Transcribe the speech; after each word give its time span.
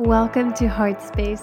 Welcome 0.00 0.54
to 0.54 0.66
Heart 0.66 1.02
Space, 1.02 1.42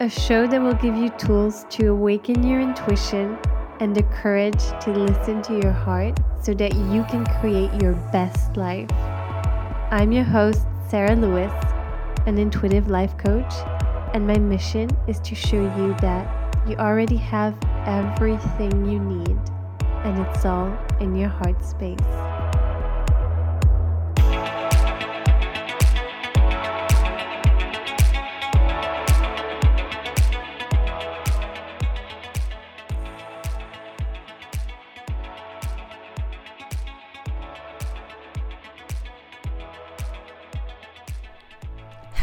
a 0.00 0.10
show 0.10 0.48
that 0.48 0.60
will 0.60 0.74
give 0.74 0.96
you 0.96 1.10
tools 1.10 1.64
to 1.70 1.92
awaken 1.92 2.42
your 2.42 2.60
intuition 2.60 3.38
and 3.78 3.94
the 3.94 4.02
courage 4.02 4.58
to 4.80 4.90
listen 4.90 5.42
to 5.42 5.60
your 5.62 5.70
heart 5.70 6.18
so 6.42 6.54
that 6.54 6.74
you 6.74 7.04
can 7.04 7.24
create 7.40 7.70
your 7.80 7.92
best 8.10 8.56
life. 8.56 8.90
I'm 9.92 10.10
your 10.10 10.24
host, 10.24 10.62
Sarah 10.88 11.14
Lewis, 11.14 11.52
an 12.26 12.36
intuitive 12.36 12.90
life 12.90 13.16
coach, 13.16 13.54
and 14.12 14.26
my 14.26 14.38
mission 14.38 14.90
is 15.06 15.20
to 15.20 15.36
show 15.36 15.62
you 15.62 15.94
that 16.00 16.66
you 16.68 16.74
already 16.78 17.16
have 17.18 17.54
everything 17.86 18.90
you 18.90 18.98
need 18.98 19.38
and 20.02 20.18
it's 20.26 20.44
all 20.44 20.76
in 20.98 21.14
your 21.14 21.28
heart 21.28 21.64
space. 21.64 22.33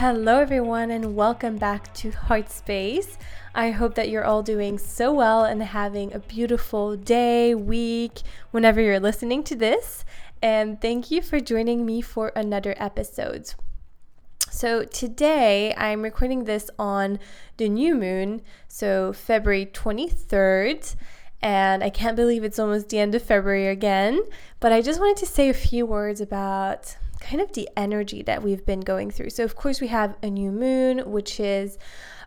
Hello, 0.02 0.40
everyone, 0.40 0.90
and 0.90 1.16
welcome 1.16 1.58
back 1.58 1.94
to 1.94 2.10
Heart 2.10 2.50
Space. 2.50 3.20
I 3.54 3.70
hope 3.70 3.94
that 3.94 4.10
you're 4.10 4.26
all 4.26 4.42
doing 4.42 4.80
so 4.80 5.14
well 5.14 5.46
and 5.46 5.62
having 5.62 6.12
a 6.12 6.18
beautiful 6.18 6.96
day, 6.98 7.54
week, 7.54 8.24
whenever 8.50 8.82
you're 8.82 9.00
listening 9.00 9.44
to 9.44 9.56
this. 9.56 10.04
And 10.42 10.82
thank 10.82 11.12
you 11.12 11.22
for 11.22 11.40
joining 11.40 11.86
me 11.86 12.02
for 12.02 12.30
another 12.30 12.74
episode. 12.78 13.54
So, 14.50 14.86
today 14.86 15.76
I'm 15.78 16.02
recording 16.02 16.46
this 16.46 16.72
on 16.80 17.20
the 17.58 17.70
new 17.70 17.94
moon, 17.94 18.42
so 18.68 19.14
February 19.14 19.68
23rd 19.68 20.96
and 21.44 21.84
I 21.84 21.92
can't 21.92 22.16
believe 22.16 22.44
it's 22.44 22.58
almost 22.58 22.90
the 22.90 22.98
end 22.98 23.14
of 23.14 23.22
February 23.22 23.68
again. 23.68 24.24
But 24.60 24.72
I 24.72 24.82
just 24.82 25.00
wanted 25.00 25.18
to 25.18 25.28
say 25.28 25.48
a 25.48 25.54
few 25.54 25.86
words 25.86 26.22
about 26.22 26.98
kind 27.22 27.42
of 27.42 27.54
the 27.54 27.70
energy 27.78 28.22
that 28.24 28.44
we've 28.44 28.66
been 28.66 28.82
going 28.82 29.12
through. 29.12 29.30
So, 29.30 29.44
of 29.46 29.56
course, 29.56 29.80
we 29.80 29.88
have 29.88 30.18
a 30.22 30.30
new 30.30 30.52
moon, 30.52 31.10
which 31.10 31.40
is 31.40 31.78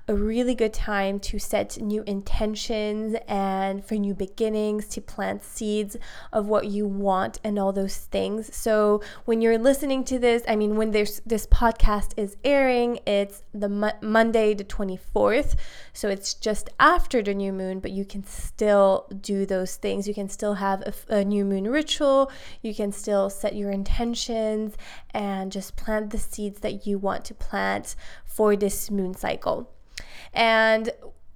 a 0.06 0.14
really 0.14 0.54
good 0.54 0.74
time 0.74 1.18
to 1.18 1.38
set 1.38 1.80
new 1.80 2.02
intentions 2.06 3.16
and 3.26 3.82
for 3.82 3.94
new 3.94 4.14
beginnings, 4.14 4.86
to 4.88 5.00
plant 5.00 5.42
seeds 5.42 5.96
of 6.32 6.46
what 6.46 6.66
you 6.66 6.86
want 6.86 7.40
and 7.42 7.58
all 7.58 7.72
those 7.72 7.96
things. 7.96 8.54
So 8.54 9.00
when 9.24 9.40
you're 9.40 9.56
listening 9.56 10.04
to 10.04 10.18
this, 10.18 10.42
I 10.46 10.56
mean, 10.56 10.76
when 10.76 10.90
there's 10.90 11.20
this 11.24 11.46
podcast 11.46 12.12
is 12.18 12.36
airing, 12.44 12.98
it's 13.06 13.42
the 13.54 13.70
mo- 13.70 13.98
Monday, 14.02 14.52
the 14.52 14.64
24th. 14.64 15.56
So 15.94 16.08
it's 16.08 16.34
just 16.34 16.68
after 16.78 17.22
the 17.22 17.32
new 17.32 17.52
moon, 17.52 17.80
but 17.80 17.90
you 17.90 18.04
can 18.04 18.24
still 18.24 19.06
do 19.22 19.46
those 19.46 19.76
things. 19.76 20.06
You 20.06 20.12
can 20.12 20.28
still 20.28 20.54
have 20.54 20.82
a, 20.82 21.20
a 21.20 21.24
new 21.24 21.46
moon 21.46 21.68
ritual. 21.68 22.30
You 22.60 22.74
can 22.74 22.92
still 22.92 23.30
set 23.30 23.56
your 23.56 23.70
intentions 23.70 24.76
and 25.14 25.50
just 25.50 25.76
plant 25.76 26.10
the 26.10 26.18
seeds 26.18 26.60
that 26.60 26.86
you 26.86 26.98
want 26.98 27.24
to 27.26 27.34
plant 27.34 27.96
for 28.26 28.54
this 28.54 28.90
moon 28.90 29.14
cycle. 29.14 29.73
And 30.32 30.90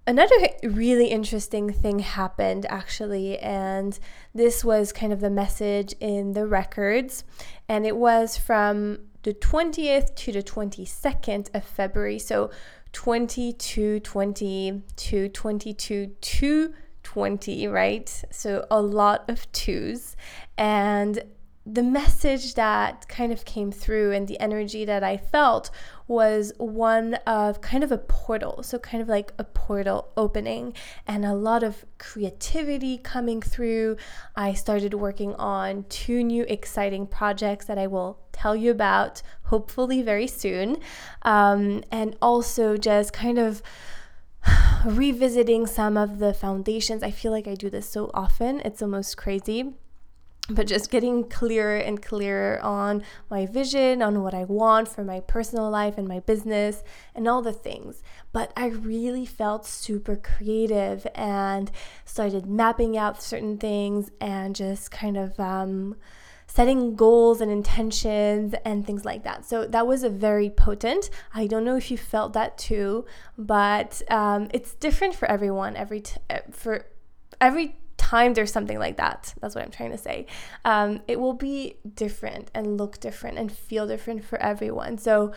another 0.06 0.34
really 0.62 1.08
interesting 1.08 1.72
thing 1.72 2.00
happened 2.00 2.66
actually, 2.68 3.38
and 3.38 3.98
this 4.34 4.64
was 4.64 4.92
kind 4.92 5.12
of 5.12 5.20
the 5.20 5.30
message 5.30 5.94
in 6.00 6.32
the 6.32 6.46
records, 6.46 7.24
and 7.68 7.86
it 7.86 7.96
was 7.96 8.36
from 8.36 8.98
the 9.22 9.34
20th 9.34 10.14
to 10.14 10.32
the 10.32 10.42
22nd 10.42 11.54
of 11.54 11.64
February. 11.64 12.18
So 12.18 12.50
22, 12.92 14.00
20 14.00 14.82
to 14.96 15.28
22 15.28 16.06
to 16.06 16.74
20, 17.02 17.66
right? 17.66 18.24
So 18.30 18.66
a 18.70 18.80
lot 18.80 19.28
of 19.28 19.50
twos. 19.52 20.16
And 20.56 21.22
the 21.66 21.82
message 21.82 22.54
that 22.54 23.06
kind 23.08 23.30
of 23.30 23.44
came 23.44 23.70
through 23.70 24.12
and 24.12 24.26
the 24.26 24.40
energy 24.40 24.86
that 24.86 25.04
I 25.04 25.18
felt 25.18 25.70
was 26.08 26.52
one 26.56 27.14
of 27.26 27.60
kind 27.60 27.84
of 27.84 27.92
a 27.92 27.98
portal. 27.98 28.62
So, 28.62 28.78
kind 28.78 29.02
of 29.02 29.08
like 29.08 29.32
a 29.38 29.44
portal 29.44 30.08
opening 30.16 30.72
and 31.06 31.24
a 31.24 31.34
lot 31.34 31.62
of 31.62 31.84
creativity 31.98 32.98
coming 32.98 33.40
through. 33.40 33.96
I 34.34 34.54
started 34.54 34.94
working 34.94 35.34
on 35.34 35.84
two 35.88 36.24
new 36.24 36.44
exciting 36.48 37.06
projects 37.06 37.66
that 37.66 37.78
I 37.78 37.86
will 37.86 38.18
tell 38.32 38.56
you 38.56 38.70
about 38.70 39.22
hopefully 39.44 40.02
very 40.02 40.26
soon. 40.26 40.78
Um, 41.22 41.84
and 41.92 42.16
also 42.22 42.76
just 42.76 43.12
kind 43.12 43.38
of 43.38 43.62
revisiting 44.86 45.66
some 45.66 45.96
of 45.96 46.18
the 46.18 46.32
foundations. 46.32 47.02
I 47.02 47.10
feel 47.10 47.32
like 47.32 47.46
I 47.46 47.54
do 47.54 47.68
this 47.68 47.88
so 47.88 48.10
often, 48.14 48.60
it's 48.64 48.82
almost 48.82 49.16
crazy 49.16 49.74
but 50.50 50.66
just 50.66 50.90
getting 50.90 51.28
clearer 51.28 51.76
and 51.76 52.00
clearer 52.02 52.58
on 52.62 53.02
my 53.30 53.44
vision, 53.44 54.00
on 54.00 54.22
what 54.22 54.34
I 54.34 54.44
want 54.44 54.88
for 54.88 55.04
my 55.04 55.20
personal 55.20 55.68
life 55.70 55.98
and 55.98 56.08
my 56.08 56.20
business 56.20 56.82
and 57.14 57.28
all 57.28 57.42
the 57.42 57.52
things. 57.52 58.02
But 58.32 58.52
I 58.56 58.68
really 58.68 59.26
felt 59.26 59.66
super 59.66 60.16
creative 60.16 61.06
and 61.14 61.70
started 62.04 62.46
mapping 62.46 62.96
out 62.96 63.22
certain 63.22 63.58
things 63.58 64.10
and 64.20 64.56
just 64.56 64.90
kind 64.90 65.18
of 65.18 65.38
um, 65.38 65.96
setting 66.46 66.96
goals 66.96 67.42
and 67.42 67.52
intentions 67.52 68.54
and 68.64 68.86
things 68.86 69.04
like 69.04 69.24
that. 69.24 69.44
So 69.44 69.66
that 69.66 69.86
was 69.86 70.02
a 70.02 70.08
very 70.08 70.48
potent. 70.48 71.10
I 71.34 71.46
don't 71.46 71.64
know 71.64 71.76
if 71.76 71.90
you 71.90 71.98
felt 71.98 72.32
that 72.32 72.56
too, 72.56 73.04
but 73.36 74.00
um, 74.10 74.48
it's 74.54 74.74
different 74.74 75.14
for 75.14 75.30
everyone. 75.30 75.76
Every 75.76 76.00
t- 76.00 76.20
for 76.50 76.86
every 77.38 77.76
time 78.08 78.32
there's 78.34 78.52
something 78.52 78.78
like 78.78 78.96
that, 78.96 79.20
that's 79.40 79.54
what 79.54 79.64
I'm 79.64 79.70
trying 79.70 79.94
to 79.98 80.02
say, 80.08 80.26
um, 80.64 80.90
it 81.12 81.18
will 81.22 81.38
be 81.50 81.76
different 82.04 82.50
and 82.54 82.78
look 82.80 82.94
different 83.00 83.36
and 83.38 83.48
feel 83.68 83.86
different 83.86 84.24
for 84.24 84.38
everyone. 84.40 84.96
So, 84.98 85.32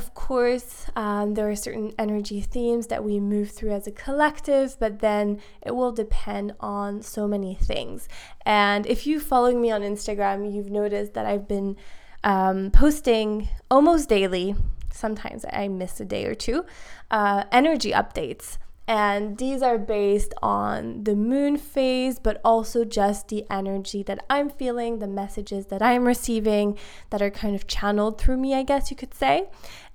of 0.00 0.12
course, 0.12 0.86
um, 0.96 1.34
there 1.34 1.48
are 1.48 1.56
certain 1.56 1.92
energy 1.98 2.40
themes 2.40 2.88
that 2.88 3.04
we 3.04 3.20
move 3.20 3.48
through 3.52 3.72
as 3.78 3.86
a 3.86 3.92
collective, 3.92 4.76
but 4.80 4.98
then 4.98 5.40
it 5.62 5.72
will 5.78 5.92
depend 5.92 6.52
on 6.58 7.00
so 7.00 7.28
many 7.28 7.54
things. 7.54 8.08
And 8.44 8.86
if 8.86 9.06
you 9.06 9.20
following 9.20 9.60
me 9.62 9.70
on 9.70 9.82
Instagram, 9.82 10.52
you've 10.52 10.72
noticed 10.82 11.14
that 11.14 11.26
I've 11.26 11.46
been 11.46 11.76
um, 12.24 12.70
posting 12.72 13.48
almost 13.70 14.08
daily. 14.08 14.56
Sometimes 14.92 15.44
I 15.62 15.68
miss 15.68 16.00
a 16.00 16.04
day 16.04 16.24
or 16.26 16.34
two. 16.34 16.66
Uh, 17.10 17.44
energy 17.52 17.92
updates 17.92 18.58
and 18.86 19.38
these 19.38 19.62
are 19.62 19.78
based 19.78 20.34
on 20.42 21.04
the 21.04 21.16
moon 21.16 21.56
phase, 21.56 22.18
but 22.18 22.40
also 22.44 22.84
just 22.84 23.28
the 23.28 23.44
energy 23.50 24.02
that 24.02 24.24
I'm 24.28 24.50
feeling, 24.50 24.98
the 24.98 25.06
messages 25.06 25.66
that 25.66 25.80
I'm 25.80 26.04
receiving 26.04 26.78
that 27.08 27.22
are 27.22 27.30
kind 27.30 27.54
of 27.54 27.66
channeled 27.66 28.18
through 28.18 28.36
me, 28.36 28.54
I 28.54 28.62
guess 28.62 28.90
you 28.90 28.96
could 28.96 29.14
say. 29.14 29.48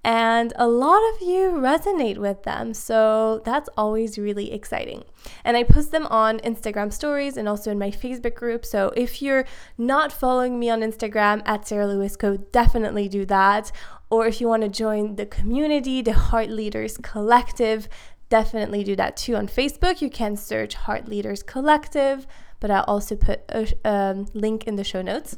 And 0.03 0.53
a 0.55 0.67
lot 0.67 1.01
of 1.13 1.21
you 1.21 1.51
resonate 1.51 2.17
with 2.17 2.43
them. 2.43 2.73
So 2.73 3.41
that's 3.45 3.69
always 3.77 4.17
really 4.17 4.51
exciting. 4.51 5.03
And 5.43 5.55
I 5.55 5.63
post 5.63 5.91
them 5.91 6.07
on 6.07 6.39
Instagram 6.39 6.91
stories 6.91 7.37
and 7.37 7.47
also 7.47 7.69
in 7.69 7.77
my 7.77 7.91
Facebook 7.91 8.33
group. 8.33 8.65
So 8.65 8.91
if 8.95 9.21
you're 9.21 9.45
not 9.77 10.11
following 10.11 10.57
me 10.57 10.69
on 10.69 10.81
Instagram 10.81 11.41
at 11.45 11.67
Sarah 11.67 11.85
Lewis 11.87 12.15
Co, 12.15 12.37
definitely 12.37 13.07
do 13.07 13.25
that. 13.25 13.71
Or 14.09 14.25
if 14.25 14.41
you 14.41 14.47
want 14.47 14.63
to 14.63 14.69
join 14.69 15.17
the 15.17 15.25
community, 15.27 16.01
the 16.01 16.13
Heart 16.13 16.49
Leaders 16.49 16.97
Collective, 16.97 17.87
definitely 18.29 18.83
do 18.83 18.95
that 18.95 19.17
too 19.17 19.35
on 19.35 19.47
Facebook. 19.47 20.01
You 20.01 20.09
can 20.09 20.35
search 20.37 20.75
Heart 20.75 21.07
Leaders 21.07 21.43
Collective, 21.43 22.25
but 22.59 22.71
I'll 22.71 22.83
also 22.83 23.15
put 23.15 23.41
a 23.49 23.67
um, 23.83 24.27
link 24.33 24.65
in 24.65 24.75
the 24.75 24.83
show 24.83 25.01
notes. 25.01 25.37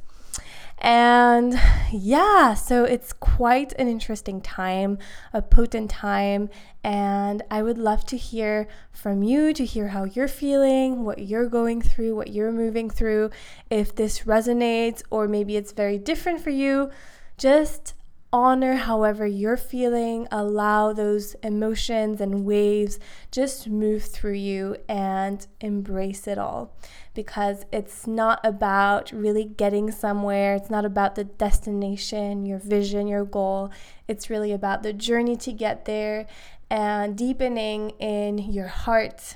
And 0.84 1.60
yeah, 1.92 2.56
so 2.56 2.86
it's 2.86 3.14
quite 3.14 3.72
an 3.74 3.88
interesting 3.88 4.42
time, 4.42 4.98
a 5.32 5.42
potent 5.42 5.92
time. 5.92 6.50
And 6.84 7.44
I 7.52 7.62
would 7.62 7.78
love 7.78 8.04
to 8.08 8.18
hear 8.18 8.68
from 8.92 9.22
you, 9.22 9.54
to 9.54 9.64
hear 9.64 9.90
how 9.90 10.06
you're 10.06 10.28
feeling, 10.28 11.04
what 11.04 11.20
you're 11.20 11.48
going 11.48 11.84
through, 11.84 12.16
what 12.16 12.32
you're 12.32 12.52
moving 12.52 12.90
through. 12.90 13.30
If 13.70 13.94
this 13.94 14.22
resonates, 14.22 15.04
or 15.12 15.28
maybe 15.28 15.56
it's 15.56 15.72
very 15.72 16.00
different 16.00 16.42
for 16.42 16.50
you, 16.50 16.90
just 17.38 17.94
honor 18.34 18.76
however 18.76 19.26
you're 19.28 19.58
feeling, 19.58 20.28
allow 20.32 20.94
those 20.94 21.34
emotions 21.44 22.22
and 22.22 22.46
waves 22.46 23.00
just 23.30 23.68
move 23.68 24.04
through 24.04 24.34
you 24.34 24.78
and 24.88 25.48
embrace 25.60 26.28
it 26.28 26.38
all. 26.38 26.74
Because 27.14 27.66
it's 27.72 28.08
not 28.08 28.40
about 28.44 29.12
really 29.12 29.44
getting 29.44 29.92
somewhere, 29.92 30.56
it's 30.56 30.70
not 30.70 30.86
about 30.86 31.16
the 31.16 31.26
destination, 31.26 32.46
your 32.46 32.60
vision, 32.60 33.08
your 33.08 33.26
goal. 33.26 33.70
It's 34.08 34.30
really 34.30 34.54
about 34.54 34.84
the 34.84 34.94
journey 34.94 35.36
to 35.38 35.52
get 35.52 35.86
there 35.86 36.26
and 36.70 37.18
deepening 37.18 37.92
in 38.00 38.38
your 38.38 38.68
heart. 38.68 39.36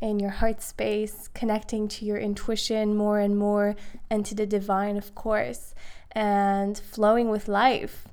In 0.00 0.18
your 0.18 0.30
heart 0.30 0.62
space, 0.62 1.28
connecting 1.34 1.86
to 1.88 2.06
your 2.06 2.16
intuition 2.16 2.96
more 2.96 3.20
and 3.20 3.36
more, 3.36 3.76
and 4.08 4.24
to 4.24 4.34
the 4.34 4.46
divine, 4.46 4.96
of 4.96 5.14
course, 5.14 5.74
and 6.12 6.78
flowing 6.78 7.28
with 7.28 7.48
life 7.48 8.08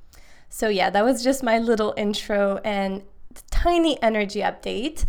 So, 0.49 0.69
yeah, 0.69 0.89
that 0.89 1.03
was 1.03 1.23
just 1.23 1.43
my 1.43 1.59
little 1.59 1.93
intro 1.97 2.59
and 2.63 3.03
tiny 3.51 4.01
energy 4.01 4.41
update. 4.41 5.05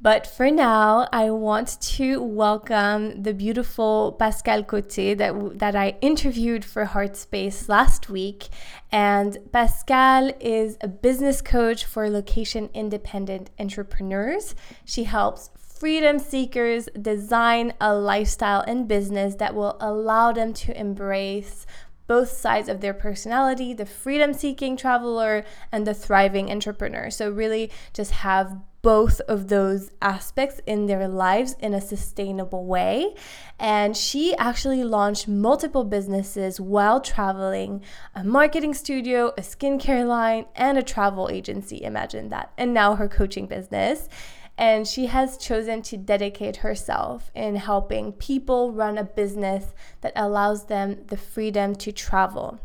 But 0.00 0.26
for 0.26 0.50
now, 0.50 1.08
I 1.10 1.30
want 1.30 1.80
to 1.96 2.20
welcome 2.22 3.22
the 3.22 3.32
beautiful 3.32 4.12
Pascale 4.18 4.62
Côté 4.62 5.16
that, 5.16 5.58
that 5.58 5.74
I 5.74 5.96
interviewed 6.02 6.66
for 6.66 6.84
Heartspace 6.84 7.68
last 7.68 8.10
week. 8.10 8.48
And 8.92 9.38
Pascale 9.52 10.34
is 10.38 10.76
a 10.82 10.88
business 10.88 11.40
coach 11.40 11.86
for 11.86 12.10
location 12.10 12.68
independent 12.74 13.48
entrepreneurs. 13.58 14.54
She 14.84 15.04
helps 15.04 15.50
freedom 15.56 16.18
seekers 16.18 16.88
design 17.00 17.72
a 17.80 17.94
lifestyle 17.94 18.62
and 18.66 18.86
business 18.86 19.34
that 19.36 19.54
will 19.54 19.76
allow 19.80 20.32
them 20.32 20.52
to 20.54 20.78
embrace 20.78 21.66
both 22.06 22.30
sides 22.30 22.68
of 22.68 22.80
their 22.80 22.94
personality 22.94 23.72
the 23.72 23.86
freedom 23.86 24.32
seeking 24.32 24.76
traveler 24.76 25.44
and 25.72 25.86
the 25.86 25.94
thriving 25.94 26.50
entrepreneur. 26.50 27.10
So, 27.10 27.30
really, 27.30 27.70
just 27.92 28.12
have 28.12 28.56
both 28.86 29.20
of 29.22 29.48
those 29.48 29.90
aspects 30.00 30.60
in 30.64 30.86
their 30.86 31.08
lives 31.08 31.56
in 31.58 31.74
a 31.74 31.80
sustainable 31.80 32.64
way. 32.66 33.16
And 33.58 33.96
she 33.96 34.36
actually 34.36 34.84
launched 34.84 35.26
multiple 35.26 35.82
businesses 35.82 36.60
while 36.60 37.00
traveling 37.00 37.82
a 38.14 38.22
marketing 38.22 38.74
studio, 38.74 39.32
a 39.36 39.40
skincare 39.40 40.06
line, 40.06 40.46
and 40.54 40.78
a 40.78 40.84
travel 40.84 41.28
agency. 41.32 41.82
Imagine 41.82 42.28
that. 42.28 42.52
And 42.56 42.72
now 42.72 42.94
her 42.94 43.08
coaching 43.08 43.48
business 43.48 44.08
and 44.58 44.86
she 44.86 45.06
has 45.06 45.36
chosen 45.36 45.82
to 45.82 45.96
dedicate 45.96 46.56
herself 46.56 47.30
in 47.34 47.56
helping 47.56 48.12
people 48.12 48.72
run 48.72 48.96
a 48.96 49.04
business 49.04 49.74
that 50.00 50.12
allows 50.16 50.66
them 50.66 51.04
the 51.08 51.16
freedom 51.16 51.74
to 51.76 51.92
travel. 51.92 52.58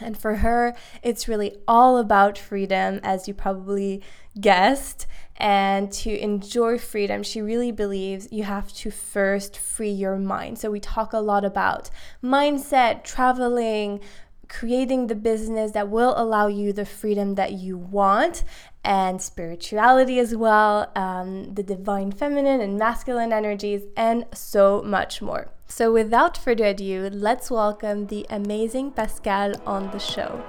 And 0.00 0.18
for 0.18 0.36
her, 0.36 0.74
it's 1.02 1.28
really 1.28 1.56
all 1.68 1.98
about 1.98 2.36
freedom, 2.36 2.98
as 3.04 3.28
you 3.28 3.34
probably 3.34 4.02
guessed. 4.40 5.06
And 5.36 5.92
to 5.92 6.18
enjoy 6.18 6.78
freedom, 6.78 7.22
she 7.22 7.40
really 7.40 7.70
believes 7.70 8.28
you 8.32 8.42
have 8.42 8.72
to 8.74 8.90
first 8.90 9.56
free 9.56 9.90
your 9.90 10.16
mind. 10.16 10.58
So, 10.58 10.70
we 10.70 10.80
talk 10.80 11.12
a 11.12 11.18
lot 11.18 11.44
about 11.44 11.90
mindset, 12.22 13.04
traveling, 13.04 14.00
creating 14.48 15.06
the 15.06 15.14
business 15.14 15.72
that 15.72 15.88
will 15.88 16.14
allow 16.16 16.48
you 16.48 16.72
the 16.72 16.84
freedom 16.84 17.34
that 17.36 17.52
you 17.52 17.76
want 17.76 18.44
and 18.84 19.20
spirituality 19.20 20.18
as 20.18 20.36
well, 20.36 20.90
um, 20.94 21.54
the 21.54 21.62
divine 21.62 22.12
feminine 22.12 22.60
and 22.60 22.78
masculine 22.78 23.32
energies, 23.32 23.82
and 23.96 24.26
so 24.32 24.82
much 24.82 25.22
more. 25.22 25.48
So, 25.66 25.92
without 25.92 26.36
further 26.36 26.66
ado, 26.66 27.08
let's 27.12 27.50
welcome 27.50 28.06
the 28.06 28.26
amazing 28.30 28.92
Pascale 28.92 29.60
on 29.66 29.90
the 29.90 29.98
show. 29.98 30.44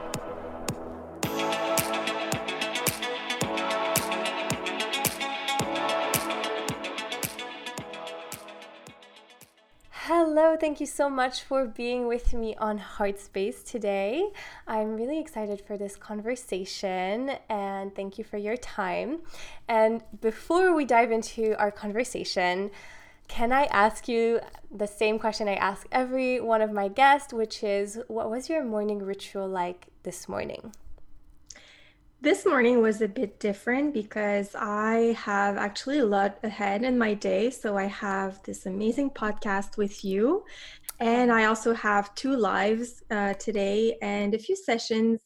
Hello, 10.37 10.57
thank 10.59 10.81
you 10.81 10.85
so 10.85 11.09
much 11.09 11.43
for 11.43 11.65
being 11.65 12.07
with 12.07 12.33
me 12.33 12.57
on 12.57 12.77
Heartspace 12.77 13.63
today. 13.63 14.21
I'm 14.67 14.93
really 14.97 15.17
excited 15.17 15.61
for 15.65 15.77
this 15.77 15.95
conversation 15.95 17.37
and 17.47 17.95
thank 17.95 18.17
you 18.17 18.25
for 18.25 18.35
your 18.35 18.57
time. 18.57 19.21
And 19.69 20.03
before 20.19 20.75
we 20.75 20.83
dive 20.83 21.09
into 21.09 21.57
our 21.57 21.71
conversation, 21.71 22.69
can 23.29 23.53
I 23.53 23.63
ask 23.67 24.09
you 24.09 24.41
the 24.69 24.87
same 24.87 25.19
question 25.19 25.47
I 25.47 25.55
ask 25.55 25.87
every 25.89 26.41
one 26.41 26.61
of 26.61 26.73
my 26.73 26.89
guests, 26.89 27.31
which 27.31 27.63
is 27.63 27.97
what 28.09 28.29
was 28.29 28.49
your 28.49 28.65
morning 28.65 28.99
ritual 28.99 29.47
like 29.47 29.87
this 30.03 30.27
morning? 30.27 30.73
This 32.21 32.45
morning 32.45 32.81
was 32.81 33.01
a 33.01 33.07
bit 33.07 33.39
different 33.39 33.93
because 33.93 34.55
I 34.55 35.15
have 35.19 35.57
actually 35.57 35.99
a 35.99 36.05
lot 36.05 36.39
ahead 36.43 36.83
in 36.83 36.97
my 36.97 37.13
day. 37.13 37.51
So 37.51 37.77
I 37.77 37.85
have 37.85 38.41
this 38.43 38.65
amazing 38.65 39.11
podcast 39.11 39.77
with 39.77 40.03
you. 40.03 40.43
And 40.99 41.31
I 41.31 41.45
also 41.45 41.73
have 41.73 42.15
two 42.15 42.35
lives 42.35 43.03
uh, 43.11 43.33
today 43.33 43.97
and 44.01 44.33
a 44.33 44.39
few 44.39 44.55
sessions 44.55 45.19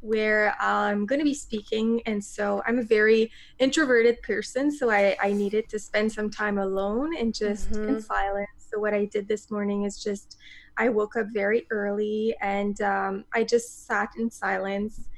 where 0.00 0.54
I'm 0.60 1.06
going 1.06 1.18
to 1.18 1.24
be 1.24 1.34
speaking. 1.34 2.02
And 2.04 2.22
so 2.22 2.62
I'm 2.66 2.78
a 2.78 2.82
very 2.82 3.32
introverted 3.58 4.20
person. 4.20 4.70
So 4.70 4.90
I, 4.90 5.16
I 5.20 5.32
needed 5.32 5.68
to 5.70 5.78
spend 5.78 6.12
some 6.12 6.30
time 6.30 6.58
alone 6.58 7.16
and 7.16 7.34
just 7.34 7.72
mm-hmm. 7.72 7.88
in 7.88 8.02
silence. 8.02 8.68
So 8.70 8.78
what 8.78 8.92
I 8.92 9.06
did 9.06 9.26
this 9.26 9.50
morning 9.50 9.84
is 9.84 10.02
just 10.04 10.36
I 10.76 10.90
woke 10.90 11.16
up 11.16 11.28
very 11.32 11.66
early 11.70 12.36
and 12.42 12.80
um, 12.82 13.24
I 13.32 13.44
just 13.44 13.86
sat 13.86 14.10
in 14.18 14.30
silence 14.30 15.08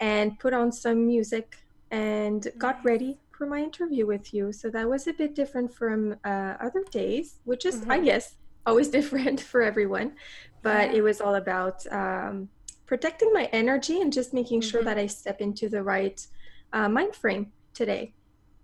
and 0.00 0.38
put 0.38 0.52
on 0.52 0.72
some 0.72 1.06
music 1.06 1.58
and 1.90 2.48
got 2.58 2.84
ready 2.84 3.18
for 3.30 3.46
my 3.46 3.58
interview 3.58 4.06
with 4.06 4.32
you. 4.32 4.52
So 4.52 4.70
that 4.70 4.88
was 4.88 5.06
a 5.06 5.12
bit 5.12 5.34
different 5.34 5.72
from 5.72 6.16
uh, 6.24 6.54
other 6.60 6.82
days, 6.90 7.38
which 7.44 7.66
is, 7.66 7.80
mm-hmm. 7.80 7.90
I 7.92 8.00
guess, 8.00 8.36
always 8.64 8.88
different 8.98 9.40
for 9.40 9.62
everyone. 9.62 10.12
But 10.62 10.90
yeah. 10.90 10.98
it 10.98 11.02
was 11.02 11.20
all 11.20 11.36
about 11.36 11.86
um, 11.92 12.48
protecting 12.86 13.32
my 13.32 13.44
energy 13.52 14.00
and 14.00 14.12
just 14.12 14.32
making 14.32 14.60
mm-hmm. 14.60 14.70
sure 14.70 14.82
that 14.82 14.98
I 14.98 15.06
step 15.06 15.40
into 15.40 15.68
the 15.68 15.82
right 15.82 16.26
uh, 16.72 16.88
mind 16.88 17.14
frame 17.14 17.52
today. 17.74 18.14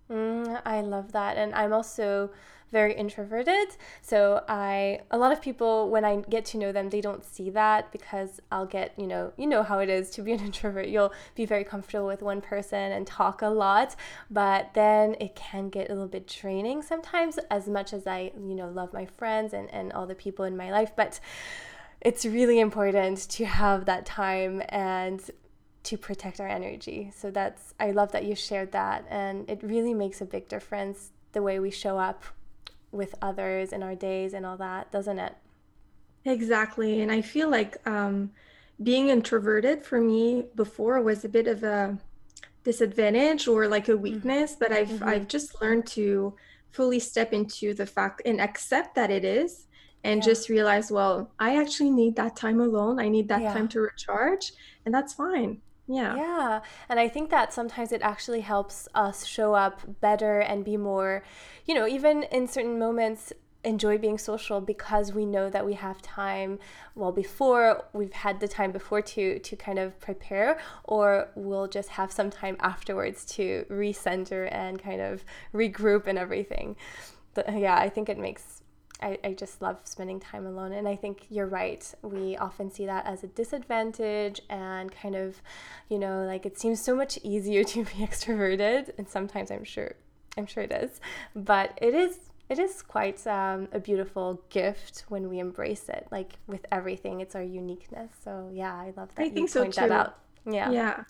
Mm, 0.09 0.61
I 0.65 0.81
love 0.81 1.11
that. 1.13 1.37
And 1.37 1.53
I'm 1.55 1.73
also 1.73 2.31
very 2.73 2.93
introverted. 2.93 3.77
So 4.01 4.43
I 4.49 4.99
a 5.11 5.17
lot 5.17 5.31
of 5.31 5.41
people 5.41 5.89
when 5.89 6.03
I 6.03 6.17
get 6.29 6.43
to 6.45 6.57
know 6.57 6.73
them, 6.73 6.89
they 6.89 6.99
don't 6.99 7.23
see 7.23 7.49
that 7.51 7.91
because 7.93 8.41
I'll 8.51 8.65
get, 8.65 8.93
you 8.97 9.07
know, 9.07 9.31
you 9.37 9.47
know 9.47 9.63
how 9.63 9.79
it 9.79 9.89
is 9.89 10.09
to 10.11 10.21
be 10.21 10.33
an 10.33 10.39
introvert. 10.49 10.87
You'll 10.87 11.13
be 11.35 11.45
very 11.45 11.63
comfortable 11.63 12.07
with 12.07 12.21
one 12.21 12.41
person 12.41 12.91
and 12.91 13.07
talk 13.07 13.41
a 13.41 13.47
lot, 13.47 13.95
but 14.29 14.73
then 14.73 15.15
it 15.21 15.35
can 15.35 15.69
get 15.69 15.89
a 15.89 15.93
little 15.93 16.09
bit 16.09 16.27
draining 16.27 16.81
sometimes 16.81 17.37
as 17.49 17.69
much 17.69 17.93
as 17.93 18.05
I, 18.05 18.33
you 18.35 18.55
know, 18.55 18.67
love 18.67 18.91
my 18.91 19.05
friends 19.05 19.53
and, 19.53 19.71
and 19.71 19.93
all 19.93 20.07
the 20.07 20.15
people 20.15 20.43
in 20.43 20.57
my 20.57 20.71
life. 20.71 20.91
But 20.97 21.21
it's 22.01 22.25
really 22.25 22.59
important 22.59 23.19
to 23.29 23.45
have 23.45 23.85
that 23.85 24.05
time 24.05 24.61
and 24.69 25.21
to 25.83 25.97
protect 25.97 26.39
our 26.39 26.47
energy. 26.47 27.11
So 27.15 27.29
that's 27.29 27.73
I 27.79 27.91
love 27.91 28.11
that 28.13 28.25
you 28.25 28.35
shared 28.35 28.71
that 28.71 29.05
and 29.09 29.49
it 29.49 29.61
really 29.61 29.93
makes 29.93 30.21
a 30.21 30.25
big 30.25 30.47
difference 30.49 31.11
the 31.33 31.41
way 31.41 31.59
we 31.59 31.71
show 31.71 31.97
up 31.97 32.23
with 32.93 33.15
others 33.21 33.73
in 33.73 33.83
our 33.83 33.95
days 33.95 34.33
and 34.33 34.45
all 34.45 34.57
that, 34.57 34.91
doesn't 34.91 35.19
it? 35.19 35.35
Exactly. 36.25 37.01
And 37.01 37.11
I 37.11 37.21
feel 37.21 37.49
like 37.49 37.75
um, 37.87 38.31
being 38.81 39.09
introverted 39.09 39.85
for 39.85 39.99
me 39.99 40.45
before 40.55 41.01
was 41.01 41.25
a 41.25 41.29
bit 41.29 41.47
of 41.47 41.63
a 41.63 41.97
disadvantage 42.63 43.47
or 43.47 43.67
like 43.67 43.89
a 43.89 43.91
mm-hmm. 43.91 44.03
weakness, 44.03 44.55
but 44.57 44.71
I've 44.71 44.87
mm-hmm. 44.87 45.03
I've 45.03 45.27
just 45.27 45.61
learned 45.61 45.85
to 45.87 46.33
fully 46.71 46.99
step 46.99 47.33
into 47.33 47.73
the 47.73 47.85
fact 47.85 48.21
and 48.25 48.41
accept 48.41 48.95
that 48.95 49.11
it 49.11 49.25
is 49.25 49.67
and 50.03 50.21
yeah. 50.21 50.25
just 50.25 50.49
realize, 50.49 50.91
well, 50.91 51.31
I 51.39 51.61
actually 51.61 51.91
need 51.91 52.15
that 52.15 52.35
time 52.35 52.59
alone. 52.59 52.99
I 52.99 53.09
need 53.09 53.27
that 53.29 53.41
yeah. 53.41 53.53
time 53.53 53.67
to 53.69 53.81
recharge, 53.81 54.53
and 54.85 54.93
that's 54.93 55.13
fine. 55.13 55.61
Yeah. 55.87 56.15
Yeah. 56.15 56.61
And 56.87 56.99
I 56.99 57.09
think 57.09 57.29
that 57.29 57.53
sometimes 57.53 57.91
it 57.91 58.01
actually 58.01 58.41
helps 58.41 58.87
us 58.95 59.25
show 59.25 59.53
up 59.53 59.81
better 60.01 60.39
and 60.39 60.63
be 60.63 60.77
more, 60.77 61.23
you 61.65 61.73
know, 61.73 61.87
even 61.87 62.23
in 62.23 62.47
certain 62.47 62.79
moments, 62.79 63.33
enjoy 63.65 63.97
being 63.97 64.17
social 64.17 64.59
because 64.59 65.13
we 65.13 65.25
know 65.25 65.49
that 65.49 65.65
we 65.65 65.73
have 65.73 66.01
time 66.01 66.59
well 66.95 67.13
before 67.13 67.85
we've 67.93 68.11
had 68.11 68.39
the 68.41 68.47
time 68.47 68.73
before 68.73 69.01
to 69.01 69.39
to 69.39 69.55
kind 69.55 69.79
of 69.79 69.97
prepare 70.01 70.59
or 70.83 71.29
we'll 71.35 71.67
just 71.67 71.87
have 71.87 72.11
some 72.11 72.29
time 72.29 72.57
afterwards 72.59 73.23
to 73.23 73.65
recenter 73.69 74.49
and 74.51 74.83
kind 74.83 74.99
of 74.99 75.23
regroup 75.53 76.07
and 76.07 76.17
everything 76.17 76.75
but 77.33 77.57
yeah 77.57 77.77
i 77.77 77.87
think 77.87 78.09
it 78.09 78.17
makes 78.17 78.62
I, 79.03 79.17
I 79.23 79.33
just 79.33 79.61
love 79.61 79.81
spending 79.83 80.19
time 80.19 80.45
alone. 80.45 80.71
And 80.71 80.87
I 80.87 80.95
think 80.95 81.25
you're 81.29 81.47
right. 81.47 81.93
We 82.01 82.37
often 82.37 82.71
see 82.71 82.85
that 82.85 83.05
as 83.05 83.23
a 83.23 83.27
disadvantage 83.27 84.41
and 84.49 84.91
kind 84.91 85.15
of, 85.15 85.41
you 85.89 85.99
know, 85.99 86.23
like 86.23 86.45
it 86.45 86.59
seems 86.59 86.81
so 86.81 86.95
much 86.95 87.19
easier 87.21 87.63
to 87.73 87.83
be 87.83 88.05
extroverted. 88.05 88.91
And 88.97 89.07
sometimes 89.07 89.51
I'm 89.51 89.65
sure, 89.65 89.93
I'm 90.37 90.45
sure 90.45 90.63
it 90.63 90.71
is. 90.71 91.01
But 91.35 91.77
it 91.81 91.93
is 91.93 92.19
it 92.49 92.59
is 92.59 92.81
quite 92.81 93.25
um, 93.25 93.67
a 93.71 93.79
beautiful 93.79 94.41
gift 94.49 95.05
when 95.07 95.29
we 95.29 95.39
embrace 95.39 95.87
it 95.89 96.05
like 96.11 96.33
with 96.45 96.65
everything 96.71 97.21
it's 97.21 97.35
our 97.35 97.41
uniqueness 97.41 98.11
so 98.23 98.49
yeah 98.53 98.73
i 98.75 98.93
love 98.97 99.15
that 99.15 99.21
I 99.21 99.25
you 99.25 99.31
think 99.31 99.53
point 99.53 99.73
so 99.73 99.87
that 99.87 99.91
out 99.91 100.17
yeah 100.45 100.69
yeah 100.69 101.03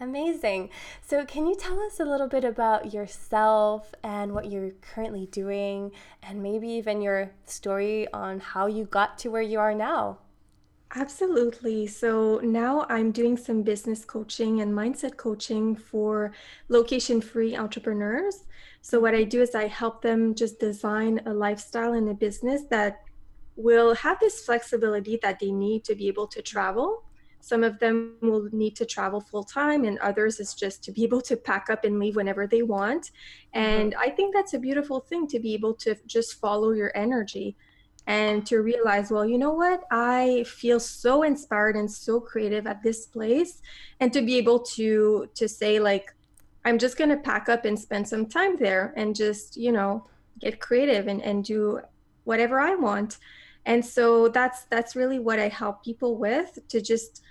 Amazing. 0.00 0.70
So, 1.00 1.24
can 1.24 1.46
you 1.46 1.54
tell 1.56 1.80
us 1.80 2.00
a 2.00 2.04
little 2.04 2.28
bit 2.28 2.44
about 2.44 2.92
yourself 2.92 3.94
and 4.02 4.32
what 4.32 4.50
you're 4.50 4.72
currently 4.80 5.26
doing, 5.26 5.92
and 6.22 6.42
maybe 6.42 6.68
even 6.68 7.00
your 7.02 7.30
story 7.44 8.10
on 8.12 8.40
how 8.40 8.66
you 8.66 8.84
got 8.84 9.18
to 9.18 9.30
where 9.30 9.42
you 9.42 9.58
are 9.58 9.74
now? 9.74 10.18
Absolutely. 10.94 11.86
So 11.86 12.40
now 12.42 12.86
I'm 12.88 13.12
doing 13.12 13.36
some 13.36 13.62
business 13.62 14.04
coaching 14.06 14.62
and 14.62 14.72
mindset 14.72 15.16
coaching 15.18 15.76
for 15.76 16.32
location 16.68 17.20
free 17.20 17.54
entrepreneurs. 17.56 18.44
So, 18.80 18.98
what 18.98 19.14
I 19.14 19.24
do 19.24 19.42
is 19.42 19.54
I 19.54 19.66
help 19.66 20.00
them 20.02 20.34
just 20.34 20.60
design 20.60 21.20
a 21.26 21.34
lifestyle 21.34 21.92
and 21.92 22.08
a 22.08 22.14
business 22.14 22.62
that 22.70 23.02
will 23.56 23.94
have 23.96 24.18
this 24.20 24.44
flexibility 24.44 25.18
that 25.22 25.40
they 25.40 25.50
need 25.50 25.84
to 25.84 25.94
be 25.94 26.08
able 26.08 26.26
to 26.28 26.40
travel 26.40 27.04
some 27.48 27.64
of 27.64 27.78
them 27.78 28.16
will 28.20 28.48
need 28.52 28.76
to 28.76 28.84
travel 28.84 29.20
full 29.20 29.44
time, 29.44 29.84
and 29.84 29.98
others 30.00 30.38
is 30.38 30.54
just 30.54 30.84
to 30.84 30.92
be 30.92 31.02
able 31.02 31.22
to 31.22 31.36
pack 31.36 31.70
up 31.70 31.84
and 31.84 31.98
leave 31.98 32.16
whenever 32.16 32.46
they 32.46 32.62
want. 32.62 33.04
Mm-hmm. 33.04 33.58
And 33.60 33.94
I 33.98 34.10
think 34.10 34.34
that's 34.34 34.54
a 34.54 34.58
beautiful 34.58 35.00
thing 35.00 35.26
to 35.28 35.38
be 35.38 35.54
able 35.54 35.74
to 35.84 35.96
just 36.06 36.40
follow 36.40 36.72
your 36.72 36.92
energy 36.94 37.56
and 38.06 38.46
to 38.46 38.58
realize, 38.58 39.10
well, 39.10 39.24
you 39.24 39.38
know 39.38 39.52
what? 39.52 39.84
I 39.90 40.44
feel 40.46 40.80
so 40.80 41.22
inspired 41.22 41.76
and 41.76 41.90
so 41.90 42.20
creative 42.20 42.66
at 42.66 42.82
this 42.82 43.06
place. 43.06 43.62
And 44.00 44.12
to 44.12 44.22
be 44.22 44.36
able 44.36 44.60
to 44.76 45.28
to 45.34 45.48
say, 45.48 45.78
like, 45.78 46.14
I'm 46.64 46.78
just 46.78 46.98
gonna 46.98 47.16
pack 47.16 47.48
up 47.48 47.64
and 47.64 47.78
spend 47.78 48.06
some 48.06 48.26
time 48.26 48.56
there 48.56 48.92
and 48.96 49.16
just, 49.16 49.56
you 49.56 49.72
know, 49.72 50.06
get 50.38 50.60
creative 50.60 51.06
and, 51.08 51.22
and 51.22 51.44
do 51.44 51.80
whatever 52.24 52.60
I 52.60 52.74
want. 52.74 53.18
And 53.66 53.84
so 53.84 54.28
that's 54.28 54.64
that's 54.64 54.96
really 54.96 55.18
what 55.18 55.38
I 55.38 55.48
help 55.48 55.84
people 55.84 56.16
with 56.16 56.58
to 56.68 56.80
just 56.80 57.22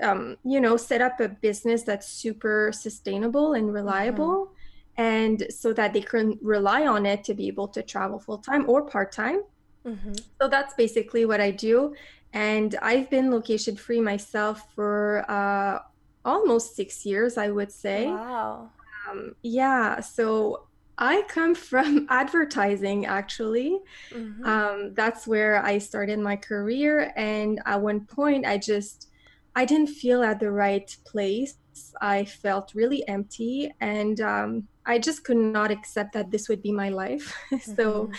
um, 0.00 0.36
you 0.44 0.60
know, 0.60 0.76
set 0.76 1.00
up 1.00 1.20
a 1.20 1.28
business 1.28 1.82
that's 1.82 2.08
super 2.08 2.72
sustainable 2.72 3.54
and 3.54 3.72
reliable. 3.72 4.46
Mm-hmm. 4.46 4.50
And 4.96 5.46
so 5.50 5.72
that 5.72 5.92
they 5.92 6.02
can 6.02 6.38
rely 6.40 6.86
on 6.86 7.04
it 7.04 7.24
to 7.24 7.34
be 7.34 7.48
able 7.48 7.66
to 7.68 7.82
travel 7.82 8.18
full 8.20 8.38
time 8.38 8.68
or 8.68 8.82
part 8.82 9.10
time. 9.10 9.42
Mm-hmm. 9.84 10.12
So 10.40 10.48
that's 10.48 10.74
basically 10.74 11.24
what 11.24 11.40
I 11.40 11.50
do. 11.50 11.94
And 12.32 12.76
I've 12.80 13.10
been 13.10 13.30
location 13.30 13.76
free 13.76 14.00
myself 14.00 14.72
for 14.74 15.24
uh, 15.28 15.80
almost 16.24 16.76
six 16.76 17.04
years, 17.04 17.36
I 17.38 17.50
would 17.50 17.72
say. 17.72 18.06
Wow. 18.06 18.70
Um, 19.08 19.34
yeah. 19.42 20.00
So 20.00 20.66
I 20.98 21.22
come 21.28 21.54
from 21.70 22.06
advertising, 22.08 23.06
actually. 23.06 23.80
Mm-hmm. 24.10 24.44
Um, 24.44 24.94
that's 24.94 25.26
where 25.26 25.62
I 25.64 25.78
started 25.78 26.18
my 26.18 26.36
career. 26.36 27.12
And 27.16 27.60
at 27.66 27.80
one 27.80 28.00
point, 28.00 28.46
I 28.46 28.58
just 28.58 29.08
I 29.56 29.64
didn't 29.64 29.88
feel 29.88 30.22
at 30.22 30.40
the 30.40 30.50
right 30.50 30.96
place. 31.04 31.56
I 32.00 32.24
felt 32.24 32.72
really 32.74 33.06
empty, 33.08 33.72
and 33.80 34.20
um, 34.20 34.68
I 34.86 34.98
just 34.98 35.24
could 35.24 35.36
not 35.36 35.70
accept 35.70 36.12
that 36.14 36.30
this 36.30 36.48
would 36.48 36.62
be 36.62 36.72
my 36.72 36.88
life. 36.88 37.36
so 37.62 38.06
mm-hmm. 38.06 38.12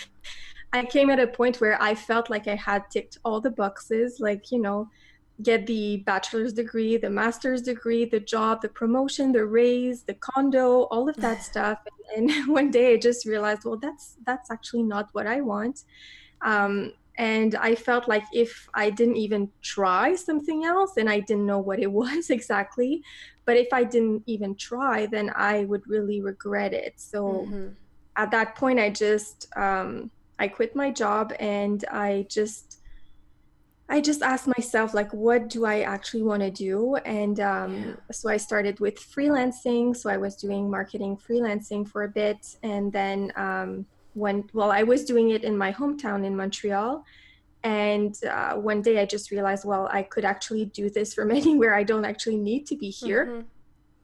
I 0.74 0.86
came 0.86 1.10
at 1.10 1.20
a 1.20 1.28
point 1.28 1.62
where 1.62 1.82
I 1.82 1.96
felt 1.96 2.30
like 2.30 2.48
I 2.48 2.56
had 2.56 2.90
ticked 2.90 3.18
all 3.24 3.40
the 3.40 3.52
boxes, 3.52 4.20
like, 4.20 4.52
you 4.52 4.60
know, 4.60 4.90
get 5.42 5.68
the 5.68 5.98
bachelor's 6.06 6.54
degree, 6.54 6.98
the 6.98 7.10
master's 7.10 7.62
degree, 7.62 8.06
the 8.06 8.20
job, 8.20 8.62
the 8.62 8.70
promotion, 8.70 9.32
the 9.32 9.46
raise, 9.46 10.04
the 10.04 10.16
condo, 10.16 10.84
all 10.84 11.08
of 11.10 11.16
that 11.18 11.44
stuff. 11.52 11.80
And, 12.16 12.30
and, 12.30 12.48
one 12.60 12.72
day 12.72 12.94
I 12.94 12.98
just 12.98 13.26
realized, 13.26 13.64
well, 13.66 13.78
that's 13.78 14.18
that's 14.26 14.52
actually 14.52 14.84
not 14.84 15.10
what 15.14 15.28
I 15.28 15.42
want. 15.42 15.84
Um, 16.42 16.94
and 17.18 17.56
i 17.56 17.74
felt 17.74 18.08
like 18.08 18.24
if 18.34 18.68
i 18.74 18.90
didn't 18.90 19.16
even 19.16 19.50
try 19.62 20.16
something 20.16 20.66
else 20.66 20.98
and 20.98 21.10
i 21.10 21.20
didn't 21.20 21.46
know 21.46 21.60
what 21.60 21.80
it 21.80 21.92
was 22.02 22.30
exactly. 22.30 23.04
But 23.46 23.58
if 23.58 23.68
i 23.72 23.84
didn't 23.84 24.24
even 24.26 24.56
try 24.56 25.06
then 25.06 25.32
i 25.36 25.66
would 25.66 25.88
really 25.88 26.22
regret 26.22 26.74
it. 26.74 26.94
So 26.98 27.24
mm-hmm. 27.24 27.68
at 28.16 28.32
that 28.32 28.56
point 28.56 28.80
i 28.80 28.90
just 28.90 29.48
um, 29.56 30.10
i 30.40 30.48
quit 30.48 30.76
my 30.76 30.92
job 30.92 31.34
and 31.40 31.86
i 31.92 32.26
just 32.30 32.80
i 33.88 34.02
just 34.02 34.24
asked 34.24 34.48
myself 34.48 34.96
like 34.96 35.14
what 35.14 35.48
do 35.48 35.66
i 35.66 35.82
actually 35.82 36.24
want 36.24 36.42
to 36.42 36.52
do? 36.52 36.96
And 36.96 37.40
um, 37.40 37.76
yeah. 37.76 37.94
so 38.12 38.30
i 38.30 38.38
started 38.38 38.80
with 38.80 38.96
freelancing. 38.96 39.96
So 39.96 40.10
i 40.10 40.18
was 40.18 40.36
doing 40.36 40.70
marketing 40.70 41.18
freelancing 41.18 41.88
for 41.88 42.04
a 42.04 42.10
bit. 42.10 42.58
And 42.64 42.92
then 42.92 43.32
um, 43.36 43.86
when 44.16 44.50
well 44.54 44.72
i 44.72 44.82
was 44.82 45.04
doing 45.06 45.30
it 45.30 45.44
in 45.44 45.56
my 45.58 45.72
hometown 45.72 46.26
in 46.26 46.36
montreal 46.36 47.04
and 47.64 48.16
uh, 48.26 48.54
one 48.54 48.82
day 48.82 49.00
i 49.00 49.06
just 49.06 49.30
realized 49.30 49.66
well 49.66 49.88
i 49.92 50.02
could 50.02 50.26
actually 50.26 50.66
do 50.66 50.90
this 50.90 51.14
from 51.14 51.32
anywhere. 51.42 51.76
I 51.76 51.84
don't 51.84 52.06
actually 52.06 52.38
need 52.38 52.66
to 52.68 52.76
be 52.76 52.90
here. 52.90 53.26
Mm-hmm. 53.26 53.42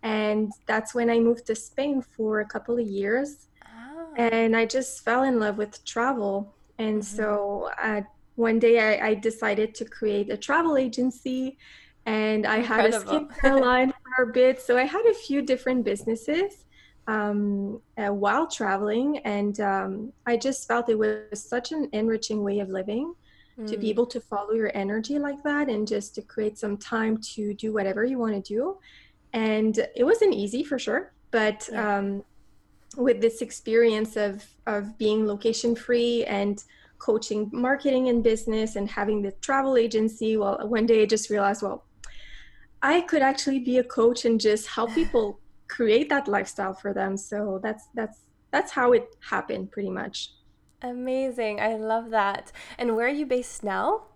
and 0.04 0.52
that's 0.66 0.94
when 0.94 1.10
i 1.10 1.18
moved 1.20 1.46
to 1.48 1.56
spain 1.56 2.02
for 2.02 2.42
a 2.42 2.46
couple 2.46 2.78
of 2.78 2.86
years. 2.86 3.48
Oh. 3.66 4.14
and 4.18 4.56
i 4.56 4.66
just 4.66 5.04
fell 5.06 5.24
in 5.24 5.40
love 5.40 5.58
with 5.58 5.84
travel. 5.86 6.54
And 6.78 7.02
mm-hmm. 7.02 7.18
so 7.18 7.70
uh, 7.82 8.02
one 8.36 8.58
day 8.60 8.76
I, 8.90 9.10
I, 9.10 9.14
decided 9.14 9.76
to 9.76 9.86
create 9.86 10.32
a 10.32 10.38
travel 10.38 10.76
agency 10.78 11.58
and 12.08 12.48
i 12.48 12.58
had 12.58 12.86
a 12.88 13.00
skincare 13.00 13.62
line 13.62 13.94
for 14.16 14.24
a 14.24 14.34
bit. 14.34 14.60
So 14.62 14.78
i 14.78 14.86
had 14.96 15.06
a 15.06 15.14
few 15.14 15.42
different 15.42 15.86
businesses 15.86 16.66
um, 17.08 17.82
uh, 17.98 18.14
while 18.14 18.48
traveling. 18.48 19.20
And 19.20 19.60
um, 19.60 20.14
I 20.26 20.38
just 20.38 20.68
felt 20.68 20.90
it 20.90 20.98
was 20.98 21.44
such 21.44 21.72
an 21.72 21.90
enriching 21.94 22.44
way 22.44 22.60
of 22.60 22.70
living 22.70 23.14
mm. 23.60 23.68
to 23.68 23.78
be 23.78 23.88
mm. 23.88 23.92
able 23.92 24.06
to 24.08 24.20
follow 24.20 24.54
your 24.54 24.72
energy 24.74 25.20
like 25.20 25.42
that 25.44 25.70
and 25.70 25.88
just 25.88 26.16
to 26.16 26.22
create 26.22 26.58
some 26.58 26.78
time 26.78 27.18
to 27.36 27.54
do 27.54 27.74
whatever 27.74 28.04
you 28.04 28.18
want 28.18 28.34
to 28.34 28.42
do. 28.42 28.78
And 29.34 29.78
it 29.96 30.04
wasn't 30.04 30.34
easy 30.34 30.64
for 30.64 30.78
sure, 30.78 31.14
but 31.32 31.68
yeah. 31.72 31.98
um, 31.98 32.24
with 32.98 33.22
this 33.22 33.42
experience 33.42 34.18
of, 34.18 34.46
of 34.68 34.98
being 34.98 35.26
location 35.26 35.76
free 35.76 36.26
and 36.26 36.62
coaching 37.00 37.50
marketing 37.54 38.10
and 38.10 38.24
business 38.24 38.76
and 38.76 38.90
having 38.90 39.22
the 39.22 39.32
travel 39.42 39.78
agency, 39.78 40.38
well, 40.38 40.60
one 40.68 40.86
day 40.86 41.02
I 41.02 41.06
just 41.06 41.30
realized, 41.30 41.64
well, 41.64 41.86
I 42.82 43.02
could 43.02 43.22
actually 43.22 43.60
be 43.60 43.78
a 43.78 43.84
coach 43.84 44.26
and 44.26 44.40
just 44.40 44.68
help 44.68 44.92
people 44.96 45.40
create 45.72 46.10
that 46.10 46.28
lifestyle 46.28 46.74
for 46.74 46.94
them. 46.94 47.18
So 47.18 47.60
that's 47.64 47.88
that's 47.96 48.20
that's 48.52 48.72
how 48.72 48.92
it 48.92 49.08
happened 49.34 49.72
pretty 49.72 49.90
much. 49.90 50.34
Amazing. 50.84 51.60
I 51.60 51.76
love 51.76 52.10
that. 52.12 52.52
And 52.78 52.96
where 52.96 53.08
are 53.08 53.18
you 53.22 53.26
based 53.26 53.64
now? 53.64 54.08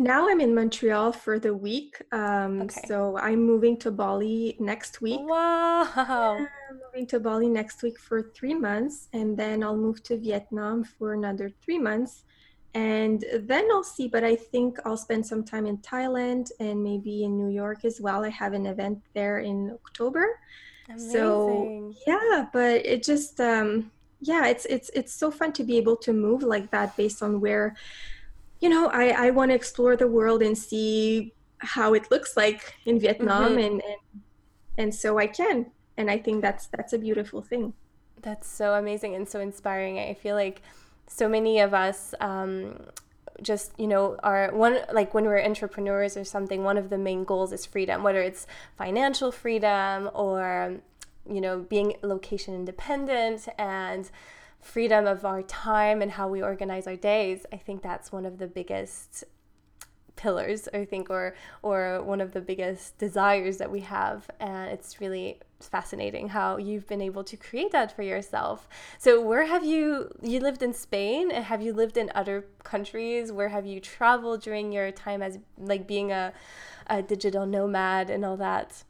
Now 0.00 0.28
i'm 0.30 0.40
in 0.40 0.54
montreal 0.54 1.10
for 1.10 1.40
the 1.40 1.52
week. 1.52 2.00
Um, 2.12 2.62
okay. 2.62 2.82
so 2.86 3.18
i'm 3.18 3.42
moving 3.42 3.76
to 3.78 3.90
bali 3.90 4.56
next 4.60 5.00
week. 5.00 5.20
Wow. 5.22 5.90
I'm 5.96 6.78
moving 6.84 7.06
to 7.08 7.18
bali 7.18 7.48
next 7.48 7.82
week 7.82 7.98
for 7.98 8.30
three 8.36 8.54
months 8.54 9.08
and 9.12 9.36
then 9.36 9.64
i'll 9.64 9.82
move 9.88 10.02
to 10.04 10.16
vietnam 10.16 10.84
for 10.84 11.14
another 11.14 11.50
three 11.64 11.80
months 11.80 12.22
and 12.74 13.24
then 13.40 13.68
I'll 13.70 13.84
see. 13.84 14.08
But 14.08 14.24
I 14.24 14.36
think 14.36 14.78
I'll 14.84 14.96
spend 14.96 15.26
some 15.26 15.44
time 15.44 15.66
in 15.66 15.78
Thailand 15.78 16.50
and 16.60 16.82
maybe 16.82 17.24
in 17.24 17.36
New 17.36 17.48
York 17.48 17.84
as 17.84 18.00
well. 18.00 18.24
I 18.24 18.28
have 18.30 18.52
an 18.52 18.66
event 18.66 19.00
there 19.14 19.38
in 19.38 19.76
October. 19.86 20.38
Amazing. 20.88 21.10
So 21.10 21.94
yeah, 22.06 22.46
but 22.52 22.86
it 22.86 23.02
just 23.02 23.40
um, 23.40 23.90
yeah, 24.20 24.46
it's 24.46 24.64
it's 24.66 24.90
it's 24.94 25.12
so 25.12 25.30
fun 25.30 25.52
to 25.54 25.64
be 25.64 25.76
able 25.76 25.96
to 25.96 26.12
move 26.12 26.42
like 26.42 26.70
that 26.70 26.96
based 26.96 27.22
on 27.22 27.40
where 27.40 27.76
you 28.60 28.68
know 28.68 28.88
I 28.88 29.26
I 29.26 29.30
want 29.30 29.50
to 29.50 29.54
explore 29.54 29.96
the 29.96 30.08
world 30.08 30.42
and 30.42 30.56
see 30.56 31.34
how 31.58 31.94
it 31.94 32.10
looks 32.10 32.36
like 32.36 32.74
in 32.86 33.00
Vietnam 33.00 33.50
mm-hmm. 33.50 33.58
and, 33.58 33.82
and 33.82 34.22
and 34.78 34.94
so 34.94 35.18
I 35.18 35.26
can 35.26 35.66
and 35.98 36.10
I 36.10 36.16
think 36.16 36.40
that's 36.40 36.68
that's 36.68 36.94
a 36.94 36.98
beautiful 36.98 37.42
thing. 37.42 37.74
That's 38.22 38.48
so 38.48 38.74
amazing 38.74 39.14
and 39.14 39.28
so 39.28 39.40
inspiring. 39.40 39.98
I 39.98 40.14
feel 40.14 40.36
like 40.36 40.62
so 41.08 41.28
many 41.28 41.58
of 41.60 41.74
us 41.74 42.14
um, 42.20 42.78
just 43.42 43.72
you 43.78 43.86
know 43.86 44.16
are 44.22 44.50
one 44.52 44.78
like 44.92 45.14
when 45.14 45.24
we're 45.24 45.42
entrepreneurs 45.42 46.16
or 46.16 46.24
something 46.24 46.64
one 46.64 46.76
of 46.76 46.90
the 46.90 46.98
main 46.98 47.24
goals 47.24 47.52
is 47.52 47.64
freedom 47.64 48.02
whether 48.02 48.20
it's 48.20 48.46
financial 48.76 49.30
freedom 49.30 50.10
or 50.12 50.76
you 51.30 51.40
know 51.40 51.60
being 51.60 51.94
location 52.02 52.54
independent 52.54 53.48
and 53.58 54.10
freedom 54.60 55.06
of 55.06 55.24
our 55.24 55.42
time 55.42 56.02
and 56.02 56.12
how 56.12 56.28
we 56.28 56.42
organize 56.42 56.86
our 56.86 56.96
days. 56.96 57.46
I 57.52 57.56
think 57.56 57.82
that's 57.82 58.12
one 58.12 58.26
of 58.26 58.38
the 58.38 58.46
biggest 58.46 59.24
pillars 60.16 60.68
i 60.74 60.84
think 60.84 61.08
or 61.10 61.32
or 61.62 62.02
one 62.02 62.20
of 62.20 62.32
the 62.32 62.40
biggest 62.40 62.98
desires 62.98 63.58
that 63.58 63.70
we 63.70 63.80
have. 63.80 64.28
And 64.40 64.70
it's 64.70 65.00
really 65.00 65.38
fascinating 65.60 66.28
how 66.28 66.56
you've 66.56 66.86
been 66.86 67.00
able 67.00 67.24
to 67.24 67.36
create 67.36 67.72
that 67.72 67.94
for 67.94 68.02
yourself 68.02 68.68
so 68.98 69.20
where 69.20 69.46
have 69.46 69.64
you 69.64 70.10
you 70.22 70.38
lived 70.38 70.62
in 70.62 70.72
spain 70.72 71.30
and 71.30 71.44
have 71.44 71.60
you 71.60 71.72
lived 71.72 71.96
in 71.96 72.10
other 72.14 72.44
countries 72.62 73.32
where 73.32 73.48
have 73.48 73.66
you 73.66 73.80
traveled 73.80 74.40
during 74.40 74.72
your 74.72 74.90
time 74.92 75.20
as 75.20 75.38
like 75.56 75.86
being 75.86 76.12
a, 76.12 76.32
a 76.86 77.02
digital 77.02 77.44
nomad 77.44 78.08
and 78.08 78.24
all 78.24 78.36
that 78.36 78.84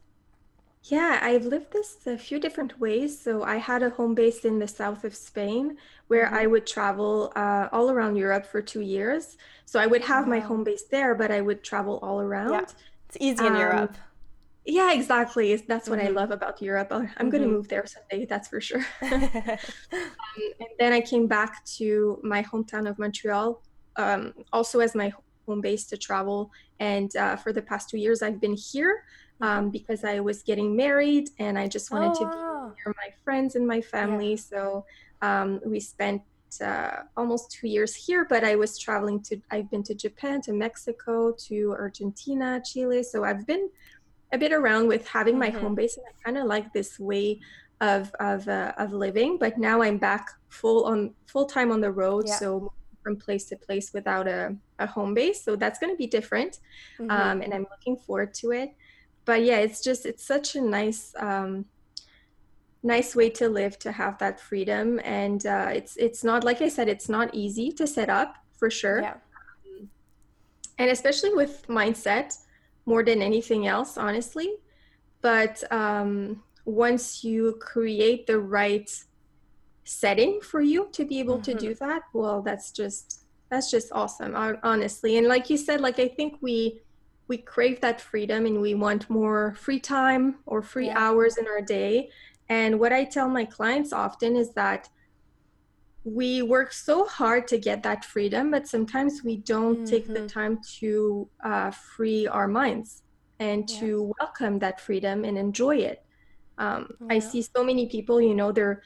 yeah, 0.83 1.19
I've 1.21 1.45
lived 1.45 1.73
this 1.73 1.97
a 2.07 2.17
few 2.17 2.39
different 2.39 2.79
ways. 2.79 3.19
So 3.19 3.43
I 3.43 3.57
had 3.57 3.83
a 3.83 3.89
home 3.89 4.15
base 4.15 4.45
in 4.45 4.59
the 4.59 4.67
south 4.67 5.03
of 5.03 5.13
Spain 5.13 5.77
where 6.07 6.25
mm-hmm. 6.25 6.35
I 6.35 6.47
would 6.47 6.65
travel 6.65 7.31
uh, 7.35 7.67
all 7.71 7.91
around 7.91 8.15
Europe 8.15 8.45
for 8.45 8.61
two 8.61 8.81
years. 8.81 9.37
So 9.65 9.79
I 9.79 9.87
would 9.87 10.03
have 10.03 10.25
wow. 10.25 10.31
my 10.31 10.39
home 10.39 10.63
base 10.63 10.83
there, 10.83 11.13
but 11.15 11.31
I 11.31 11.41
would 11.41 11.63
travel 11.63 11.99
all 12.01 12.21
around. 12.21 12.53
Yeah. 12.53 12.65
It's 13.07 13.17
easy 13.19 13.45
in 13.45 13.53
um, 13.53 13.59
Europe. 13.59 13.97
Yeah, 14.69 14.93
exactly. 14.93 15.55
That's 15.55 15.89
what 15.89 15.99
mm-hmm. 15.99 16.09
I 16.09 16.11
love 16.11 16.31
about 16.31 16.61
Europe. 16.61 16.89
I'm 16.91 17.07
mm-hmm. 17.07 17.29
going 17.29 17.43
to 17.43 17.49
move 17.49 17.67
there 17.67 17.85
someday, 17.85 18.25
that's 18.25 18.47
for 18.47 18.61
sure. 18.61 18.85
um, 19.01 19.11
and 19.91 20.69
then 20.77 20.93
I 20.93 21.01
came 21.01 21.27
back 21.27 21.65
to 21.77 22.19
my 22.23 22.43
hometown 22.43 22.87
of 22.87 22.99
Montreal, 22.99 23.61
um, 23.95 24.33
also 24.53 24.79
as 24.79 24.93
my 24.95 25.11
home 25.47 25.61
base 25.61 25.85
to 25.85 25.97
travel. 25.97 26.51
And 26.79 27.15
uh, 27.15 27.35
for 27.35 27.51
the 27.51 27.61
past 27.61 27.89
two 27.89 27.97
years, 27.97 28.21
I've 28.21 28.39
been 28.39 28.55
here 28.55 29.03
um, 29.41 29.71
because 29.71 30.03
I 30.03 30.19
was 30.19 30.43
getting 30.43 30.75
married 30.75 31.29
and 31.39 31.57
I 31.57 31.67
just 31.67 31.91
wanted 31.91 32.11
oh, 32.11 32.19
to 32.19 32.25
be 32.25 32.83
near 32.85 32.95
my 32.95 33.13
friends 33.23 33.55
and 33.55 33.65
my 33.65 33.81
family. 33.81 34.31
Yeah. 34.31 34.35
So 34.51 34.85
um, 35.21 35.59
we 35.65 35.79
spent 35.79 36.21
uh, 36.63 37.03
almost 37.17 37.51
two 37.51 37.67
years 37.67 37.95
here, 37.95 38.25
but 38.29 38.43
I 38.43 38.55
was 38.55 38.77
traveling 38.77 39.21
to, 39.23 39.41
I've 39.51 39.69
been 39.69 39.83
to 39.83 39.95
Japan, 39.95 40.41
to 40.41 40.53
Mexico, 40.53 41.31
to 41.47 41.71
Argentina, 41.71 42.61
Chile. 42.63 43.03
So 43.03 43.23
I've 43.23 43.45
been 43.45 43.69
a 44.31 44.37
bit 44.37 44.51
around 44.51 44.87
with 44.87 45.07
having 45.07 45.37
my 45.37 45.49
mm-hmm. 45.49 45.59
home 45.59 45.75
base, 45.75 45.97
and 45.97 46.05
I 46.07 46.11
kind 46.23 46.37
of 46.37 46.45
like 46.45 46.71
this 46.73 46.99
way 46.99 47.39
of 47.81 48.13
of 48.19 48.47
uh, 48.47 48.73
of 48.77 48.93
living. 48.93 49.37
But 49.37 49.57
now 49.57 49.81
I'm 49.81 49.97
back 49.97 50.29
full 50.49 50.85
on 50.85 51.13
full 51.27 51.45
time 51.45 51.71
on 51.71 51.81
the 51.81 51.91
road, 51.91 52.25
yeah. 52.27 52.35
so 52.35 52.73
from 53.03 53.15
place 53.15 53.45
to 53.45 53.55
place 53.55 53.93
without 53.93 54.27
a, 54.27 54.55
a 54.79 54.85
home 54.85 55.13
base. 55.13 55.43
So 55.43 55.55
that's 55.55 55.79
going 55.79 55.93
to 55.93 55.97
be 55.97 56.07
different, 56.07 56.59
mm-hmm. 56.99 57.09
um, 57.09 57.41
and 57.41 57.53
I'm 57.53 57.65
looking 57.71 57.97
forward 57.97 58.33
to 58.35 58.51
it. 58.51 58.75
But 59.25 59.43
yeah, 59.43 59.57
it's 59.57 59.81
just 59.81 60.05
it's 60.05 60.25
such 60.25 60.55
a 60.55 60.61
nice. 60.61 61.13
Um, 61.17 61.65
nice 62.81 63.13
way 63.13 63.29
to 63.29 63.49
live 63.49 63.77
to 63.77 63.91
have 63.91 64.17
that 64.19 64.39
freedom 64.39 65.01
and 65.03 65.45
uh, 65.45 65.69
it's 65.73 65.97
it's 65.97 66.23
not 66.23 66.45
like 66.45 66.61
i 66.61 66.69
said 66.69 66.87
it's 66.87 67.09
not 67.09 67.29
easy 67.35 67.73
to 67.73 67.85
set 67.85 68.09
up 68.09 68.35
for 68.57 68.69
sure 68.69 69.01
yeah. 69.01 69.15
Um, 69.77 69.89
and 70.77 70.89
especially 70.89 71.33
with 71.33 71.67
mindset 71.67 72.37
more 72.91 73.03
than 73.09 73.21
anything 73.21 73.67
else 73.75 73.91
honestly 73.97 74.49
but 75.21 75.55
um, 75.71 76.41
once 76.65 77.23
you 77.23 77.41
create 77.59 78.25
the 78.25 78.39
right 78.39 78.89
setting 79.83 80.39
for 80.41 80.61
you 80.61 80.87
to 80.91 81.03
be 81.05 81.19
able 81.19 81.39
mm-hmm. 81.39 81.57
to 81.57 81.65
do 81.65 81.71
that 81.75 82.01
well 82.13 82.41
that's 82.41 82.71
just 82.71 83.07
that's 83.49 83.69
just 83.75 83.89
awesome 83.91 84.33
honestly 84.63 85.17
and 85.17 85.27
like 85.27 85.49
you 85.49 85.57
said 85.57 85.79
like 85.81 85.99
i 85.99 86.07
think 86.07 86.37
we 86.41 86.79
we 87.27 87.37
crave 87.37 87.79
that 87.81 88.01
freedom 88.01 88.45
and 88.45 88.59
we 88.59 88.73
want 88.73 89.09
more 89.09 89.53
free 89.65 89.79
time 89.79 90.35
or 90.45 90.61
free 90.61 90.87
yeah. 90.87 90.97
hours 91.03 91.37
in 91.37 91.47
our 91.47 91.61
day 91.61 92.09
and 92.49 92.79
what 92.79 92.91
I 92.91 93.03
tell 93.03 93.29
my 93.29 93.45
clients 93.45 93.93
often 93.93 94.35
is 94.35 94.51
that 94.53 94.89
we 96.03 96.41
work 96.41 96.71
so 96.71 97.05
hard 97.05 97.47
to 97.49 97.57
get 97.57 97.83
that 97.83 98.05
freedom, 98.05 98.51
but 98.51 98.67
sometimes 98.67 99.23
we 99.23 99.37
don't 99.37 99.77
mm-hmm. 99.77 99.85
take 99.85 100.07
the 100.07 100.13
mm-hmm. 100.13 100.27
time 100.27 100.59
to 100.79 101.29
uh, 101.43 101.71
free 101.71 102.27
our 102.27 102.47
minds 102.47 103.03
and 103.39 103.69
yeah. 103.69 103.79
to 103.79 104.13
welcome 104.19 104.59
that 104.59 104.79
freedom 104.79 105.25
and 105.25 105.37
enjoy 105.37 105.77
it. 105.77 106.03
Um, 106.57 106.89
yeah. 107.01 107.15
I 107.15 107.19
see 107.19 107.41
so 107.41 107.63
many 107.63 107.87
people, 107.87 108.21
you 108.21 108.33
know, 108.33 108.51
they're, 108.51 108.81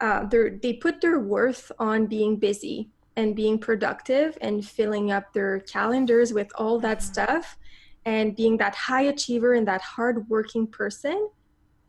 uh, 0.00 0.26
they're, 0.26 0.50
they 0.50 0.74
put 0.74 1.00
their 1.00 1.20
worth 1.20 1.70
on 1.78 2.06
being 2.06 2.36
busy 2.36 2.90
and 3.16 3.36
being 3.36 3.58
productive 3.58 4.38
and 4.40 4.64
filling 4.64 5.12
up 5.12 5.32
their 5.32 5.60
calendars 5.60 6.32
with 6.32 6.50
all 6.54 6.78
that 6.80 6.98
mm-hmm. 6.98 7.12
stuff 7.12 7.58
and 8.06 8.34
being 8.36 8.56
that 8.56 8.74
high 8.74 9.02
achiever 9.02 9.54
and 9.54 9.68
that 9.68 9.82
hardworking 9.82 10.66
person 10.66 11.28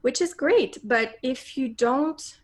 which 0.01 0.21
is 0.21 0.33
great. 0.33 0.77
But 0.83 1.15
if 1.23 1.57
you 1.57 1.69
don't 1.69 2.40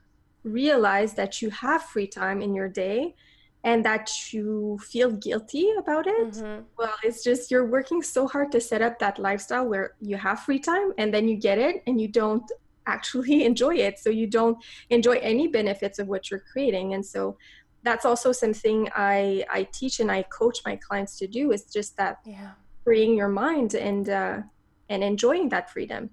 realize 0.47 1.13
that 1.13 1.41
you 1.41 1.49
have 1.49 1.83
free 1.83 2.07
time 2.07 2.41
in 2.41 2.53
your 2.53 2.69
day 2.69 3.15
and 3.63 3.83
that 3.83 4.09
you 4.31 4.79
feel 4.81 5.11
guilty 5.11 5.71
about 5.77 6.07
it, 6.07 6.31
mm-hmm. 6.31 6.63
well, 6.77 6.93
it's 7.03 7.23
just 7.23 7.51
you're 7.51 7.65
working 7.65 8.01
so 8.01 8.27
hard 8.27 8.51
to 8.51 8.61
set 8.61 8.81
up 8.81 8.99
that 8.99 9.19
lifestyle 9.19 9.67
where 9.67 9.95
you 9.99 10.15
have 10.15 10.39
free 10.41 10.59
time 10.59 10.93
and 10.97 11.13
then 11.13 11.27
you 11.27 11.35
get 11.35 11.57
it 11.57 11.83
and 11.87 11.99
you 11.99 12.07
don't 12.07 12.49
actually 12.85 13.43
enjoy 13.51 13.75
it. 13.75 13.99
So 13.99 14.09
you 14.09 14.27
don't 14.27 14.57
enjoy 14.89 15.15
any 15.15 15.47
benefits 15.47 15.99
of 15.99 16.07
what 16.07 16.31
you're 16.31 16.43
creating. 16.51 16.93
And 16.93 17.05
so 17.05 17.37
that's 17.83 18.05
also 18.05 18.31
something 18.31 18.89
I, 18.95 19.45
I 19.51 19.63
teach 19.71 19.99
and 19.99 20.11
I 20.11 20.23
coach 20.23 20.59
my 20.65 20.75
clients 20.75 21.17
to 21.19 21.27
do 21.27 21.51
is 21.51 21.63
just 21.65 21.97
that 21.97 22.19
yeah. 22.25 22.51
freeing 22.83 23.15
your 23.15 23.29
mind 23.29 23.75
and 23.75 24.09
uh, 24.09 24.41
and 24.89 25.03
enjoying 25.03 25.49
that 25.49 25.69
freedom. 25.69 26.09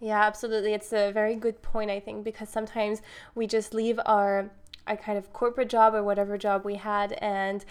Yeah, 0.00 0.22
absolutely. 0.22 0.72
It's 0.72 0.92
a 0.92 1.10
very 1.12 1.36
good 1.36 1.60
point, 1.62 1.90
I 1.90 2.00
think, 2.00 2.24
because 2.24 2.48
sometimes 2.48 3.02
we 3.34 3.46
just 3.46 3.74
leave 3.74 4.00
our 4.06 4.50
a 4.86 4.96
kind 4.96 5.18
of 5.18 5.32
corporate 5.32 5.68
job 5.68 5.94
or 5.94 6.02
whatever 6.02 6.38
job 6.38 6.64
we 6.64 6.74
had 6.76 7.12
and 7.20 7.64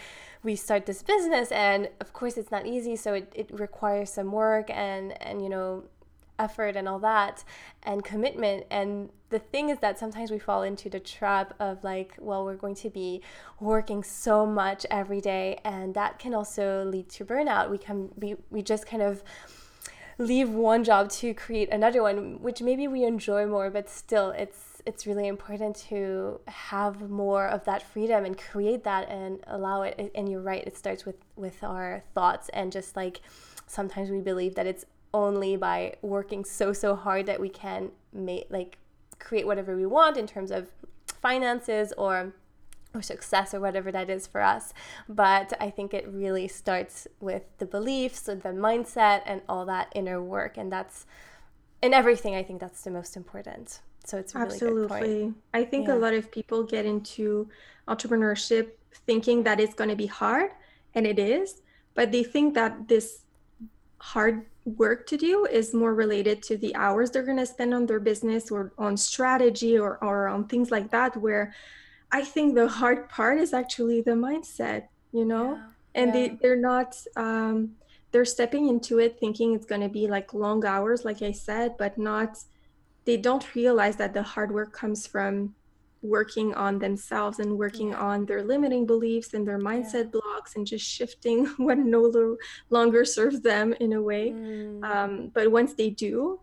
we 0.43 0.55
start 0.55 0.85
this 0.85 1.01
business 1.01 1.51
and 1.51 1.89
of 1.99 2.13
course 2.13 2.37
it's 2.37 2.51
not 2.51 2.67
easy 2.67 2.95
so 2.95 3.13
it, 3.15 3.33
it 3.35 3.49
requires 3.59 4.11
some 4.13 4.31
work 4.31 4.69
and 4.69 5.19
and 5.21 5.41
you 5.41 5.49
know 5.49 5.83
effort 6.37 6.75
and 6.77 6.87
all 6.87 6.99
that 6.99 7.43
and 7.83 8.05
commitment 8.05 8.63
and 8.69 9.09
the 9.31 9.39
thing 9.39 9.69
is 9.69 9.79
that 9.79 9.99
sometimes 9.99 10.29
we 10.31 10.39
fall 10.39 10.61
into 10.61 10.87
the 10.87 10.99
trap 10.99 11.53
of 11.59 11.83
like 11.83 12.13
well 12.19 12.45
we're 12.45 12.55
going 12.55 12.75
to 12.75 12.89
be 12.91 13.21
working 13.59 14.03
so 14.03 14.45
much 14.45 14.85
every 14.91 15.19
day 15.19 15.59
and 15.65 15.95
that 15.95 16.19
can 16.19 16.33
also 16.33 16.85
lead 16.85 17.09
to 17.09 17.25
burnout 17.25 17.69
we 17.69 17.77
can 17.77 18.07
be 18.19 18.35
we 18.51 18.61
just 18.61 18.85
kind 18.85 19.01
of 19.01 19.23
leave 20.19 20.49
one 20.49 20.83
job 20.83 21.09
to 21.09 21.33
create 21.33 21.69
another 21.69 22.03
one, 22.03 22.41
which 22.41 22.61
maybe 22.61 22.87
we 22.87 23.03
enjoy 23.03 23.47
more, 23.47 23.71
but 23.71 23.89
still, 23.89 24.29
it's 24.31 24.81
it's 24.85 25.05
really 25.05 25.27
important 25.27 25.75
to 25.75 26.39
have 26.47 27.09
more 27.09 27.47
of 27.47 27.63
that 27.65 27.81
freedom 27.81 28.25
and 28.25 28.37
create 28.37 28.83
that 28.83 29.09
and 29.09 29.39
allow 29.47 29.81
it. 29.81 30.11
And 30.15 30.29
you're 30.29 30.41
right, 30.41 30.63
it 30.65 30.77
starts 30.77 31.05
with 31.05 31.15
with 31.35 31.63
our 31.63 32.03
thoughts 32.13 32.49
and 32.49 32.71
just 32.71 32.95
like 32.95 33.21
sometimes 33.65 34.09
we 34.09 34.19
believe 34.19 34.55
that 34.55 34.67
it's 34.67 34.85
only 35.13 35.55
by 35.55 35.95
working 36.01 36.45
so 36.45 36.71
so 36.73 36.95
hard 36.95 37.25
that 37.25 37.39
we 37.39 37.49
can 37.49 37.91
make 38.13 38.45
like 38.49 38.77
create 39.19 39.47
whatever 39.47 39.75
we 39.75 39.85
want 39.85 40.17
in 40.17 40.27
terms 40.27 40.51
of 40.51 40.67
finances 41.21 41.93
or 41.97 42.33
or 42.93 43.01
success 43.01 43.53
or 43.53 43.59
whatever 43.59 43.91
that 43.91 44.09
is 44.09 44.25
for 44.27 44.41
us. 44.41 44.73
But 45.07 45.53
I 45.59 45.69
think 45.69 45.93
it 45.93 46.07
really 46.07 46.47
starts 46.47 47.07
with 47.19 47.43
the 47.59 47.65
beliefs, 47.65 48.27
and 48.27 48.41
the 48.41 48.49
mindset, 48.49 49.21
and 49.25 49.41
all 49.47 49.65
that 49.65 49.91
inner 49.93 50.21
work. 50.21 50.57
And 50.57 50.71
that's 50.71 51.05
in 51.81 51.93
everything, 51.93 52.35
I 52.35 52.43
think 52.43 52.59
that's 52.59 52.83
the 52.83 52.91
most 52.91 53.15
important. 53.15 53.79
So 54.05 54.17
it's 54.17 54.33
really 54.33 54.47
absolutely. 54.47 55.33
I 55.53 55.63
think 55.63 55.87
yeah. 55.87 55.95
a 55.95 55.97
lot 55.97 56.13
of 56.13 56.31
people 56.31 56.63
get 56.63 56.85
into 56.85 57.47
entrepreneurship 57.87 58.71
thinking 59.05 59.43
that 59.43 59.59
it's 59.59 59.73
going 59.73 59.89
to 59.89 59.95
be 59.95 60.07
hard, 60.07 60.51
and 60.95 61.05
it 61.05 61.19
is. 61.19 61.61
But 61.93 62.11
they 62.11 62.23
think 62.23 62.53
that 62.55 62.87
this 62.87 63.21
hard 63.99 64.45
work 64.65 65.05
to 65.07 65.17
do 65.17 65.45
is 65.45 65.73
more 65.73 65.93
related 65.93 66.41
to 66.43 66.57
the 66.57 66.75
hours 66.75 67.11
they're 67.11 67.23
going 67.23 67.37
to 67.37 67.45
spend 67.45 67.73
on 67.73 67.85
their 67.85 67.99
business 67.99 68.51
or 68.51 68.71
on 68.77 68.95
strategy 68.95 69.77
or, 69.77 69.97
or 70.03 70.27
on 70.27 70.45
things 70.45 70.71
like 70.71 70.89
that, 70.91 71.17
where 71.17 71.53
I 72.11 72.23
think 72.23 72.55
the 72.55 72.67
hard 72.67 73.09
part 73.09 73.39
is 73.39 73.53
actually 73.53 74.01
the 74.01 74.11
mindset, 74.11 74.87
you 75.11 75.25
know, 75.25 75.55
yeah. 75.55 75.67
and 75.95 76.07
yeah. 76.07 76.13
they 76.13 76.37
they're 76.41 76.55
not 76.55 76.95
um, 77.15 77.75
they're 78.11 78.25
stepping 78.25 78.67
into 78.67 78.99
it 78.99 79.19
thinking 79.19 79.53
it's 79.53 79.65
going 79.65 79.81
to 79.81 79.89
be 79.89 80.07
like 80.07 80.33
long 80.33 80.65
hours, 80.65 81.05
like 81.05 81.21
I 81.21 81.31
said, 81.31 81.75
but 81.77 81.97
not. 81.97 82.37
They 83.05 83.17
don't 83.17 83.55
realize 83.55 83.95
that 83.95 84.13
the 84.13 84.21
hard 84.21 84.51
work 84.51 84.73
comes 84.73 85.07
from 85.07 85.55
working 86.01 86.53
on 86.53 86.79
themselves 86.79 87.39
and 87.39 87.57
working 87.57 87.89
yeah. 87.89 87.99
on 87.99 88.25
their 88.25 88.43
limiting 88.43 88.85
beliefs 88.85 89.33
and 89.33 89.47
their 89.47 89.59
mindset 89.59 90.11
blocks 90.11 90.55
and 90.55 90.65
just 90.65 90.85
shifting 90.85 91.45
what 91.57 91.77
no 91.77 92.37
longer 92.69 93.05
serves 93.05 93.41
them 93.41 93.73
in 93.79 93.93
a 93.93 94.01
way. 94.01 94.31
Mm. 94.31 94.83
Um, 94.83 95.31
but 95.33 95.51
once 95.51 95.73
they 95.73 95.89
do, 95.89 96.39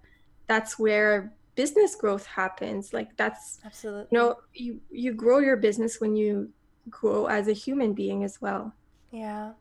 that's 0.46 0.78
where 0.78 1.32
business 1.56 1.94
growth 1.94 2.26
happens 2.26 2.92
like 2.92 3.16
that's 3.16 3.58
absolutely 3.64 4.06
you 4.10 4.18
know 4.18 4.36
you 4.54 4.80
you 4.90 5.12
grow 5.12 5.38
your 5.38 5.56
business 5.56 6.00
when 6.00 6.14
you 6.14 6.50
grow 6.88 7.26
as 7.26 7.48
a 7.48 7.52
human 7.52 7.92
being 7.92 8.22
as 8.22 8.40
well 8.40 8.72
yeah 9.10 9.52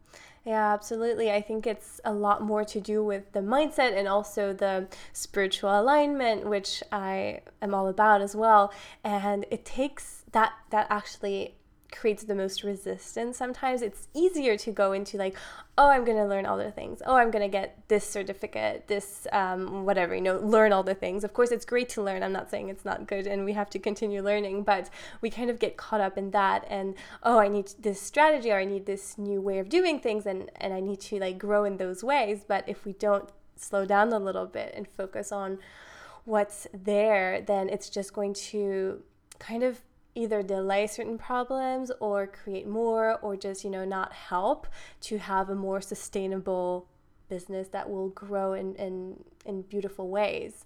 yeah, 0.46 0.74
absolutely. 0.74 1.32
I 1.32 1.42
think 1.42 1.66
it's 1.66 2.00
a 2.06 2.14
lot 2.14 2.44
more 2.44 2.64
to 2.66 2.80
do 2.80 3.04
with 3.04 3.32
the 3.32 3.40
mindset 3.40 3.98
and 3.98 4.08
also 4.08 4.54
the 4.54 4.88
spiritual 5.12 5.72
alignment, 5.72 6.48
which 6.48 6.84
I 6.92 7.42
am 7.64 7.74
all 7.74 7.88
about 7.88 8.22
as 8.22 8.36
well. 8.36 8.72
And 9.04 9.48
it 9.50 9.66
takes 9.66 10.24
that 10.34 10.54
that 10.70 10.86
actually 10.92 11.56
creates 11.96 12.24
the 12.24 12.36
most 12.36 12.64
resistance 12.64 13.38
sometimes 13.38 13.82
it's 13.82 14.08
easier 14.14 14.58
to 14.58 14.72
go 14.72 14.92
into 14.92 15.18
like 15.18 15.36
oh 15.78 15.90
i'm 15.90 16.04
going 16.06 16.18
to 16.18 16.26
learn 16.26 16.46
all 16.46 16.58
the 16.58 16.72
things. 16.72 17.02
Oh 17.06 17.16
i'm 17.16 17.32
going 17.32 17.42
to 17.44 17.50
get 17.50 17.78
this 17.88 18.08
certificate 18.08 18.88
this 18.88 19.28
um, 19.32 19.86
whatever 19.86 20.16
you 20.16 20.22
know 20.22 20.38
learn 20.38 20.72
all 20.72 20.84
the 20.84 20.96
things. 20.96 21.24
Of 21.24 21.34
course 21.34 21.52
it's 21.52 21.66
great 21.66 21.90
to 21.90 22.02
learn 22.02 22.24
i'm 22.24 22.32
not 22.32 22.50
saying 22.50 22.70
it's 22.70 22.86
not 22.86 23.08
good 23.08 23.28
and 23.28 23.46
we 23.46 23.54
have 23.54 23.70
to 23.72 23.80
continue 23.80 24.22
learning 24.22 24.64
but 24.64 24.90
we 25.22 25.30
kind 25.30 25.50
of 25.50 25.60
get 25.60 25.78
caught 25.78 26.02
up 26.02 26.18
in 26.18 26.32
that 26.32 26.66
and 26.70 26.96
oh 27.24 27.40
i 27.40 27.48
need 27.48 27.72
this 27.80 28.02
strategy 28.02 28.52
or 28.52 28.58
i 28.58 28.66
need 28.66 28.86
this 28.86 29.18
new 29.18 29.42
way 29.42 29.60
of 29.60 29.70
doing 29.70 30.00
things 30.00 30.26
and 30.26 30.50
and 30.58 30.74
i 30.74 30.80
need 30.80 31.00
to 31.00 31.20
like 31.20 31.38
grow 31.38 31.64
in 31.64 31.78
those 31.78 32.04
ways. 32.04 32.44
But 32.48 32.64
if 32.68 32.86
we 32.86 32.94
don't 32.94 33.30
slow 33.56 33.86
down 33.86 34.12
a 34.12 34.20
little 34.20 34.46
bit 34.46 34.74
and 34.76 34.88
focus 34.88 35.32
on 35.32 35.60
what's 36.26 36.68
there 36.74 37.42
then 37.42 37.70
it's 37.70 37.90
just 37.90 38.14
going 38.14 38.34
to 38.34 39.02
kind 39.40 39.64
of 39.64 39.82
either 40.16 40.42
delay 40.42 40.88
certain 40.88 41.18
problems 41.18 41.92
or 42.00 42.26
create 42.26 42.68
more 42.68 43.20
or 43.22 43.36
just 43.36 43.64
you 43.64 43.70
know 43.70 43.86
not 43.86 44.14
help 44.14 44.68
to 45.02 45.18
have 45.18 45.50
a 45.50 45.56
more 45.56 45.82
sustainable 45.82 46.88
business 47.30 47.68
that 47.70 47.90
will 47.90 48.10
grow 48.10 48.54
in 48.54 48.76
in, 48.76 49.24
in 49.46 49.62
beautiful 49.64 50.10
ways. 50.10 50.66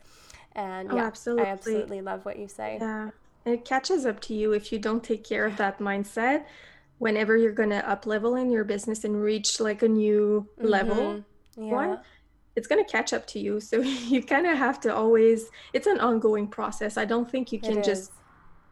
And 0.54 0.92
oh, 0.92 0.96
yeah 0.96 1.06
absolutely. 1.06 1.46
i 1.46 1.50
absolutely. 1.50 2.02
love 2.02 2.26
what 2.26 2.38
you 2.40 2.48
say. 2.48 2.78
Yeah 2.80 3.10
it 3.46 3.66
catches 3.66 4.06
up 4.06 4.20
to 4.20 4.34
you 4.34 4.54
if 4.54 4.72
you 4.72 4.80
don't 4.80 5.04
take 5.04 5.24
care 5.24 5.46
of 5.46 5.58
that 5.58 5.80
mindset 5.80 6.46
whenever 6.98 7.38
you're 7.38 7.54
going 7.54 7.70
to 7.70 7.90
up 7.90 8.06
level 8.06 8.36
in 8.36 8.52
your 8.52 8.64
business 8.64 9.06
and 9.06 9.22
reach 9.22 9.60
like 9.60 9.82
a 9.82 9.88
new 9.88 10.46
mm-hmm. 10.58 10.68
level 10.68 11.24
yeah. 11.58 11.72
one 11.72 12.00
it's 12.56 12.68
going 12.68 12.84
to 12.84 12.92
catch 12.92 13.14
up 13.14 13.26
to 13.28 13.40
you. 13.40 13.62
So 13.62 13.80
you 13.82 14.22
kind 14.22 14.46
of 14.46 14.58
have 14.58 14.82
to 14.82 14.94
always 14.94 15.50
it's 15.72 15.88
an 15.88 16.00
ongoing 16.00 16.48
process. 16.48 16.98
I 16.98 17.06
don't 17.06 17.30
think 17.30 17.52
you 17.52 17.60
can 17.60 17.82
just 17.82 18.12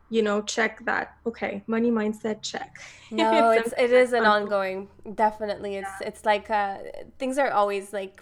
you 0.09 0.21
know, 0.21 0.41
check 0.41 0.83
that. 0.85 1.17
Okay, 1.25 1.63
money 1.67 1.91
mindset 1.91 2.41
check. 2.41 2.77
No, 3.09 3.51
it's, 3.51 3.67
it's 3.67 3.75
it 3.79 3.91
is 3.93 4.11
an 4.11 4.25
ongoing. 4.25 4.89
Definitely, 5.15 5.75
it's 5.75 5.89
yeah. 6.01 6.07
it's 6.09 6.25
like 6.25 6.49
uh, 6.49 6.79
things 7.19 7.37
are 7.37 7.51
always 7.51 7.93
like 7.93 8.21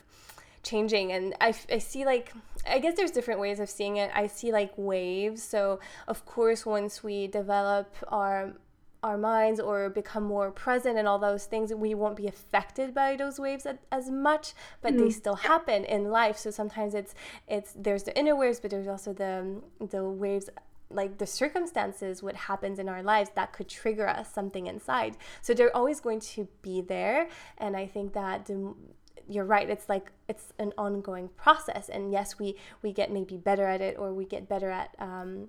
changing, 0.62 1.12
and 1.12 1.34
I 1.42 1.56
I 1.72 1.80
see 1.80 2.06
like 2.06 2.32
I 2.68 2.78
guess 2.78 2.96
there's 2.96 3.10
different 3.10 3.40
ways 3.40 3.60
of 3.60 3.68
seeing 3.68 3.98
it. 3.98 4.12
I 4.14 4.28
see 4.28 4.52
like 4.52 4.74
waves. 4.78 5.42
So 5.42 5.80
of 6.08 6.26
course, 6.26 6.68
once 6.68 7.04
we 7.04 7.26
develop 7.26 7.96
our 8.10 8.54
our 9.06 9.18
minds 9.18 9.60
or 9.60 9.90
become 9.90 10.24
more 10.24 10.50
present 10.50 10.98
and 10.98 11.08
all 11.08 11.20
those 11.20 11.46
things, 11.46 11.72
we 11.74 11.94
won't 11.94 12.16
be 12.16 12.28
affected 12.28 12.92
by 12.94 13.16
those 13.16 13.40
waves 13.40 13.66
as, 13.68 13.78
as 13.92 14.10
much, 14.10 14.54
but 14.82 14.94
mm-hmm. 14.94 15.06
they 15.06 15.10
still 15.12 15.36
happen 15.36 15.86
in 15.86 16.10
life. 16.10 16.38
So 16.38 16.50
sometimes 16.52 16.96
it's 16.96 17.14
it's 17.48 17.74
there's 17.76 18.04
the 18.04 18.18
inner 18.18 18.36
waves, 18.36 18.60
but 18.60 18.72
there's 18.72 18.88
also 18.88 19.14
the 19.14 19.62
the 19.80 20.04
waves 20.04 20.50
like 20.90 21.18
the 21.18 21.28
circumstances 21.28 22.22
what 22.22 22.36
happens 22.36 22.80
in 22.80 22.88
our 22.88 23.02
lives 23.02 23.32
that 23.36 23.54
could 23.54 23.68
trigger 23.68 24.08
us 24.08 24.32
something 24.32 24.68
inside. 24.68 25.18
So 25.42 25.54
they're 25.54 25.76
always 25.76 26.00
going 26.00 26.20
to 26.22 26.48
be 26.62 26.82
there. 26.82 27.28
And 27.58 27.76
i 27.76 27.86
think 27.86 28.14
that 28.14 28.46
the, 28.46 28.74
you're 29.28 29.46
right 29.46 29.70
it's 29.70 29.90
like 29.90 30.12
it's 30.28 30.54
an 30.60 30.74
ongoing 30.78 31.30
process. 31.36 31.90
And 31.90 32.12
yes 32.12 32.38
we 32.40 32.58
we 32.82 32.92
get 32.92 33.12
maybe 33.12 33.38
better 33.38 33.66
at 33.66 33.82
it 33.82 33.98
or 33.98 34.14
we 34.14 34.26
get 34.26 34.48
better 34.48 34.70
at 34.70 34.96
um, 35.00 35.48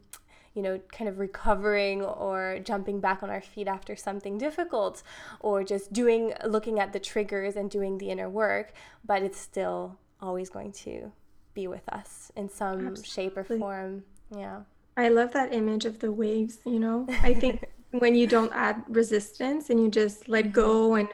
you 0.55 0.63
know 0.63 0.81
kind 0.91 1.09
of 1.09 1.19
recovering 1.19 2.03
or 2.03 2.59
jumping 2.65 3.01
back 3.01 3.23
on 3.23 3.29
our 3.29 3.43
feet 3.43 3.69
after 3.69 3.95
something 3.95 4.39
difficult 4.39 5.03
or 5.41 5.63
just 5.63 5.93
doing 5.93 6.33
looking 6.47 6.79
at 6.81 6.95
the 6.95 7.01
triggers 7.01 7.57
and 7.57 7.71
doing 7.71 7.99
the 7.99 8.11
inner 8.11 8.31
work. 8.31 8.73
But 9.05 9.23
it's 9.23 9.39
still 9.39 9.99
always 10.19 10.49
going 10.49 10.73
to 10.73 11.13
be 11.53 11.67
with 11.67 11.87
us 11.91 12.33
in 12.37 12.49
some 12.49 12.87
Absolutely. 12.87 13.05
shape 13.05 13.37
or 13.37 13.45
form. 13.45 14.05
Yeah 14.35 14.63
I 14.97 15.09
love 15.09 15.33
that 15.33 15.53
image 15.53 15.85
of 15.85 15.99
the 15.99 16.11
waves, 16.11 16.59
you 16.65 16.79
know. 16.79 17.07
I 17.23 17.35
think 17.35 17.65
when 17.91 18.15
you 18.15 18.27
don't 18.27 18.53
add 18.55 18.83
resistance 18.89 19.71
and 19.71 19.81
you 19.81 19.91
just 19.91 20.29
let 20.29 20.53
go 20.53 20.91
mm-hmm. 20.91 21.01
and 21.01 21.09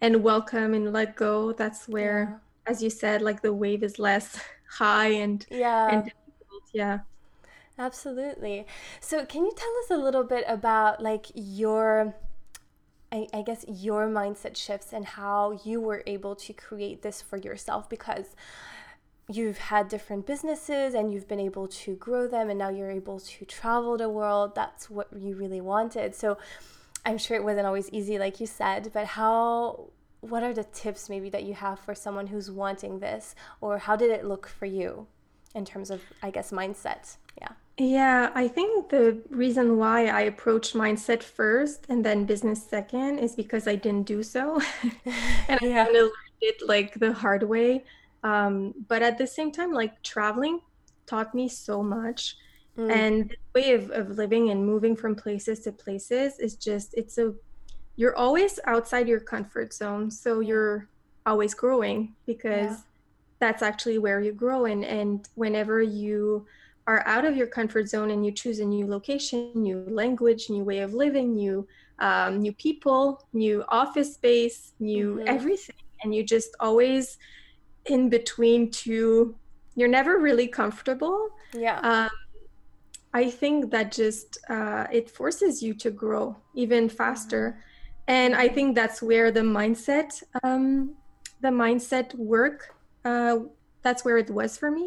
and 0.00 0.22
welcome 0.22 0.74
and 0.74 0.92
let 0.92 1.16
go, 1.16 1.52
that's 1.52 1.88
where 1.88 2.40
yeah. 2.66 2.72
as 2.72 2.82
you 2.82 2.90
said 2.90 3.22
like 3.22 3.40
the 3.42 3.52
wave 3.52 3.82
is 3.82 3.98
less 3.98 4.38
high 4.70 5.08
and 5.08 5.46
yeah. 5.50 5.88
and 5.90 6.04
difficult. 6.04 6.62
Yeah. 6.72 6.98
Absolutely. 7.76 8.66
So, 9.00 9.24
can 9.26 9.44
you 9.44 9.52
tell 9.56 9.72
us 9.82 9.90
a 9.90 10.02
little 10.02 10.22
bit 10.22 10.44
about 10.46 11.02
like 11.02 11.26
your 11.34 12.14
I, 13.10 13.26
I, 13.32 13.42
guess 13.42 13.64
your 13.68 14.08
mindset 14.08 14.56
shifts 14.56 14.92
and 14.92 15.04
how 15.04 15.60
you 15.64 15.80
were 15.80 16.02
able 16.06 16.34
to 16.36 16.52
create 16.52 17.02
this 17.02 17.22
for 17.22 17.36
yourself 17.36 17.88
because 17.88 18.34
you've 19.28 19.58
had 19.58 19.88
different 19.88 20.26
businesses 20.26 20.94
and 20.94 21.12
you've 21.12 21.26
been 21.26 21.40
able 21.40 21.66
to 21.66 21.96
grow 21.96 22.28
them 22.28 22.50
and 22.50 22.58
now 22.58 22.68
you're 22.68 22.90
able 22.90 23.18
to 23.18 23.44
travel 23.44 23.96
the 23.96 24.08
world 24.08 24.54
that's 24.54 24.90
what 24.90 25.08
you 25.16 25.34
really 25.34 25.60
wanted. 25.60 26.14
So 26.14 26.38
i'm 27.06 27.18
sure 27.18 27.36
it 27.36 27.44
wasn't 27.44 27.66
always 27.66 27.90
easy 27.90 28.18
like 28.18 28.40
you 28.40 28.46
said 28.46 28.90
but 28.94 29.04
how 29.04 29.90
what 30.28 30.42
are 30.42 30.54
the 30.54 30.64
tips 30.64 31.08
maybe 31.08 31.28
that 31.30 31.44
you 31.44 31.54
have 31.54 31.78
for 31.78 31.94
someone 31.94 32.28
who's 32.28 32.50
wanting 32.50 32.98
this? 33.00 33.34
Or 33.60 33.78
how 33.78 33.96
did 33.96 34.10
it 34.10 34.24
look 34.24 34.46
for 34.46 34.66
you 34.66 35.06
in 35.54 35.64
terms 35.64 35.90
of 35.90 36.00
i 36.22 36.30
guess 36.30 36.50
mindset? 36.50 37.16
Yeah. 37.40 37.48
Yeah 37.76 38.30
i 38.34 38.48
think 38.48 38.88
the 38.88 39.22
reason 39.30 39.76
why 39.76 40.06
i 40.06 40.22
approached 40.22 40.74
mindset 40.74 41.22
first 41.22 41.86
and 41.88 42.04
then 42.04 42.24
business 42.24 42.64
second 42.64 43.18
is 43.18 43.34
because 43.34 43.68
i 43.68 43.74
didn't 43.74 44.06
do 44.06 44.22
so. 44.22 44.60
And 45.48 45.58
i 45.62 45.66
yeah. 45.72 45.84
kind 45.84 45.96
of 45.96 46.02
learned 46.04 46.42
it 46.42 46.56
like 46.66 46.98
the 46.98 47.12
hard 47.12 47.42
way 47.42 47.84
um, 48.24 48.74
but 48.88 49.02
at 49.02 49.18
the 49.18 49.26
same 49.26 49.52
time 49.52 49.72
like 49.72 50.02
traveling 50.02 50.60
taught 51.06 51.34
me 51.34 51.48
so 51.48 51.82
much 51.82 52.36
mm. 52.76 52.90
and 52.90 53.30
the 53.30 53.60
way 53.60 53.72
of, 53.74 53.90
of 53.90 54.16
living 54.18 54.50
and 54.50 54.66
moving 54.66 54.96
from 54.96 55.14
places 55.14 55.60
to 55.60 55.70
places 55.70 56.38
is 56.40 56.56
just 56.56 56.94
it's 56.94 57.18
a 57.18 57.32
you're 57.96 58.16
always 58.16 58.58
outside 58.64 59.06
your 59.06 59.20
comfort 59.20 59.72
zone 59.72 60.10
so 60.10 60.40
you're 60.40 60.88
always 61.26 61.54
growing 61.54 62.14
because 62.26 62.70
yeah. 62.70 62.76
that's 63.38 63.62
actually 63.62 63.98
where 63.98 64.20
you 64.20 64.32
grow 64.32 64.64
and 64.64 64.84
and 64.84 65.28
whenever 65.34 65.82
you 65.82 66.44
are 66.86 67.02
out 67.06 67.24
of 67.24 67.36
your 67.36 67.46
comfort 67.46 67.88
zone 67.88 68.10
and 68.10 68.26
you 68.26 68.32
choose 68.32 68.58
a 68.58 68.64
new 68.64 68.86
location 68.86 69.50
new 69.54 69.84
language 69.88 70.50
new 70.50 70.64
way 70.64 70.80
of 70.80 70.92
living 70.94 71.34
new 71.34 71.66
um, 72.00 72.40
new 72.40 72.52
people 72.52 73.24
new 73.32 73.64
office 73.68 74.14
space 74.14 74.72
new 74.80 75.16
mm-hmm. 75.16 75.28
everything 75.28 75.76
and 76.02 76.14
you 76.14 76.22
just 76.22 76.50
always 76.60 77.18
in 77.86 78.08
between 78.08 78.70
two 78.70 79.34
you're 79.76 79.88
never 79.88 80.18
really 80.18 80.46
comfortable. 80.46 81.30
Yeah. 81.52 81.78
Um, 81.80 82.10
i 83.12 83.30
think 83.30 83.70
that 83.70 83.92
just 83.92 84.38
uh, 84.48 84.86
it 84.92 85.08
forces 85.08 85.62
you 85.62 85.72
to 85.74 85.90
grow 85.90 86.36
even 86.54 86.88
faster. 86.88 87.44
Mm-hmm. 87.50 88.16
and 88.16 88.34
i 88.34 88.48
think 88.48 88.74
that's 88.74 89.00
where 89.00 89.30
the 89.30 89.46
mindset 89.58 90.10
um, 90.42 90.94
the 91.40 91.52
mindset 91.64 92.14
work 92.14 92.74
uh, 93.04 93.36
that's 93.82 94.04
where 94.04 94.18
it 94.18 94.30
was 94.30 94.56
for 94.56 94.70
me. 94.70 94.86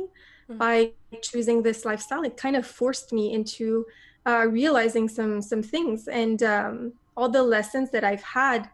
Mm-hmm. 0.50 0.58
by 0.58 0.92
choosing 1.22 1.62
this 1.62 1.84
lifestyle 1.90 2.24
it 2.24 2.36
kind 2.38 2.56
of 2.56 2.66
forced 2.66 3.12
me 3.12 3.34
into 3.34 3.86
uh, 4.28 4.46
realizing 4.62 5.08
some 5.08 5.42
some 5.42 5.64
things. 5.64 6.08
And 6.08 6.44
um, 6.44 6.94
all 7.16 7.30
the 7.30 7.44
lessons 7.44 7.90
that 7.92 8.04
i've 8.04 8.28
had 8.42 8.70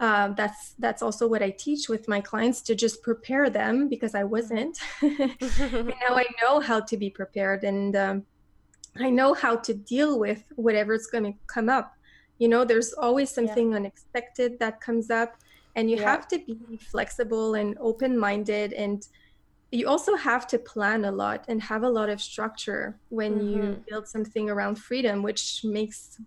um, 0.00 0.34
that's 0.36 0.74
that's 0.78 1.02
also 1.02 1.26
what 1.28 1.42
I 1.42 1.50
teach 1.50 1.88
with 1.88 2.08
my 2.08 2.20
clients 2.20 2.60
to 2.62 2.74
just 2.74 3.02
prepare 3.02 3.48
them 3.48 3.88
because 3.88 4.14
I 4.14 4.24
wasn't. 4.24 4.78
and 5.02 5.86
now 5.86 6.16
I 6.16 6.26
know 6.42 6.60
how 6.60 6.80
to 6.80 6.96
be 6.96 7.10
prepared 7.10 7.64
and 7.64 7.94
um, 7.94 8.26
I 8.98 9.10
know 9.10 9.34
how 9.34 9.56
to 9.56 9.74
deal 9.74 10.18
with 10.18 10.44
whatever's 10.56 11.06
going 11.06 11.24
to 11.24 11.38
come 11.46 11.68
up. 11.68 11.94
You 12.38 12.48
know, 12.48 12.64
there's 12.64 12.92
always 12.92 13.30
something 13.30 13.70
yeah. 13.70 13.76
unexpected 13.76 14.58
that 14.58 14.80
comes 14.80 15.10
up, 15.10 15.36
and 15.76 15.90
you 15.90 15.96
yeah. 15.96 16.10
have 16.10 16.28
to 16.28 16.38
be 16.38 16.78
flexible 16.78 17.54
and 17.54 17.76
open 17.80 18.18
minded. 18.18 18.72
And 18.72 19.06
you 19.70 19.88
also 19.88 20.16
have 20.16 20.46
to 20.48 20.58
plan 20.58 21.04
a 21.04 21.10
lot 21.10 21.44
and 21.48 21.62
have 21.62 21.82
a 21.82 21.88
lot 21.88 22.08
of 22.08 22.20
structure 22.20 22.98
when 23.08 23.38
mm-hmm. 23.38 23.48
you 23.48 23.84
build 23.88 24.06
something 24.06 24.50
around 24.50 24.76
freedom, 24.76 25.22
which 25.22 25.62
makes 25.64 26.20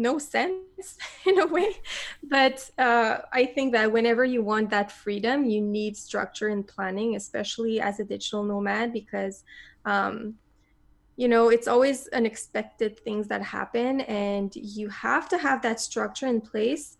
no 0.00 0.18
sense 0.18 0.96
in 1.26 1.38
a 1.38 1.46
way. 1.46 1.76
But 2.22 2.68
uh, 2.78 3.18
I 3.32 3.46
think 3.46 3.72
that 3.72 3.92
whenever 3.92 4.24
you 4.24 4.42
want 4.42 4.70
that 4.70 4.90
freedom, 4.90 5.44
you 5.44 5.60
need 5.60 5.96
structure 5.96 6.48
and 6.48 6.66
planning, 6.66 7.14
especially 7.14 7.80
as 7.80 8.00
a 8.00 8.04
digital 8.04 8.42
nomad, 8.42 8.92
because 8.92 9.44
um, 9.84 10.34
you 11.16 11.28
know 11.28 11.50
it's 11.50 11.68
always 11.68 12.08
unexpected 12.08 12.98
things 13.00 13.28
that 13.28 13.42
happen, 13.42 14.00
and 14.02 14.56
you 14.56 14.88
have 14.88 15.28
to 15.28 15.38
have 15.38 15.62
that 15.62 15.80
structure 15.80 16.26
in 16.26 16.40
place. 16.40 16.96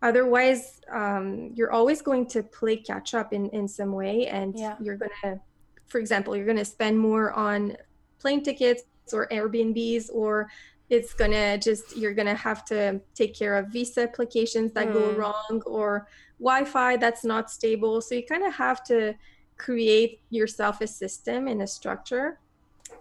Otherwise, 0.00 0.80
um, 0.92 1.50
you're 1.54 1.72
always 1.72 2.02
going 2.02 2.24
to 2.26 2.42
play 2.42 2.76
catch 2.76 3.14
up 3.14 3.32
in 3.32 3.48
in 3.50 3.66
some 3.66 3.92
way, 3.92 4.26
and 4.26 4.56
yeah. 4.56 4.76
you're 4.80 4.98
gonna, 4.98 5.40
for 5.86 5.98
example, 5.98 6.36
you're 6.36 6.46
gonna 6.46 6.64
spend 6.64 6.98
more 6.98 7.32
on 7.32 7.76
plane 8.20 8.42
tickets 8.42 8.84
or 9.12 9.26
Airbnbs 9.28 10.10
or 10.12 10.48
it's 10.90 11.12
gonna 11.12 11.58
just 11.58 11.96
you're 11.96 12.14
gonna 12.14 12.34
have 12.34 12.64
to 12.64 13.00
take 13.14 13.34
care 13.34 13.56
of 13.56 13.68
visa 13.68 14.02
applications 14.02 14.72
that 14.72 14.88
mm. 14.88 14.92
go 14.94 15.10
wrong 15.12 15.62
or 15.66 16.08
wi-fi 16.38 16.96
that's 16.96 17.24
not 17.24 17.50
stable 17.50 18.00
so 18.00 18.14
you 18.14 18.24
kind 18.24 18.44
of 18.44 18.52
have 18.54 18.82
to 18.82 19.14
create 19.56 20.20
yourself 20.30 20.80
a 20.80 20.86
system 20.86 21.48
and 21.48 21.62
a 21.62 21.66
structure 21.66 22.38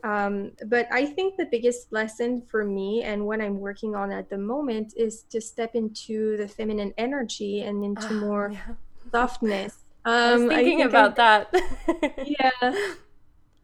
um, 0.03 0.51
but 0.65 0.87
i 0.91 1.05
think 1.05 1.37
the 1.37 1.45
biggest 1.45 1.91
lesson 1.93 2.41
for 2.41 2.63
me 2.63 3.03
and 3.03 3.25
what 3.25 3.39
i'm 3.41 3.59
working 3.59 3.95
on 3.95 4.11
at 4.11 4.29
the 4.29 4.37
moment 4.37 4.93
is 4.97 5.23
to 5.23 5.39
step 5.39 5.75
into 5.75 6.35
the 6.37 6.47
feminine 6.47 6.93
energy 6.97 7.61
and 7.61 7.83
into 7.83 8.07
oh, 8.09 8.19
more 8.19 8.49
yeah. 8.51 8.73
softness 9.11 9.77
um, 10.07 10.13
I 10.13 10.35
was 10.35 10.47
thinking 10.55 10.81
I 10.83 10.85
about 10.85 11.19
I, 11.19 11.45
that. 11.51 12.25
yeah, 12.39 12.75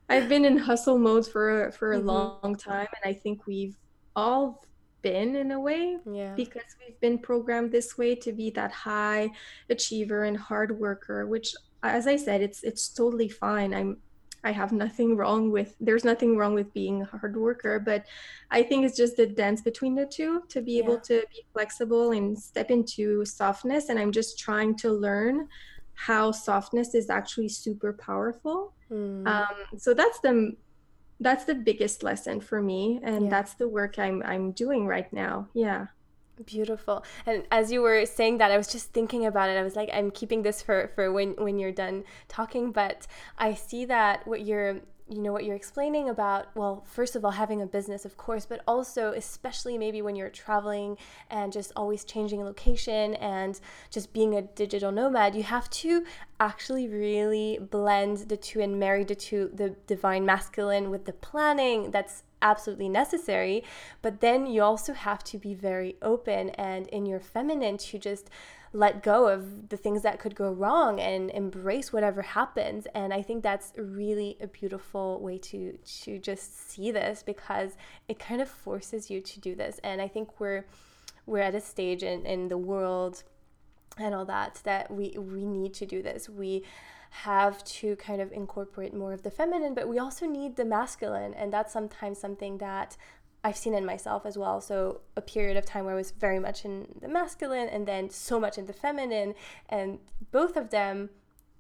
I've 0.09 0.27
been 0.27 0.43
in 0.43 0.57
hustle 0.57 0.97
mode 0.97 1.25
for 1.25 1.71
for 1.71 1.93
a 1.93 1.97
mm-hmm. 1.97 2.07
long 2.07 2.55
time, 2.57 2.88
and 3.01 3.09
I 3.09 3.13
think 3.13 3.47
we've 3.47 3.77
all 4.15 4.63
been 5.04 5.36
in 5.36 5.52
a 5.52 5.60
way 5.60 5.97
yeah. 6.12 6.34
because 6.34 6.76
we've 6.80 6.99
been 7.02 7.19
programmed 7.19 7.71
this 7.71 7.97
way 7.97 8.15
to 8.15 8.32
be 8.32 8.49
that 8.49 8.71
high 8.71 9.30
achiever 9.69 10.23
and 10.23 10.38
hard 10.38 10.80
worker 10.80 11.28
which 11.28 11.54
as 11.84 12.08
i 12.08 12.15
said 12.15 12.41
it's 12.41 12.63
it's 12.63 12.88
totally 12.88 13.28
fine 13.28 13.73
i'm 13.73 13.97
i 14.45 14.52
have 14.52 14.71
nothing 14.71 15.15
wrong 15.17 15.52
with 15.52 15.76
there's 15.82 16.06
nothing 16.06 16.38
wrong 16.38 16.54
with 16.54 16.73
being 16.73 17.02
a 17.02 17.06
hard 17.06 17.36
worker 17.36 17.80
but 17.80 18.06
i 18.49 18.63
think 18.63 18.86
it's 18.86 18.97
just 18.97 19.17
the 19.17 19.28
dance 19.28 19.62
between 19.62 19.93
the 19.93 20.06
two 20.06 20.41
to 20.47 20.62
be 20.62 20.73
yeah. 20.73 20.84
able 20.84 20.99
to 20.99 21.21
be 21.32 21.45
flexible 21.52 22.12
and 22.12 22.39
step 22.39 22.71
into 22.71 23.26
softness 23.26 23.89
and 23.89 23.99
i'm 23.99 24.12
just 24.12 24.39
trying 24.39 24.73
to 24.73 24.89
learn 24.89 25.47
how 25.95 26.32
softness 26.32 26.95
is 26.95 27.10
actually 27.10 27.49
super 27.49 27.93
powerful 27.93 28.73
mm. 28.89 29.28
um, 29.28 29.56
so 29.78 29.93
that's 29.93 30.19
the 30.21 30.56
that's 31.19 31.45
the 31.45 31.56
biggest 31.56 32.04
lesson 32.04 32.41
for 32.41 32.62
me 32.62 32.99
and 33.04 33.26
yeah. 33.26 33.30
that's 33.30 33.54
the 33.56 33.67
work 33.67 33.97
I'm 33.97 34.21
I'm 34.23 34.52
doing 34.52 34.88
right 34.88 35.12
now. 35.13 35.47
Yeah. 35.54 35.88
Beautiful. 36.45 37.06
And 37.28 37.43
as 37.52 37.71
you 37.71 37.82
were 37.82 38.08
saying 38.08 38.39
that, 38.39 38.52
I 38.52 38.58
was 38.58 38.67
just 38.67 38.91
thinking 38.91 39.26
about 39.28 39.49
it. 39.49 39.58
I 39.58 39.62
was 39.62 39.76
like, 39.76 39.89
I'm 39.93 40.10
keeping 40.10 40.41
this 40.41 40.63
for, 40.63 40.91
for 40.95 41.12
when, 41.12 41.36
when 41.36 41.60
you're 41.60 41.71
done 41.71 42.04
talking, 42.28 42.71
but 42.71 43.06
I 43.38 43.54
see 43.54 43.86
that 43.86 44.26
what 44.26 44.41
you're 44.43 44.82
you 45.09 45.19
know 45.19 45.33
what 45.33 45.43
you're 45.43 45.55
explaining 45.55 46.07
about 46.07 46.47
well 46.55 46.83
first 46.87 47.15
of 47.15 47.25
all 47.25 47.31
having 47.31 47.61
a 47.61 47.65
business 47.65 48.05
of 48.05 48.15
course 48.15 48.45
but 48.45 48.61
also 48.67 49.11
especially 49.11 49.77
maybe 49.77 50.01
when 50.01 50.15
you're 50.15 50.29
traveling 50.29 50.97
and 51.29 51.51
just 51.51 51.73
always 51.75 52.05
changing 52.05 52.43
location 52.43 53.13
and 53.15 53.59
just 53.89 54.13
being 54.13 54.35
a 54.35 54.41
digital 54.41 54.91
nomad 54.91 55.35
you 55.35 55.43
have 55.43 55.69
to 55.69 56.05
actually 56.39 56.87
really 56.87 57.59
blend 57.69 58.17
the 58.29 58.37
two 58.37 58.61
and 58.61 58.79
marry 58.79 59.03
the 59.03 59.15
two 59.15 59.49
the 59.53 59.69
divine 59.87 60.25
masculine 60.25 60.89
with 60.89 61.05
the 61.05 61.13
planning. 61.13 61.91
That's 61.91 62.23
absolutely 62.41 62.89
necessary 62.89 63.63
but 64.01 64.19
then 64.19 64.45
you 64.45 64.61
also 64.61 64.91
have 64.93 65.23
to 65.23 65.37
be 65.37 65.53
very 65.53 65.95
open 66.01 66.49
and 66.51 66.87
in 66.87 67.05
your 67.05 67.19
feminine 67.21 67.77
to 67.77 67.97
just 67.97 68.29
let 68.73 69.03
go 69.03 69.27
of 69.27 69.69
the 69.69 69.77
things 69.77 70.01
that 70.01 70.19
could 70.19 70.33
go 70.33 70.51
wrong 70.51 70.99
and 70.99 71.29
embrace 71.29 71.93
whatever 71.93 72.23
happens. 72.23 72.88
And 72.95 73.13
i 73.13 73.21
think 73.21 73.43
that's 73.43 73.71
really 73.77 74.36
a 74.41 74.47
beautiful 74.47 75.19
way 75.21 75.38
to 75.38 75.77
to 76.01 76.19
just 76.19 76.69
see 76.69 76.91
this 76.91 77.23
because 77.23 77.77
it 78.07 78.19
kind 78.19 78.41
of 78.41 78.49
forces 78.49 79.09
you 79.09 79.21
to 79.21 79.39
do 79.39 79.55
this. 79.55 79.79
And 79.83 80.01
i 80.01 80.07
think 80.07 80.39
we're 80.39 80.65
we're 81.25 81.39
at 81.39 81.55
a 81.55 81.62
stage 81.62 82.03
in, 82.03 82.25
in 82.25 82.49
the 82.49 82.57
world 82.57 83.23
and 83.97 84.13
all 84.15 84.25
that 84.25 84.59
that 84.63 84.89
we 84.91 85.15
we 85.17 85.45
need 85.45 85.73
to 85.75 85.86
do 85.86 86.01
this. 86.01 86.27
We 86.27 86.63
have 87.12 87.63
to 87.63 87.95
kind 87.97 88.19
of 88.19 88.31
incorporate 88.31 88.91
more 88.91 89.13
of 89.13 89.21
the 89.21 89.29
feminine 89.29 89.75
but 89.75 89.88
we 89.88 89.99
also 89.99 90.25
need 90.25 90.55
the 90.55 90.65
masculine. 90.65 91.36
And 91.36 91.53
that's 91.53 91.71
sometimes 91.71 92.17
something 92.17 92.57
that 92.57 92.97
I've 93.43 93.58
seen 93.58 93.73
in 93.73 93.86
myself 93.86 94.25
as 94.25 94.38
well. 94.38 94.62
So 94.62 95.01
a 95.17 95.21
period 95.21 95.58
of 95.58 95.65
time 95.65 95.86
where 95.86 95.93
I 95.93 95.97
was 95.97 96.12
very 96.12 96.39
much 96.39 96.63
in 96.63 96.88
the 97.01 97.10
masculine 97.10 97.67
and 97.67 97.86
then 97.86 98.10
so 98.10 98.39
much 98.39 98.58
in 98.58 98.65
the 98.65 98.73
feminine, 98.73 99.36
and 99.69 99.99
both 100.32 100.56
of 100.56 100.69
them, 100.69 101.10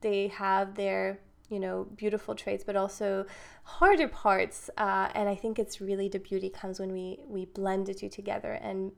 they 0.01 0.27
have 0.27 0.75
their 0.75 1.19
you 1.49 1.59
know 1.59 1.87
beautiful 1.95 2.35
traits, 2.35 2.63
but 2.63 2.75
also 2.75 3.25
harder 3.63 4.07
parts. 4.07 4.69
Uh, 4.77 5.09
and 5.13 5.27
I 5.27 5.35
think 5.35 5.59
it's 5.59 5.81
really 5.81 6.07
the 6.07 6.19
beauty 6.19 6.49
comes 6.49 6.79
when 6.79 6.91
we 6.93 7.19
we 7.27 7.45
blend 7.45 7.87
the 7.87 7.93
two 7.93 8.09
together 8.09 8.53
and 8.53 8.91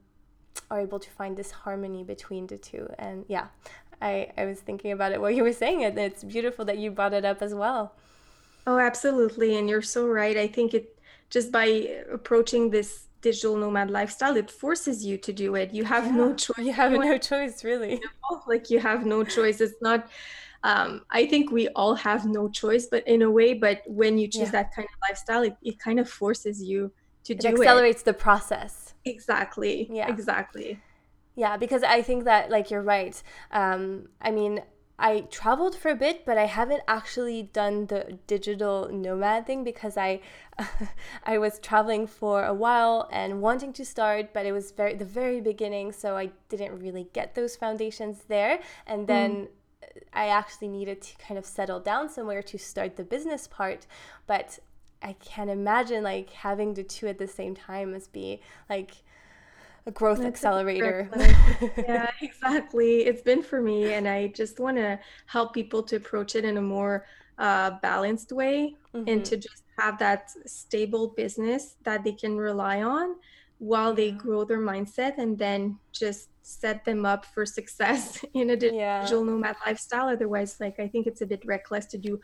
are 0.69 0.79
able 0.79 0.99
to 0.99 1.09
find 1.09 1.35
this 1.35 1.51
harmony 1.51 2.03
between 2.03 2.47
the 2.47 2.57
two. 2.57 2.87
And 2.99 3.25
yeah, 3.27 3.47
I 4.01 4.31
I 4.37 4.45
was 4.45 4.59
thinking 4.59 4.91
about 4.91 5.11
it 5.11 5.19
while 5.19 5.31
you 5.31 5.43
were 5.43 5.53
saying 5.53 5.81
it. 5.81 5.97
It's 5.97 6.23
beautiful 6.23 6.65
that 6.65 6.77
you 6.77 6.91
brought 6.91 7.13
it 7.13 7.25
up 7.25 7.41
as 7.41 7.53
well. 7.55 7.95
Oh, 8.67 8.79
absolutely. 8.79 9.57
And 9.57 9.69
you're 9.69 9.81
so 9.81 10.07
right. 10.07 10.37
I 10.37 10.47
think 10.47 10.73
it 10.73 10.94
just 11.29 11.51
by 11.51 11.65
approaching 12.11 12.69
this 12.69 13.07
digital 13.21 13.57
nomad 13.57 13.89
lifestyle 13.89 14.37
it 14.37 14.51
forces 14.51 15.03
you 15.03 15.17
to 15.17 15.33
do 15.33 15.55
it. 15.55 15.73
You 15.73 15.83
have 15.83 16.05
yeah, 16.05 16.11
no 16.11 16.35
choice. 16.35 16.59
You 16.59 16.73
have 16.73 16.91
no 16.91 17.17
choice 17.17 17.63
really. 17.63 18.01
like 18.47 18.69
you 18.69 18.79
have 18.79 19.05
no 19.05 19.23
choice. 19.23 19.61
It's 19.61 19.81
not 19.81 20.07
um, 20.65 21.01
i 21.11 21.25
think 21.27 21.51
we 21.51 21.67
all 21.69 21.93
have 21.93 22.25
no 22.25 22.49
choice 22.49 22.87
but 22.87 23.07
in 23.07 23.21
a 23.21 23.29
way 23.29 23.53
but 23.53 23.83
when 23.85 24.17
you 24.17 24.27
choose 24.27 24.51
yeah. 24.51 24.63
that 24.63 24.75
kind 24.75 24.87
of 24.91 24.95
lifestyle 25.07 25.43
it, 25.43 25.55
it 25.61 25.79
kind 25.79 25.99
of 25.99 26.09
forces 26.09 26.61
you 26.61 26.91
to 27.23 27.33
it 27.33 27.39
do 27.39 27.47
accelerates 27.47 27.59
it. 27.59 27.61
accelerates 27.61 28.03
the 28.03 28.13
process. 28.13 28.93
Exactly. 29.05 29.87
Yeah. 29.91 30.09
Exactly. 30.09 30.79
Yeah 31.35 31.57
because 31.57 31.83
i 31.83 32.01
think 32.01 32.23
that 32.25 32.49
like 32.49 32.71
you're 32.71 32.81
right. 32.81 33.21
Um, 33.51 34.09
i 34.21 34.31
mean 34.31 34.61
I 34.97 35.21
traveled 35.21 35.75
for 35.75 35.89
a 35.89 35.95
bit, 35.95 36.25
but 36.25 36.37
I 36.37 36.45
haven't 36.45 36.83
actually 36.87 37.43
done 37.43 37.87
the 37.87 38.17
digital 38.27 38.89
nomad 38.91 39.45
thing 39.45 39.63
because 39.63 39.97
I 39.97 40.21
I 41.23 41.37
was 41.37 41.59
traveling 41.59 42.07
for 42.07 42.45
a 42.45 42.53
while 42.53 43.09
and 43.11 43.41
wanting 43.41 43.73
to 43.73 43.85
start, 43.85 44.33
but 44.33 44.45
it 44.45 44.53
was 44.53 44.71
very 44.71 44.95
the 44.95 45.05
very 45.05 45.41
beginning, 45.41 45.91
so 45.91 46.15
I 46.15 46.31
didn't 46.49 46.79
really 46.79 47.07
get 47.13 47.35
those 47.35 47.55
foundations 47.55 48.23
there. 48.27 48.59
And 48.87 49.07
then 49.07 49.31
mm. 49.31 49.47
I 50.13 50.27
actually 50.27 50.69
needed 50.69 51.01
to 51.01 51.17
kind 51.17 51.37
of 51.37 51.45
settle 51.45 51.79
down 51.79 52.09
somewhere 52.09 52.41
to 52.43 52.57
start 52.57 52.95
the 52.95 53.03
business 53.03 53.47
part, 53.47 53.85
but 54.27 54.59
I 55.01 55.13
can't 55.13 55.49
imagine 55.49 56.03
like 56.03 56.31
having 56.31 56.73
the 56.73 56.83
two 56.83 57.07
at 57.07 57.17
the 57.17 57.27
same 57.27 57.53
time 57.53 57.91
must 57.91 58.11
be 58.13 58.41
like 58.69 58.91
a 59.85 59.91
growth 59.91 60.17
That's 60.17 60.29
accelerator. 60.29 61.09
yeah, 61.77 62.09
exactly. 62.21 63.05
It's 63.05 63.21
been 63.21 63.43
for 63.43 63.61
me, 63.61 63.93
and 63.93 64.07
I 64.07 64.27
just 64.27 64.59
want 64.59 64.77
to 64.77 64.99
help 65.27 65.53
people 65.53 65.83
to 65.83 65.97
approach 65.97 66.35
it 66.35 66.43
in 66.43 66.57
a 66.57 66.61
more 66.61 67.05
uh, 67.37 67.71
balanced 67.81 68.31
way 68.31 68.75
mm-hmm. 68.93 69.07
and 69.07 69.25
to 69.25 69.37
just 69.37 69.63
have 69.77 69.99
that 69.99 70.31
stable 70.45 71.09
business 71.09 71.75
that 71.83 72.03
they 72.03 72.13
can 72.13 72.37
rely 72.37 72.81
on 72.81 73.15
while 73.59 73.93
they 73.93 74.11
grow 74.11 74.43
their 74.43 74.59
mindset 74.59 75.17
and 75.17 75.37
then 75.37 75.79
just 75.91 76.29
set 76.41 76.85
them 76.85 77.05
up 77.05 77.25
for 77.25 77.45
success 77.45 78.23
in 78.33 78.51
a 78.51 78.55
digital 78.55 78.79
yeah. 78.79 79.07
nomad 79.09 79.55
lifestyle 79.65 80.07
otherwise 80.07 80.57
like 80.59 80.79
i 80.79 80.87
think 80.87 81.07
it's 81.07 81.21
a 81.21 81.25
bit 81.25 81.41
reckless 81.45 81.85
to 81.87 81.97
do 81.97 82.19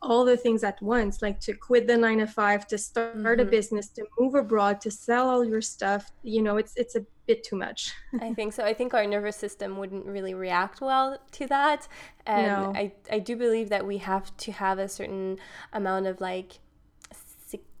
all 0.00 0.24
the 0.24 0.36
things 0.36 0.64
at 0.64 0.80
once 0.80 1.20
like 1.20 1.38
to 1.40 1.52
quit 1.52 1.86
the 1.86 1.96
9 1.96 2.18
to 2.18 2.26
5 2.26 2.66
to 2.68 2.78
start 2.78 3.16
mm-hmm. 3.16 3.40
a 3.40 3.44
business 3.44 3.88
to 3.88 4.04
move 4.18 4.34
abroad 4.34 4.80
to 4.80 4.90
sell 4.90 5.28
all 5.28 5.44
your 5.44 5.60
stuff 5.60 6.12
you 6.22 6.40
know 6.40 6.56
it's 6.56 6.72
it's 6.76 6.94
a 6.94 7.04
bit 7.26 7.42
too 7.44 7.56
much 7.56 7.92
i 8.20 8.32
think 8.32 8.52
so 8.52 8.64
i 8.64 8.72
think 8.72 8.94
our 8.94 9.06
nervous 9.06 9.36
system 9.36 9.76
wouldn't 9.76 10.06
really 10.06 10.32
react 10.32 10.80
well 10.80 11.18
to 11.32 11.46
that 11.46 11.86
and 12.26 12.46
no. 12.46 12.72
i 12.74 12.92
i 13.10 13.18
do 13.18 13.36
believe 13.36 13.68
that 13.68 13.84
we 13.84 13.98
have 13.98 14.34
to 14.36 14.52
have 14.52 14.78
a 14.78 14.88
certain 14.88 15.36
amount 15.72 16.06
of 16.06 16.20
like 16.20 16.60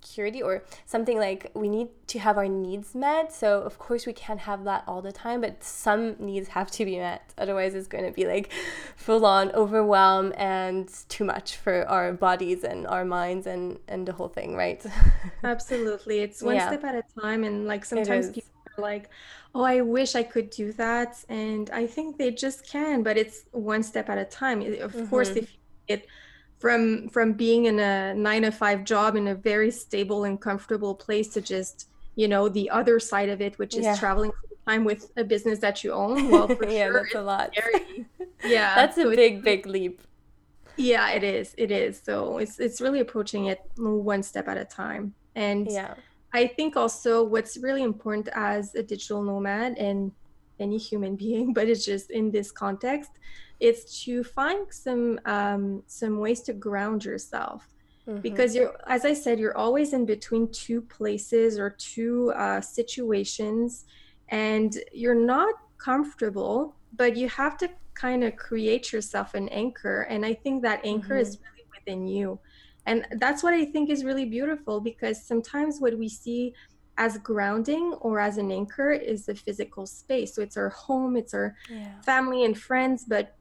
security 0.06 0.42
or 0.42 0.62
something 0.86 1.18
like 1.18 1.50
we 1.54 1.68
need 1.68 1.88
to 2.06 2.18
have 2.18 2.36
our 2.36 2.48
needs 2.48 2.94
met. 2.94 3.32
So, 3.32 3.60
of 3.62 3.78
course, 3.78 4.06
we 4.06 4.12
can't 4.12 4.40
have 4.40 4.64
that 4.64 4.84
all 4.86 5.02
the 5.02 5.12
time, 5.12 5.40
but 5.40 5.62
some 5.62 6.16
needs 6.18 6.48
have 6.48 6.70
to 6.72 6.84
be 6.84 6.98
met. 6.98 7.34
Otherwise, 7.38 7.74
it's 7.74 7.88
going 7.88 8.04
to 8.04 8.12
be 8.12 8.26
like 8.26 8.52
full 8.96 9.26
on 9.26 9.50
overwhelm 9.52 10.32
and 10.36 10.88
too 11.08 11.24
much 11.24 11.56
for 11.56 11.86
our 11.88 12.12
bodies 12.12 12.64
and 12.64 12.86
our 12.86 13.04
minds 13.04 13.46
and, 13.46 13.78
and 13.88 14.06
the 14.06 14.12
whole 14.12 14.28
thing, 14.28 14.54
right? 14.54 14.84
Absolutely. 15.44 16.20
It's 16.20 16.42
one 16.42 16.56
yeah. 16.56 16.68
step 16.68 16.84
at 16.84 16.94
a 16.94 17.04
time. 17.20 17.44
And 17.44 17.66
like 17.66 17.84
sometimes 17.84 18.30
people 18.30 18.50
are 18.78 18.82
like, 18.82 19.10
oh, 19.54 19.62
I 19.62 19.80
wish 19.80 20.14
I 20.14 20.22
could 20.22 20.50
do 20.50 20.72
that. 20.72 21.24
And 21.28 21.68
I 21.70 21.86
think 21.86 22.18
they 22.18 22.30
just 22.30 22.66
can, 22.66 23.02
but 23.02 23.16
it's 23.16 23.44
one 23.52 23.82
step 23.82 24.08
at 24.08 24.18
a 24.18 24.24
time. 24.24 24.60
Of 24.60 24.92
mm-hmm. 24.92 25.06
course, 25.06 25.30
if 25.30 25.56
it 25.88 26.06
from 26.58 27.08
from 27.08 27.32
being 27.32 27.66
in 27.66 27.78
a 27.78 28.14
nine 28.14 28.42
to 28.42 28.50
five 28.50 28.84
job 28.84 29.16
in 29.16 29.28
a 29.28 29.34
very 29.34 29.70
stable 29.70 30.24
and 30.24 30.40
comfortable 30.40 30.94
place 30.94 31.28
to 31.28 31.40
just 31.40 31.88
you 32.14 32.26
know 32.28 32.48
the 32.48 32.70
other 32.70 32.98
side 32.98 33.28
of 33.28 33.40
it 33.40 33.58
which 33.58 33.74
is 33.74 33.84
yeah. 33.84 33.96
traveling 33.96 34.30
full 34.30 34.58
time 34.66 34.84
with 34.84 35.10
a 35.16 35.24
business 35.24 35.58
that 35.60 35.84
you 35.84 35.92
own. 35.92 36.30
Well 36.30 36.48
for 36.48 36.66
yeah 36.68 36.86
sure, 36.86 37.02
that's 37.02 37.14
a 37.14 37.22
lot. 37.22 37.54
very, 37.54 38.06
yeah 38.44 38.74
that's 38.74 38.96
so 38.96 39.10
a 39.10 39.16
big 39.16 39.42
big 39.42 39.66
leap. 39.66 40.00
Yeah 40.76 41.10
it 41.10 41.24
is 41.24 41.54
it 41.58 41.70
is. 41.70 42.00
So 42.02 42.38
it's 42.38 42.58
it's 42.58 42.80
really 42.80 43.00
approaching 43.00 43.46
it 43.46 43.60
one 43.76 44.22
step 44.22 44.48
at 44.48 44.56
a 44.56 44.64
time. 44.64 45.14
And 45.34 45.70
yeah. 45.70 45.94
I 46.32 46.46
think 46.46 46.76
also 46.76 47.22
what's 47.22 47.56
really 47.58 47.82
important 47.82 48.28
as 48.34 48.74
a 48.74 48.82
digital 48.82 49.22
nomad 49.22 49.78
and 49.78 50.12
any 50.60 50.78
human 50.78 51.16
being 51.24 51.52
but 51.52 51.68
it's 51.68 51.84
just 51.84 52.10
in 52.10 52.30
this 52.30 52.50
context 52.50 53.12
it's 53.60 54.04
to 54.04 54.22
find 54.22 54.66
some 54.70 55.18
um, 55.24 55.82
some 55.86 56.18
ways 56.18 56.40
to 56.42 56.52
ground 56.52 57.04
yourself 57.04 57.68
mm-hmm. 58.06 58.20
because 58.20 58.54
you're 58.54 58.74
as 58.86 59.04
i 59.04 59.12
said 59.12 59.38
you're 59.38 59.56
always 59.56 59.92
in 59.92 60.04
between 60.04 60.50
two 60.52 60.80
places 60.82 61.58
or 61.58 61.70
two 61.70 62.32
uh, 62.36 62.60
situations 62.60 63.84
and 64.28 64.78
you're 64.92 65.14
not 65.14 65.54
comfortable 65.78 66.74
but 66.96 67.16
you 67.16 67.28
have 67.28 67.56
to 67.56 67.68
kind 67.94 68.24
of 68.24 68.36
create 68.36 68.92
yourself 68.92 69.34
an 69.34 69.48
anchor 69.48 70.02
and 70.02 70.24
i 70.24 70.34
think 70.34 70.62
that 70.62 70.84
anchor 70.84 71.14
mm-hmm. 71.14 71.22
is 71.22 71.38
really 71.38 71.66
within 71.74 72.06
you 72.06 72.38
and 72.86 73.06
that's 73.18 73.42
what 73.42 73.54
i 73.54 73.64
think 73.64 73.88
is 73.88 74.04
really 74.04 74.24
beautiful 74.24 74.80
because 74.80 75.22
sometimes 75.22 75.80
what 75.80 75.96
we 75.96 76.08
see 76.08 76.52
as 76.98 77.18
grounding 77.18 77.92
or 78.00 78.18
as 78.20 78.38
an 78.38 78.50
anchor 78.50 78.90
is 78.90 79.26
the 79.26 79.34
physical 79.34 79.86
space 79.86 80.34
so 80.34 80.42
it's 80.42 80.56
our 80.56 80.70
home 80.70 81.16
it's 81.16 81.34
our 81.34 81.54
yeah. 81.70 82.00
family 82.00 82.44
and 82.44 82.58
friends 82.58 83.04
but 83.06 83.36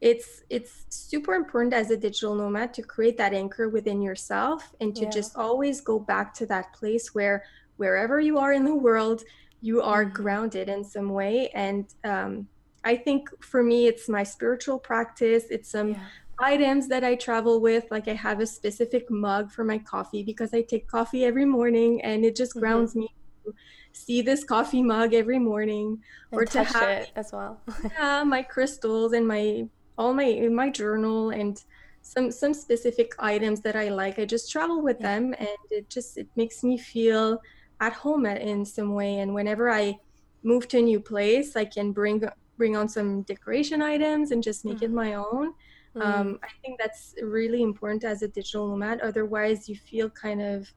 it's 0.00 0.42
it's 0.48 0.84
super 0.90 1.34
important 1.34 1.74
as 1.74 1.90
a 1.90 1.96
digital 1.96 2.34
nomad 2.34 2.72
to 2.72 2.82
create 2.82 3.16
that 3.16 3.32
anchor 3.32 3.68
within 3.68 4.00
yourself 4.00 4.74
and 4.80 4.94
to 4.94 5.02
yeah. 5.02 5.10
just 5.10 5.36
always 5.36 5.80
go 5.80 5.98
back 5.98 6.32
to 6.32 6.46
that 6.46 6.72
place 6.72 7.14
where 7.14 7.44
wherever 7.78 8.20
you 8.20 8.38
are 8.38 8.52
in 8.52 8.64
the 8.64 8.74
world 8.74 9.22
you 9.60 9.82
are 9.82 10.04
mm-hmm. 10.04 10.14
grounded 10.14 10.68
in 10.68 10.84
some 10.84 11.08
way 11.08 11.48
and 11.54 11.94
um, 12.04 12.46
i 12.84 12.94
think 12.94 13.28
for 13.42 13.62
me 13.62 13.86
it's 13.86 14.08
my 14.08 14.22
spiritual 14.22 14.78
practice 14.78 15.44
it's 15.50 15.70
some 15.70 15.90
yeah. 15.90 16.00
Items 16.40 16.88
that 16.88 17.04
i 17.04 17.14
travel 17.14 17.60
with 17.60 17.84
like 17.90 18.08
i 18.08 18.14
have 18.14 18.40
a 18.40 18.46
specific 18.46 19.10
mug 19.10 19.50
for 19.50 19.64
my 19.64 19.78
coffee 19.78 20.22
because 20.22 20.54
i 20.54 20.62
take 20.62 20.86
coffee 20.86 21.24
every 21.24 21.44
morning 21.44 22.00
and 22.02 22.24
it 22.24 22.36
just 22.36 22.52
mm-hmm. 22.52 22.60
grounds 22.60 22.94
me 22.94 23.08
to 23.44 23.54
see 23.92 24.22
this 24.22 24.44
coffee 24.44 24.82
mug 24.82 25.14
every 25.14 25.38
morning 25.38 25.98
and 26.30 26.40
or 26.40 26.44
to 26.44 26.62
have 26.62 26.88
it 26.88 27.10
as 27.16 27.32
well 27.32 27.60
yeah 27.98 28.22
my 28.22 28.42
crystals 28.42 29.12
and 29.12 29.26
my 29.26 29.66
all 29.96 30.14
my 30.14 30.48
my 30.50 30.70
journal 30.70 31.30
and 31.30 31.64
some 32.08 32.30
some 32.30 32.54
specific 32.54 33.12
items 33.18 33.60
that 33.60 33.76
I 33.76 33.90
like. 33.90 34.18
I 34.18 34.24
just 34.24 34.50
travel 34.50 34.80
with 34.80 34.96
yeah. 35.00 35.14
them, 35.14 35.34
and 35.38 35.58
it 35.70 35.90
just 35.90 36.16
it 36.16 36.28
makes 36.36 36.62
me 36.62 36.78
feel 36.78 37.40
at 37.80 37.92
home 37.92 38.26
in 38.26 38.64
some 38.64 38.94
way. 38.94 39.18
And 39.18 39.34
whenever 39.34 39.70
I 39.70 39.98
move 40.42 40.68
to 40.68 40.78
a 40.78 40.82
new 40.82 41.00
place, 41.00 41.56
I 41.56 41.64
can 41.64 41.92
bring 41.92 42.22
bring 42.56 42.76
on 42.76 42.88
some 42.88 43.22
decoration 43.22 43.82
items 43.82 44.30
and 44.30 44.42
just 44.42 44.64
make 44.64 44.78
mm. 44.78 44.84
it 44.84 44.90
my 44.90 45.14
own. 45.14 45.54
Mm. 45.94 46.04
Um, 46.04 46.38
I 46.42 46.48
think 46.62 46.78
that's 46.78 47.14
really 47.22 47.62
important 47.62 48.04
as 48.04 48.22
a 48.22 48.28
digital 48.28 48.68
nomad. 48.68 49.00
Otherwise, 49.00 49.68
you 49.68 49.76
feel 49.76 50.10
kind 50.10 50.42
of 50.42 50.72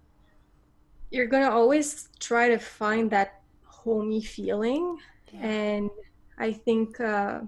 you're 1.11 1.27
gonna 1.27 1.49
always 1.49 2.09
try 2.19 2.47
to 2.49 2.57
find 2.57 3.11
that 3.11 3.41
homey 3.65 4.21
feeling, 4.21 4.97
yeah. 5.33 5.45
and 5.45 5.89
I 6.37 6.53
think 6.53 6.99
uh, 6.99 7.41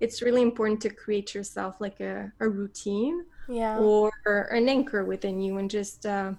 it's 0.00 0.22
really 0.22 0.42
important 0.42 0.80
to 0.82 0.90
create 0.90 1.34
yourself 1.34 1.80
like 1.80 2.00
a, 2.00 2.30
a 2.40 2.48
routine 2.48 3.24
yeah. 3.48 3.78
or, 3.78 4.12
an 4.26 4.68
anchor 4.68 5.04
within 5.04 5.40
you, 5.40 5.58
and 5.58 5.70
just 5.70 6.06
uh, 6.06 6.32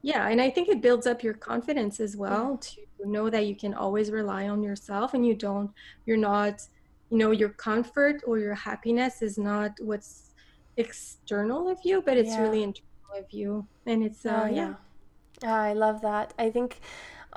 yeah. 0.00 0.28
And 0.28 0.40
I 0.40 0.50
think 0.50 0.68
it 0.68 0.80
builds 0.80 1.06
up 1.06 1.22
your 1.22 1.34
confidence 1.34 2.00
as 2.00 2.16
well 2.16 2.58
yeah. 2.76 2.84
to 3.04 3.10
know 3.10 3.30
that 3.30 3.46
you 3.46 3.54
can 3.54 3.74
always 3.74 4.10
rely 4.10 4.48
on 4.48 4.62
yourself, 4.62 5.14
and 5.14 5.26
you 5.26 5.34
don't, 5.34 5.70
you're 6.06 6.16
not 6.16 6.62
you 7.12 7.18
know 7.18 7.30
your 7.30 7.50
comfort 7.50 8.22
or 8.26 8.38
your 8.38 8.54
happiness 8.54 9.20
is 9.20 9.36
not 9.36 9.72
what's 9.80 10.30
external 10.78 11.68
of 11.68 11.78
you 11.84 12.00
but 12.00 12.16
it's 12.16 12.30
yeah. 12.30 12.40
really 12.40 12.62
internal 12.62 13.14
of 13.18 13.30
you 13.30 13.66
and 13.84 14.02
it's 14.02 14.24
uh, 14.24 14.44
oh, 14.44 14.46
yeah, 14.46 14.74
yeah. 15.42 15.54
i 15.54 15.74
love 15.74 16.00
that 16.00 16.32
i 16.38 16.48
think 16.48 16.80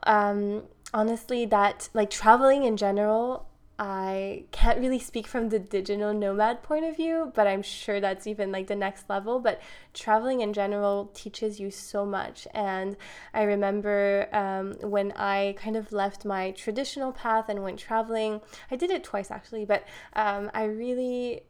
um 0.03 0.63
honestly 0.93 1.45
that 1.45 1.89
like 1.93 2.09
traveling 2.09 2.63
in 2.63 2.77
general 2.77 3.49
I 3.77 4.45
can't 4.51 4.79
really 4.79 4.99
speak 4.99 5.27
from 5.27 5.49
the 5.49 5.59
digital 5.59 6.13
nomad 6.13 6.63
point 6.63 6.85
of 6.85 6.95
view, 6.95 7.33
but 7.35 7.45
I'm 7.45 7.61
sure 7.61 7.99
that's 7.99 8.25
even 8.25 8.51
like 8.51 8.67
the 8.67 8.75
next 8.75 9.09
level. 9.09 9.39
But 9.39 9.61
traveling 9.93 10.39
in 10.39 10.53
general 10.53 11.11
teaches 11.13 11.59
you 11.59 11.71
so 11.71 12.05
much. 12.05 12.47
And 12.53 12.95
I 13.33 13.43
remember 13.43 14.29
um, 14.31 14.75
when 14.89 15.11
I 15.17 15.55
kind 15.57 15.75
of 15.75 15.91
left 15.91 16.23
my 16.23 16.51
traditional 16.51 17.11
path 17.11 17.49
and 17.49 17.63
went 17.63 17.77
traveling, 17.77 18.39
I 18.71 18.77
did 18.77 18.91
it 18.91 19.03
twice 19.03 19.29
actually, 19.29 19.65
but 19.65 19.83
um, 20.13 20.49
I 20.53 20.65
really 20.65 21.41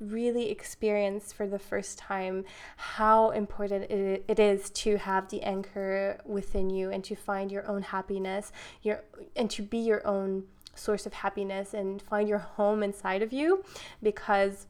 really 0.00 0.50
experienced 0.50 1.34
for 1.34 1.46
the 1.46 1.58
first 1.58 1.98
time 1.98 2.42
how 2.76 3.30
important 3.30 3.84
it 3.90 4.38
is 4.40 4.70
to 4.70 4.96
have 4.96 5.28
the 5.28 5.42
anchor 5.42 6.18
within 6.24 6.70
you 6.70 6.90
and 6.90 7.04
to 7.04 7.14
find 7.14 7.52
your 7.52 7.68
own 7.68 7.82
happiness 7.82 8.50
your 8.82 9.04
and 9.36 9.50
to 9.50 9.60
be 9.60 9.76
your 9.76 10.04
own 10.06 10.42
source 10.80 11.06
of 11.06 11.12
happiness 11.12 11.74
and 11.74 12.02
find 12.02 12.28
your 12.28 12.38
home 12.38 12.82
inside 12.82 13.22
of 13.22 13.32
you 13.32 13.64
because 14.02 14.66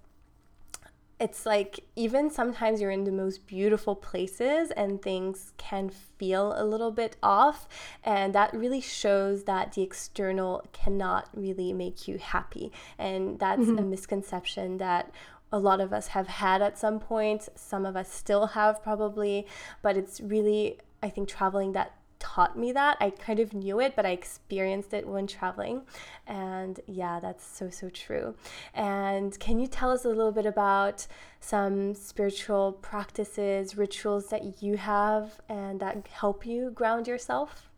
it's 1.20 1.44
like 1.44 1.80
even 1.96 2.30
sometimes 2.30 2.80
you're 2.80 2.90
in 2.90 3.04
the 3.04 3.12
most 3.12 3.46
beautiful 3.46 3.94
places 3.94 4.70
and 4.70 5.02
things 5.02 5.52
can 5.58 5.90
feel 5.90 6.54
a 6.56 6.64
little 6.64 6.90
bit 6.90 7.16
off 7.22 7.68
and 8.02 8.34
that 8.34 8.52
really 8.54 8.80
shows 8.80 9.44
that 9.44 9.72
the 9.72 9.82
external 9.82 10.66
cannot 10.72 11.28
really 11.34 11.72
make 11.74 12.08
you 12.08 12.16
happy 12.16 12.72
and 12.98 13.38
that's 13.38 13.62
mm-hmm. 13.62 13.78
a 13.78 13.82
misconception 13.82 14.78
that 14.78 15.12
a 15.52 15.58
lot 15.58 15.80
of 15.80 15.92
us 15.92 16.08
have 16.08 16.28
had 16.28 16.62
at 16.62 16.78
some 16.78 16.98
point 16.98 17.48
some 17.54 17.84
of 17.84 17.96
us 17.96 18.10
still 18.10 18.46
have 18.48 18.82
probably 18.82 19.46
but 19.82 19.96
it's 19.96 20.20
really 20.22 20.78
i 21.02 21.10
think 21.10 21.28
traveling 21.28 21.72
that 21.72 21.99
taught 22.20 22.56
me 22.56 22.70
that. 22.72 22.96
I 23.00 23.10
kind 23.10 23.40
of 23.40 23.52
knew 23.52 23.80
it, 23.80 23.96
but 23.96 24.06
I 24.06 24.10
experienced 24.10 24.94
it 24.94 25.08
when 25.08 25.26
traveling. 25.26 25.82
And 26.26 26.78
yeah, 26.86 27.18
that's 27.18 27.44
so, 27.44 27.70
so 27.70 27.88
true. 27.90 28.36
And 28.72 29.36
can 29.40 29.58
you 29.58 29.66
tell 29.66 29.90
us 29.90 30.04
a 30.04 30.08
little 30.08 30.30
bit 30.30 30.46
about 30.46 31.08
some 31.40 31.94
spiritual 31.94 32.72
practices, 32.72 33.76
rituals 33.76 34.28
that 34.28 34.62
you 34.62 34.76
have 34.76 35.40
and 35.48 35.80
that 35.80 36.06
help 36.08 36.46
you 36.46 36.70
ground 36.70 37.08
yourself? 37.08 37.70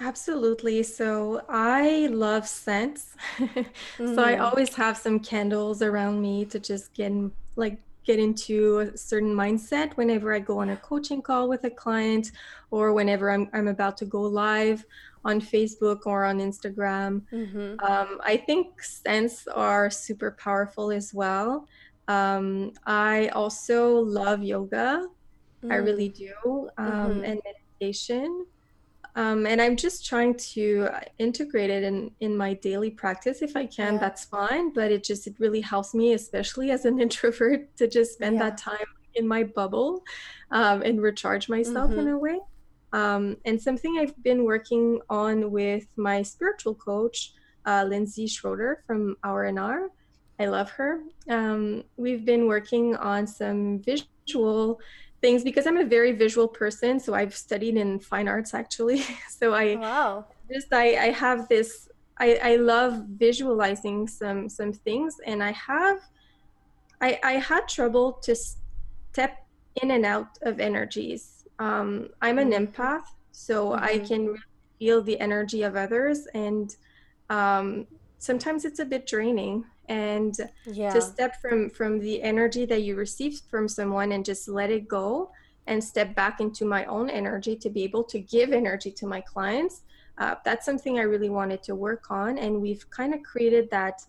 Absolutely. 0.00 0.82
So 0.82 1.42
I 1.48 2.08
love 2.10 2.48
scents. 2.48 3.14
mm. 3.38 3.66
so 3.98 4.22
I 4.22 4.34
mm. 4.34 4.40
always 4.40 4.74
have 4.74 4.96
some 4.96 5.20
candles 5.20 5.82
around 5.82 6.22
me 6.22 6.44
to 6.46 6.58
just 6.58 6.94
get 6.94 7.12
like 7.56 7.78
get 8.04 8.18
into 8.18 8.78
a 8.80 8.96
certain 8.96 9.34
mindset 9.34 9.96
whenever 9.96 10.34
I 10.34 10.38
go 10.38 10.58
on 10.58 10.70
a 10.70 10.76
coaching 10.76 11.22
call 11.22 11.48
with 11.48 11.64
a 11.64 11.70
client 11.70 12.32
or 12.70 12.92
whenever 12.92 13.30
I'm, 13.30 13.48
I'm 13.52 13.68
about 13.68 13.96
to 13.98 14.04
go 14.04 14.22
live 14.22 14.84
on 15.24 15.40
Facebook 15.40 16.00
or 16.06 16.24
on 16.24 16.38
Instagram. 16.38 17.22
Mm-hmm. 17.32 17.80
Um, 17.84 18.20
I 18.22 18.36
think 18.36 18.82
scents 18.82 19.46
are 19.48 19.90
super 19.90 20.32
powerful 20.32 20.90
as 20.90 21.14
well. 21.14 21.66
Um, 22.08 22.72
I 22.86 23.28
also 23.28 23.98
love 24.00 24.42
yoga. 24.42 25.06
Mm. 25.64 25.72
I 25.72 25.76
really 25.76 26.10
do. 26.10 26.68
Um, 26.76 26.86
mm-hmm. 26.86 27.24
And 27.24 27.40
meditation. 27.80 28.46
Um, 29.16 29.46
and 29.46 29.62
I'm 29.62 29.76
just 29.76 30.04
trying 30.04 30.34
to 30.34 30.88
integrate 31.18 31.70
it 31.70 31.84
in 31.84 32.10
in 32.20 32.36
my 32.36 32.54
daily 32.54 32.90
practice. 32.90 33.42
If 33.42 33.56
I 33.56 33.66
can, 33.66 33.94
yeah. 33.94 34.00
that's 34.00 34.24
fine. 34.24 34.72
But 34.72 34.90
it 34.90 35.04
just 35.04 35.26
it 35.26 35.36
really 35.38 35.60
helps 35.60 35.94
me, 35.94 36.14
especially 36.14 36.70
as 36.70 36.84
an 36.84 37.00
introvert, 37.04 37.76
to 37.76 37.86
just 37.86 38.14
spend 38.14 38.36
yeah. 38.36 38.50
that 38.50 38.58
time 38.58 38.86
in 39.14 39.26
my 39.28 39.44
bubble 39.44 40.02
um, 40.50 40.82
and 40.82 41.00
recharge 41.00 41.48
myself 41.48 41.90
mm-hmm. 41.90 42.00
in 42.00 42.08
a 42.08 42.18
way. 42.18 42.38
Um, 42.92 43.36
and 43.44 43.60
something 43.60 43.98
I've 43.98 44.20
been 44.22 44.44
working 44.44 45.00
on 45.10 45.50
with 45.50 45.86
my 45.96 46.22
spiritual 46.22 46.74
coach, 46.74 47.32
uh, 47.66 47.84
Lindsay 47.88 48.28
Schroeder 48.28 48.84
from 48.86 49.16
R&R. 49.24 49.88
I 50.38 50.46
love 50.46 50.70
her. 50.70 51.00
Um, 51.28 51.84
we've 51.96 52.24
been 52.24 52.46
working 52.46 52.96
on 52.96 53.26
some 53.26 53.80
visual 53.80 54.80
things 55.24 55.42
because 55.42 55.66
I'm 55.66 55.78
a 55.78 55.86
very 55.98 56.12
visual 56.12 56.46
person. 56.46 57.00
So 57.00 57.14
I've 57.14 57.34
studied 57.34 57.76
in 57.78 57.98
fine 57.98 58.28
arts 58.28 58.52
actually. 58.52 58.98
so 59.38 59.54
I 59.54 59.76
wow. 59.76 60.26
just 60.52 60.70
I, 60.72 60.86
I 61.06 61.08
have 61.24 61.48
this 61.48 61.88
I, 62.18 62.28
I 62.50 62.56
love 62.56 62.92
visualizing 63.26 64.06
some 64.06 64.40
some 64.58 64.72
things 64.86 65.16
and 65.24 65.42
I 65.42 65.52
have 65.52 65.98
I, 67.00 67.18
I 67.24 67.32
had 67.50 67.62
trouble 67.68 68.12
to 68.26 68.32
step 68.34 69.34
in 69.82 69.90
and 69.96 70.04
out 70.04 70.32
of 70.42 70.60
energies. 70.60 71.22
Um, 71.58 72.08
I'm 72.20 72.38
an 72.38 72.50
mm-hmm. 72.50 72.64
empath, 72.64 73.06
so 73.32 73.70
mm-hmm. 73.70 73.84
I 73.84 73.98
can 73.98 74.22
feel 74.78 75.02
the 75.02 75.18
energy 75.20 75.62
of 75.62 75.76
others, 75.76 76.26
and 76.34 76.74
um, 77.30 77.86
sometimes 78.18 78.64
it's 78.64 78.78
a 78.78 78.84
bit 78.84 79.06
draining 79.06 79.64
and 79.88 80.36
yeah. 80.66 80.92
to 80.92 81.00
step 81.00 81.40
from 81.40 81.68
from 81.70 81.98
the 81.98 82.22
energy 82.22 82.64
that 82.64 82.82
you 82.82 82.96
receive 82.96 83.40
from 83.50 83.68
someone 83.68 84.12
and 84.12 84.24
just 84.24 84.48
let 84.48 84.70
it 84.70 84.88
go 84.88 85.30
and 85.66 85.82
step 85.82 86.14
back 86.14 86.40
into 86.40 86.64
my 86.64 86.84
own 86.86 87.08
energy 87.10 87.56
to 87.56 87.70
be 87.70 87.82
able 87.82 88.04
to 88.04 88.18
give 88.18 88.52
energy 88.52 88.90
to 88.90 89.06
my 89.06 89.20
clients 89.20 89.82
uh, 90.18 90.34
that's 90.44 90.64
something 90.64 90.98
i 90.98 91.02
really 91.02 91.30
wanted 91.30 91.62
to 91.62 91.74
work 91.74 92.10
on 92.10 92.38
and 92.38 92.60
we've 92.60 92.88
kind 92.90 93.14
of 93.14 93.22
created 93.22 93.70
that 93.70 94.02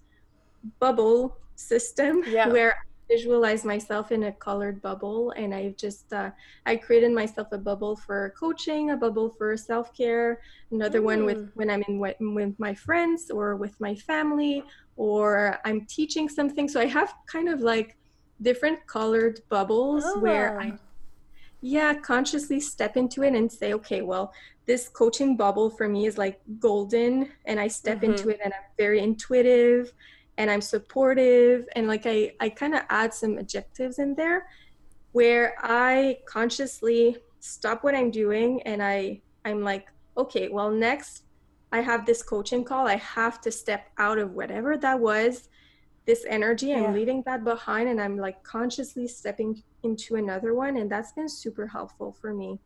bubble 0.80 1.38
system 1.56 2.24
yeah. 2.28 2.48
where 2.48 2.72
I 2.74 2.76
visualize 3.08 3.64
myself 3.64 4.12
in 4.12 4.24
a 4.24 4.32
colored 4.32 4.82
bubble 4.82 5.30
and 5.38 5.54
i 5.54 5.76
just 5.78 6.12
uh, 6.12 6.32
i 6.66 6.76
created 6.76 7.12
myself 7.12 7.48
a 7.52 7.58
bubble 7.58 7.96
for 7.96 8.34
coaching 8.36 8.90
a 8.90 8.98
bubble 8.98 9.30
for 9.30 9.56
self-care 9.56 10.42
another 10.72 11.02
mm. 11.02 11.04
one 11.04 11.26
with 11.26 11.38
mm. 11.38 11.52
when 11.54 11.70
i'm 11.70 11.84
in 11.88 12.00
with, 12.00 12.16
with 12.20 12.60
my 12.60 12.74
friends 12.74 13.30
or 13.30 13.58
with 13.58 13.80
my 13.80 13.94
family 13.94 14.64
or 14.96 15.60
i'm 15.66 15.86
teaching 15.86 16.28
something 16.30 16.68
so 16.68 16.80
i 16.80 16.86
have 16.86 17.14
kind 17.28 17.50
of 17.50 17.62
like 17.62 17.98
different 18.42 18.86
colored 18.88 19.40
bubbles 19.50 20.04
oh. 20.06 20.20
where 20.20 20.60
i 20.60 20.74
yeah 21.62 21.94
consciously 21.94 22.60
step 22.60 22.98
into 22.98 23.24
it 23.24 23.34
and 23.34 23.52
say 23.52 23.74
okay 23.74 24.02
well 24.02 24.34
this 24.66 24.90
coaching 24.90 25.38
bubble 25.38 25.70
for 25.70 25.88
me 25.88 26.06
is 26.06 26.18
like 26.18 26.40
golden 26.60 27.30
and 27.46 27.60
i 27.60 27.68
step 27.68 27.98
mm-hmm. 27.98 28.12
into 28.12 28.30
it 28.30 28.40
and 28.44 28.54
i'm 28.54 28.62
very 28.78 29.00
intuitive 29.00 29.94
and 30.38 30.52
I'm 30.52 30.62
supportive 30.62 31.68
and 31.76 31.88
like 31.88 32.04
I 32.06 32.34
I 32.40 32.50
kind 32.50 32.76
of 32.76 32.82
add 32.90 33.14
some 33.14 33.38
adjectives 33.38 34.00
in 34.00 34.16
there 34.16 34.48
where 35.12 35.56
I 35.62 36.20
consciously 36.26 37.18
stop 37.40 37.84
what 37.84 37.96
I'm 37.96 38.12
doing 38.12 38.62
and 38.64 38.84
I 38.84 39.22
I'm 39.46 39.62
like 39.62 39.88
okay 40.18 40.50
well 40.50 40.72
next 40.72 41.24
I 41.76 41.82
have 41.82 42.06
this 42.06 42.22
coaching 42.24 42.64
call 42.64 42.88
I 42.88 42.96
have 42.96 43.42
to 43.42 43.52
step 43.52 43.84
out 43.98 44.18
of 44.18 44.32
whatever 44.32 44.78
that 44.78 44.98
was 45.00 45.50
this 46.06 46.24
energy 46.38 46.74
I'm 46.74 46.94
leaving 46.94 47.24
that 47.26 47.44
behind 47.44 47.90
and 47.90 48.00
I'm 48.00 48.18
like 48.18 48.44
consciously 48.44 49.08
stepping 49.08 49.52
into 49.84 50.16
another 50.16 50.54
one 50.54 50.78
and 50.78 50.90
that's 50.90 51.12
been 51.12 51.28
super 51.28 51.68
helpful 51.68 52.16
for 52.22 52.34
me. 52.34 52.60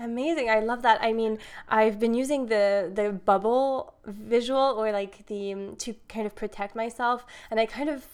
Amazing. 0.00 0.48
I 0.50 0.60
love 0.60 0.82
that. 0.82 0.98
I 1.02 1.12
mean, 1.12 1.38
I've 1.68 1.98
been 1.98 2.14
using 2.14 2.46
the 2.46 2.90
the 3.00 3.06
bubble 3.30 3.94
visual 4.04 4.66
or 4.80 4.92
like 4.92 5.26
the 5.26 5.74
to 5.78 5.94
kind 6.08 6.26
of 6.26 6.34
protect 6.34 6.76
myself 6.76 7.24
and 7.50 7.58
I 7.58 7.66
kind 7.66 7.88
of 7.88 8.06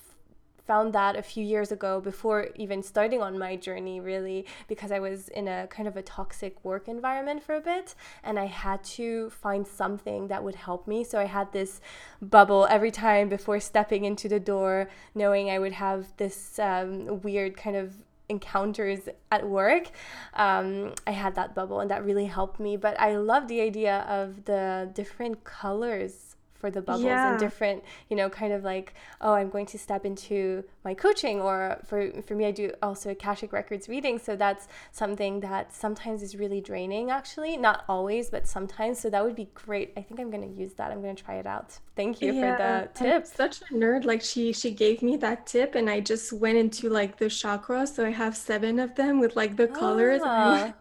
found 0.66 0.92
that 0.92 1.16
a 1.16 1.22
few 1.22 1.44
years 1.44 1.70
ago 1.70 2.00
before 2.00 2.48
even 2.54 2.82
starting 2.82 3.20
on 3.22 3.38
my 3.38 3.56
journey 3.56 4.00
really 4.00 4.46
because 4.68 4.90
I 4.90 4.98
was 4.98 5.28
in 5.28 5.48
a 5.48 5.66
kind 5.68 5.86
of 5.86 5.96
a 5.96 6.02
toxic 6.02 6.64
work 6.64 6.88
environment 6.88 7.42
for 7.42 7.54
a 7.54 7.60
bit 7.60 7.94
and 8.22 8.38
I 8.38 8.46
had 8.46 8.82
to 8.84 9.30
find 9.30 9.66
something 9.66 10.28
that 10.28 10.42
would 10.42 10.54
help 10.54 10.86
me 10.86 11.04
so 11.04 11.18
I 11.18 11.24
had 11.24 11.52
this 11.52 11.80
bubble 12.22 12.66
every 12.70 12.90
time 12.90 13.28
before 13.28 13.60
stepping 13.60 14.04
into 14.04 14.28
the 14.28 14.40
door 14.40 14.88
knowing 15.14 15.50
I 15.50 15.58
would 15.58 15.72
have 15.72 16.06
this 16.16 16.58
um, 16.58 17.20
weird 17.20 17.56
kind 17.56 17.76
of 17.76 17.94
encounters 18.28 19.00
at 19.30 19.46
work, 19.46 19.90
um, 20.34 20.94
I 21.06 21.10
had 21.10 21.34
that 21.34 21.54
bubble 21.54 21.80
and 21.80 21.90
that 21.90 22.04
really 22.04 22.26
helped 22.26 22.58
me. 22.58 22.76
But 22.76 22.98
I 22.98 23.16
love 23.16 23.48
the 23.48 23.60
idea 23.60 23.98
of 24.08 24.44
the 24.46 24.90
different 24.94 25.44
colors 25.44 26.33
for 26.64 26.70
the 26.70 26.80
bubbles 26.80 27.04
yeah. 27.04 27.32
and 27.32 27.38
different, 27.38 27.84
you 28.08 28.16
know, 28.16 28.30
kind 28.30 28.50
of 28.50 28.64
like, 28.64 28.94
oh, 29.20 29.34
I'm 29.34 29.50
going 29.50 29.66
to 29.66 29.78
step 29.78 30.06
into 30.06 30.64
my 30.82 30.94
coaching 30.94 31.38
or 31.42 31.78
for 31.84 31.98
for 32.22 32.34
me 32.34 32.46
I 32.46 32.52
do 32.52 32.70
also 32.82 33.10
Akashic 33.10 33.52
Records 33.52 33.86
reading. 33.86 34.18
So 34.18 34.34
that's 34.34 34.66
something 34.90 35.40
that 35.40 35.74
sometimes 35.74 36.22
is 36.22 36.34
really 36.42 36.62
draining 36.62 37.10
actually. 37.10 37.58
Not 37.58 37.84
always, 37.86 38.30
but 38.30 38.46
sometimes. 38.46 38.98
So 38.98 39.10
that 39.10 39.22
would 39.22 39.36
be 39.36 39.48
great. 39.66 39.92
I 39.98 40.00
think 40.00 40.18
I'm 40.20 40.30
gonna 40.30 40.54
use 40.64 40.72
that. 40.78 40.90
I'm 40.90 41.02
gonna 41.02 41.14
try 41.14 41.34
it 41.34 41.46
out. 41.46 41.78
Thank 41.96 42.22
you 42.22 42.32
yeah, 42.32 42.40
for 42.40 42.52
the 42.62 42.98
tip. 42.98 43.14
I'm 43.14 43.26
such 43.26 43.60
a 43.60 43.66
nerd. 43.74 44.06
Like 44.06 44.22
she 44.22 44.54
she 44.54 44.70
gave 44.70 45.02
me 45.02 45.18
that 45.18 45.46
tip 45.46 45.74
and 45.74 45.90
I 45.90 46.00
just 46.00 46.32
went 46.32 46.56
into 46.56 46.88
like 46.88 47.18
the 47.18 47.26
chakras. 47.26 47.88
So 47.94 48.06
I 48.06 48.14
have 48.22 48.34
seven 48.34 48.78
of 48.78 48.94
them 48.94 49.20
with 49.20 49.36
like 49.36 49.56
the 49.56 49.68
colors. 49.68 50.22
Ah 50.24 50.72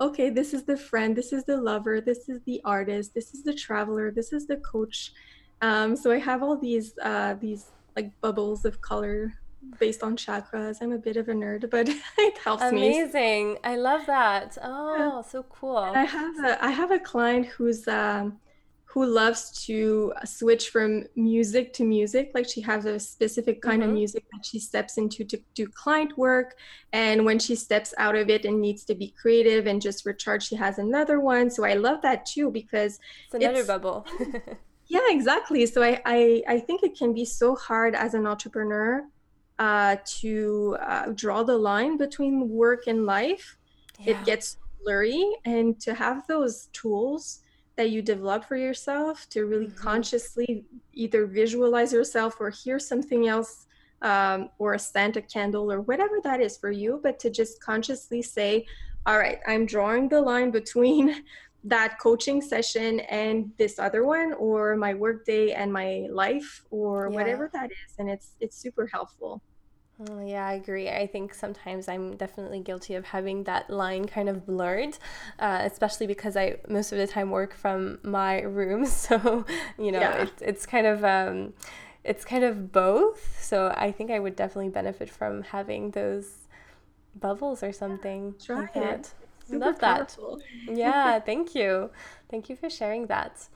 okay, 0.00 0.30
this 0.30 0.54
is 0.54 0.64
the 0.64 0.76
friend, 0.76 1.16
this 1.16 1.32
is 1.32 1.44
the 1.44 1.56
lover, 1.56 2.00
this 2.00 2.28
is 2.28 2.40
the 2.46 2.60
artist, 2.64 3.14
this 3.14 3.34
is 3.34 3.42
the 3.42 3.54
traveler, 3.54 4.10
this 4.10 4.32
is 4.32 4.46
the 4.46 4.56
coach. 4.58 5.12
Um, 5.60 5.96
so 5.96 6.10
I 6.12 6.18
have 6.18 6.42
all 6.42 6.56
these 6.56 6.96
uh, 7.02 7.34
these 7.34 7.66
like 7.96 8.12
bubbles 8.20 8.64
of 8.64 8.80
color 8.80 9.34
based 9.80 10.02
on 10.02 10.16
chakras. 10.16 10.78
I'm 10.80 10.92
a 10.92 10.98
bit 10.98 11.16
of 11.16 11.28
a 11.28 11.32
nerd, 11.32 11.68
but 11.70 11.88
it 12.18 12.38
helps 12.38 12.62
Amazing. 12.62 12.80
me. 12.80 13.00
Amazing. 13.00 13.58
I 13.64 13.76
love 13.76 14.06
that. 14.06 14.56
Oh, 14.62 14.96
yeah. 14.96 15.22
so 15.22 15.42
cool. 15.44 15.78
And 15.78 15.96
I 15.96 16.04
have 16.04 16.44
a 16.44 16.64
I 16.64 16.70
have 16.70 16.90
a 16.90 16.98
client 16.98 17.46
who's 17.46 17.88
um 17.88 18.38
who 18.90 19.04
loves 19.04 19.50
to 19.66 20.14
switch 20.24 20.70
from 20.70 21.04
music 21.14 21.74
to 21.74 21.84
music. 21.84 22.30
Like 22.34 22.48
she 22.48 22.62
has 22.62 22.86
a 22.86 22.98
specific 22.98 23.60
kind 23.60 23.82
mm-hmm. 23.82 23.90
of 23.90 23.94
music 23.94 24.24
that 24.32 24.46
she 24.46 24.58
steps 24.58 24.96
into 24.96 25.24
to 25.24 25.38
do 25.54 25.68
client 25.68 26.16
work. 26.16 26.56
And 26.94 27.26
when 27.26 27.38
she 27.38 27.54
steps 27.54 27.92
out 27.98 28.16
of 28.16 28.30
it 28.30 28.46
and 28.46 28.62
needs 28.62 28.84
to 28.84 28.94
be 28.94 29.14
creative 29.20 29.66
and 29.66 29.82
just 29.82 30.06
recharge, 30.06 30.48
she 30.48 30.56
has 30.56 30.78
another 30.78 31.20
one. 31.20 31.50
So 31.50 31.66
I 31.66 31.74
love 31.74 32.00
that 32.00 32.24
too 32.24 32.50
because 32.50 32.98
it's 33.26 33.34
another 33.34 33.58
it's, 33.58 33.68
bubble. 33.68 34.06
yeah, 34.86 35.06
exactly. 35.08 35.66
So 35.66 35.82
I, 35.82 36.00
I, 36.06 36.42
I 36.48 36.58
think 36.58 36.82
it 36.82 36.96
can 36.96 37.12
be 37.12 37.26
so 37.26 37.56
hard 37.56 37.94
as 37.94 38.14
an 38.14 38.26
entrepreneur 38.26 39.04
uh, 39.58 39.96
to 40.20 40.78
uh, 40.80 41.12
draw 41.14 41.42
the 41.42 41.58
line 41.58 41.98
between 41.98 42.48
work 42.48 42.86
and 42.86 43.04
life. 43.04 43.58
Yeah. 44.00 44.12
It 44.12 44.24
gets 44.24 44.56
blurry. 44.82 45.30
And 45.44 45.78
to 45.80 45.92
have 45.92 46.26
those 46.26 46.70
tools, 46.72 47.40
that 47.78 47.90
you 47.90 48.02
develop 48.02 48.44
for 48.44 48.56
yourself 48.56 49.28
to 49.30 49.46
really 49.46 49.68
mm-hmm. 49.68 49.88
consciously 49.88 50.64
either 50.94 51.26
visualize 51.26 51.92
yourself 51.92 52.34
or 52.40 52.50
hear 52.50 52.78
something 52.78 53.28
else 53.28 53.66
um, 54.02 54.50
or 54.58 54.74
a 54.74 54.78
scent, 54.78 55.16
a 55.16 55.22
candle, 55.22 55.70
or 55.72 55.80
whatever 55.82 56.16
that 56.24 56.40
is 56.40 56.56
for 56.56 56.72
you, 56.72 57.00
but 57.04 57.20
to 57.20 57.30
just 57.30 57.62
consciously 57.62 58.20
say, 58.20 58.66
all 59.06 59.16
right, 59.16 59.38
I'm 59.46 59.64
drawing 59.64 60.08
the 60.08 60.20
line 60.20 60.50
between 60.50 61.22
that 61.64 61.98
coaching 62.00 62.42
session 62.42 63.00
and 63.00 63.52
this 63.58 63.78
other 63.78 64.04
one 64.04 64.32
or 64.34 64.76
my 64.76 64.94
workday 64.94 65.52
and 65.52 65.72
my 65.72 66.08
life 66.10 66.64
or 66.70 67.08
yeah. 67.08 67.16
whatever 67.16 67.50
that 67.52 67.70
is 67.72 67.94
and 67.98 68.08
it's 68.08 68.36
it's 68.38 68.56
super 68.56 68.86
helpful 68.86 69.42
Oh, 70.08 70.24
yeah, 70.24 70.46
I 70.46 70.52
agree. 70.52 70.88
I 70.88 71.08
think 71.08 71.34
sometimes 71.34 71.88
I'm 71.88 72.16
definitely 72.16 72.60
guilty 72.60 72.94
of 72.94 73.04
having 73.06 73.44
that 73.44 73.68
line 73.68 74.06
kind 74.06 74.28
of 74.28 74.46
blurred, 74.46 74.96
uh, 75.40 75.60
especially 75.64 76.06
because 76.06 76.36
I 76.36 76.58
most 76.68 76.92
of 76.92 76.98
the 76.98 77.06
time 77.06 77.30
work 77.30 77.54
from 77.54 77.98
my 78.02 78.42
room. 78.42 78.86
So, 78.86 79.44
you 79.78 79.90
know, 79.92 80.00
yeah. 80.00 80.22
it's, 80.22 80.42
it's 80.42 80.66
kind 80.66 80.86
of. 80.86 81.04
Um, 81.04 81.54
it's 82.04 82.24
kind 82.24 82.44
of 82.44 82.72
both. 82.72 83.42
So 83.42 83.74
I 83.76 83.92
think 83.92 84.10
I 84.10 84.18
would 84.18 84.36
definitely 84.36 84.70
benefit 84.70 85.10
from 85.10 85.42
having 85.42 85.90
those 85.90 86.48
bubbles 87.14 87.62
or 87.62 87.72
something 87.72 88.34
Try 88.42 88.60
like 88.60 88.74
that. 88.74 89.12
Love 89.50 89.78
powerful. 89.78 90.40
that. 90.66 90.76
yeah, 90.76 91.18
thank 91.30 91.54
you. 91.54 91.90
Thank 92.30 92.48
you 92.48 92.56
for 92.56 92.70
sharing 92.70 93.06
that. 93.06 93.48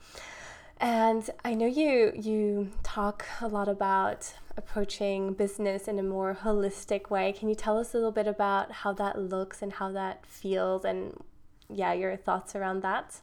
And 0.83 1.29
I 1.45 1.53
know 1.53 1.65
you 1.65 2.11
you 2.13 2.69
talk 2.83 3.25
a 3.39 3.47
lot 3.47 3.69
about 3.69 4.33
approaching 4.57 5.31
business 5.31 5.87
in 5.87 5.97
a 5.97 6.03
more 6.03 6.37
holistic 6.43 7.09
way. 7.09 7.31
Can 7.31 7.47
you 7.47 7.55
tell 7.55 7.77
us 7.77 7.93
a 7.93 7.97
little 7.97 8.11
bit 8.11 8.27
about 8.27 8.69
how 8.69 8.91
that 8.95 9.17
looks 9.17 9.61
and 9.61 9.71
how 9.71 9.93
that 9.93 10.25
feels 10.25 10.83
and 10.83 11.23
yeah, 11.69 11.93
your 11.93 12.17
thoughts 12.17 12.53
around 12.53 12.83
that? 12.83 13.21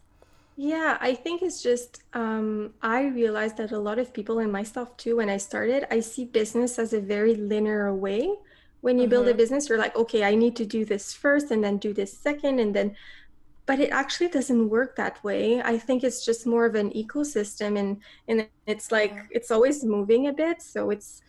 Yeah, 0.56 0.96
I 1.02 1.14
think 1.14 1.42
it's 1.42 1.62
just 1.62 2.02
um, 2.14 2.72
I 2.80 3.08
realized 3.08 3.58
that 3.58 3.72
a 3.72 3.78
lot 3.78 3.98
of 3.98 4.14
people 4.14 4.38
and 4.38 4.50
myself 4.50 4.96
too, 4.96 5.16
when 5.16 5.28
I 5.28 5.36
started, 5.36 5.84
I 5.90 6.00
see 6.00 6.24
business 6.24 6.78
as 6.78 6.94
a 6.94 7.00
very 7.00 7.34
linear 7.34 7.94
way. 7.94 8.36
When 8.80 8.96
you 8.96 9.02
mm-hmm. 9.02 9.10
build 9.10 9.26
a 9.26 9.30
mm-hmm. 9.32 9.36
business, 9.36 9.68
you're 9.68 9.76
like, 9.76 9.94
okay, 9.96 10.24
I 10.24 10.34
need 10.34 10.56
to 10.56 10.64
do 10.64 10.86
this 10.86 11.12
first 11.12 11.50
and 11.50 11.62
then 11.62 11.76
do 11.76 11.92
this 11.92 12.16
second 12.16 12.58
and 12.58 12.74
then 12.74 12.96
but 13.66 13.78
it 13.78 13.90
actually 13.90 14.28
doesn't 14.28 14.68
work 14.68 14.96
that 14.96 15.22
way. 15.22 15.62
I 15.62 15.78
think 15.78 16.02
it's 16.02 16.24
just 16.24 16.46
more 16.46 16.66
of 16.66 16.74
an 16.74 16.90
ecosystem 16.90 17.78
and 17.78 18.00
and 18.28 18.48
it's 18.66 18.90
like 18.90 19.14
it's 19.30 19.50
always 19.50 19.84
moving 19.84 20.26
a 20.26 20.32
bit 20.32 20.62
so 20.62 20.90
it's 20.90 21.22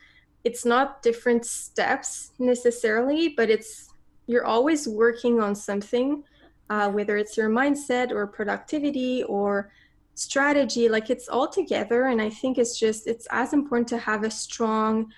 it's 0.43 0.65
not 0.65 1.01
different 1.03 1.45
steps 1.45 2.31
necessarily 2.39 3.29
but 3.29 3.49
it's 3.49 3.89
you're 4.27 4.45
always 4.45 4.87
working 4.87 5.39
on 5.39 5.55
something 5.55 6.23
uh, 6.69 6.89
whether 6.89 7.17
it's 7.17 7.37
your 7.37 7.49
mindset 7.49 8.11
or 8.11 8.25
productivity 8.25 9.23
or 9.23 9.71
strategy 10.15 10.89
like 10.89 11.09
it's 11.09 11.27
all 11.27 11.47
together 11.47 12.07
and 12.07 12.21
i 12.21 12.29
think 12.29 12.57
it's 12.57 12.77
just 12.77 13.07
it's 13.07 13.27
as 13.31 13.53
important 13.53 13.87
to 13.87 13.97
have 13.97 14.23
a 14.23 14.31
strong 14.31 15.11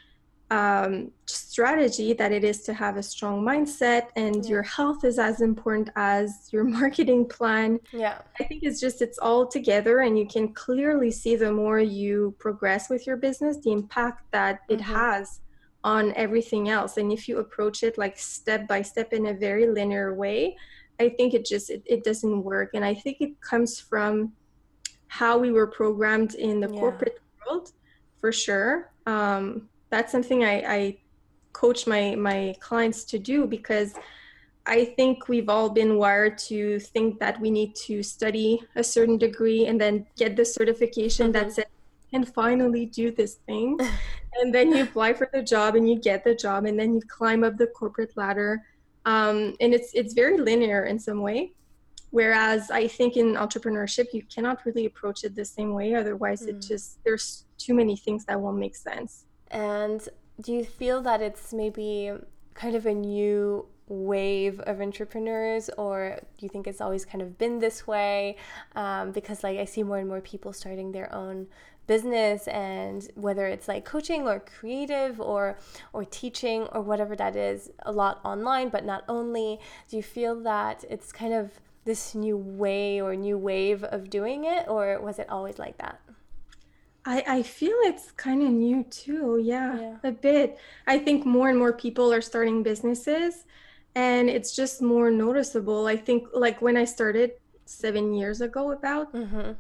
um, 0.52 1.12
strategy 1.26 2.14
that 2.14 2.32
it 2.32 2.44
is 2.44 2.62
to 2.64 2.74
have 2.74 2.98
a 2.98 3.04
strong 3.04 3.42
mindset 3.42 4.08
and 4.16 4.44
yeah. 4.44 4.52
your 4.52 4.64
health 4.64 5.04
is 5.04 5.18
as 5.18 5.42
important 5.42 5.90
as 5.96 6.50
your 6.52 6.64
marketing 6.80 7.26
plan 7.28 7.80
yeah 7.92 8.20
i 8.40 8.44
think 8.44 8.62
it's 8.64 8.80
just 8.80 9.02
it's 9.02 9.18
all 9.18 9.48
together 9.48 10.02
and 10.02 10.18
you 10.18 10.28
can 10.28 10.54
clearly 10.54 11.10
see 11.10 11.36
the 11.36 11.52
more 11.52 11.80
you 11.80 12.36
progress 12.40 12.90
with 12.90 13.08
your 13.08 13.18
business 13.18 13.58
the 13.64 13.72
impact 13.72 14.24
that 14.32 14.60
it 14.70 14.80
mm-hmm. 14.80 14.94
has 14.94 15.40
on 15.84 16.14
everything 16.16 16.70
else 16.70 16.98
and 16.98 17.12
if 17.12 17.28
you 17.28 17.40
approach 17.40 17.84
it 17.84 17.98
like 17.98 18.18
step 18.18 18.68
by 18.68 18.82
step 18.82 19.12
in 19.12 19.28
a 19.28 19.34
very 19.34 19.68
linear 19.68 20.14
way 20.14 20.56
i 21.00 21.10
think 21.10 21.34
it 21.34 21.46
just 21.46 21.70
it, 21.70 21.82
it 21.86 22.04
doesn't 22.04 22.44
work 22.44 22.70
and 22.74 22.86
i 22.86 22.94
think 22.94 23.18
it 23.22 23.40
comes 23.42 23.80
from 23.80 24.32
how 25.08 25.38
we 25.38 25.52
were 25.52 25.68
programmed 25.68 26.36
in 26.36 26.60
the 26.60 26.70
yeah. 26.72 26.80
corporate 26.80 27.20
world 27.46 27.72
for 28.22 28.32
sure 28.32 28.92
um, 29.06 29.68
that's 29.94 30.12
something 30.12 30.44
I, 30.44 30.56
I 30.78 30.98
coach 31.54 31.86
my 31.86 32.16
my 32.16 32.56
clients 32.60 33.04
to 33.12 33.20
do 33.20 33.46
because 33.46 33.94
I 34.66 34.86
think 34.98 35.28
we've 35.28 35.50
all 35.50 35.70
been 35.70 35.98
wired 35.98 36.36
to 36.50 36.80
think 36.80 37.20
that 37.20 37.40
we 37.40 37.52
need 37.52 37.76
to 37.88 38.02
study 38.02 38.50
a 38.76 38.84
certain 38.84 39.18
degree 39.18 39.68
and 39.68 39.80
then 39.80 40.08
get 40.16 40.36
the 40.36 40.46
certification 40.46 41.26
mm-hmm. 41.28 41.48
that 41.48 41.54
says 41.54 41.66
and 42.14 42.28
finally 42.42 42.86
do 42.86 43.12
this 43.12 43.34
thing. 43.48 43.80
and 44.40 44.54
then 44.56 44.72
you 44.72 44.84
apply 44.84 45.14
for 45.14 45.28
the 45.34 45.44
job 45.44 45.76
and 45.76 45.90
you 45.90 46.00
get 46.00 46.24
the 46.24 46.36
job 46.36 46.66
and 46.66 46.80
then 46.80 46.94
you 46.96 47.02
climb 47.02 47.44
up 47.44 47.58
the 47.58 47.68
corporate 47.68 48.14
ladder. 48.16 48.64
Um, 49.06 49.56
and 49.62 49.74
it's 49.78 49.92
it's 49.94 50.14
very 50.14 50.38
linear 50.50 50.86
in 50.92 50.98
some 50.98 51.22
way. 51.22 51.40
Whereas 52.10 52.72
I 52.72 52.88
think 52.88 53.18
in 53.18 53.28
entrepreneurship 53.46 54.08
you 54.14 54.24
cannot 54.34 54.66
really 54.66 54.86
approach 54.86 55.24
it 55.24 55.36
the 55.36 55.46
same 55.58 55.72
way. 55.80 55.94
Otherwise 55.94 56.42
mm. 56.44 56.50
it 56.50 56.58
just 56.72 57.04
there's 57.04 57.46
too 57.66 57.76
many 57.82 57.96
things 58.06 58.26
that 58.26 58.40
won't 58.44 58.60
make 58.66 58.76
sense. 58.76 59.26
And 59.54 60.08
do 60.42 60.52
you 60.52 60.66
feel 60.66 61.02
that 61.04 61.22
it's 61.22 61.54
maybe 61.54 62.12
kind 62.56 62.76
of 62.76 62.86
a 62.86 62.94
new 62.94 63.66
wave 63.88 64.60
of 64.62 64.82
entrepreneurs 64.82 65.70
or 65.78 66.18
do 66.38 66.46
you 66.46 66.50
think 66.50 66.68
it's 66.68 66.82
always 66.82 67.06
kind 67.06 67.22
of 67.22 67.38
been 67.38 67.60
this 67.60 67.86
way? 67.86 68.38
Um, 68.76 69.12
because 69.12 69.44
like 69.44 69.60
i 69.60 69.66
see 69.66 69.84
more 69.84 69.98
and 70.00 70.08
more 70.08 70.22
people 70.22 70.54
starting 70.54 70.92
their 70.92 71.14
own 71.14 71.48
business 71.86 72.48
and 72.48 73.10
whether 73.16 73.46
it's 73.46 73.68
like 73.68 73.84
coaching 73.84 74.26
or 74.26 74.40
creative 74.40 75.20
or 75.20 75.58
or 75.92 76.06
teaching 76.06 76.64
or 76.72 76.82
whatever 76.82 77.16
that 77.16 77.36
is 77.36 77.72
a 77.86 77.92
lot 77.92 78.22
online 78.24 78.70
but 78.70 78.86
not 78.86 79.04
only. 79.08 79.60
Do 79.90 79.98
you 79.98 80.04
feel 80.04 80.40
that 80.42 80.86
it's 80.90 81.12
kind 81.12 81.34
of 81.34 81.60
this 81.86 82.16
new 82.16 82.38
way 82.38 83.02
or 83.02 83.16
new 83.16 83.38
wave 83.38 83.84
of 83.84 84.10
doing 84.10 84.46
it 84.46 84.68
or 84.70 85.00
was 85.02 85.20
it 85.20 85.30
always 85.30 85.60
like 85.60 85.78
that 85.80 86.00
I, 87.06 87.24
I 87.28 87.44
feel 87.44 87.76
it's 87.82 88.12
kind 88.12 88.42
of 88.44 88.50
new 88.50 88.84
too. 88.84 89.42
Yeah, 89.44 89.80
yeah, 89.80 89.96
a 90.04 90.12
bit. 90.12 90.58
I 90.88 91.00
think 91.00 91.26
more 91.26 91.50
and 91.50 91.58
more 91.58 91.74
people 91.74 92.14
are 92.14 92.22
starting 92.22 92.64
businesses 92.64 93.46
and 93.96 94.30
it's 94.30 94.56
just 94.56 94.82
more 94.82 95.12
noticeable. 95.12 95.86
I 95.88 95.98
think, 95.98 96.28
like, 96.34 96.62
when 96.62 96.78
I 96.78 96.86
started 96.86 97.34
seven 97.66 98.14
years 98.14 98.42
ago, 98.42 98.72
about, 98.72 99.14
mm-hmm. 99.14 99.38
um, 99.38 99.56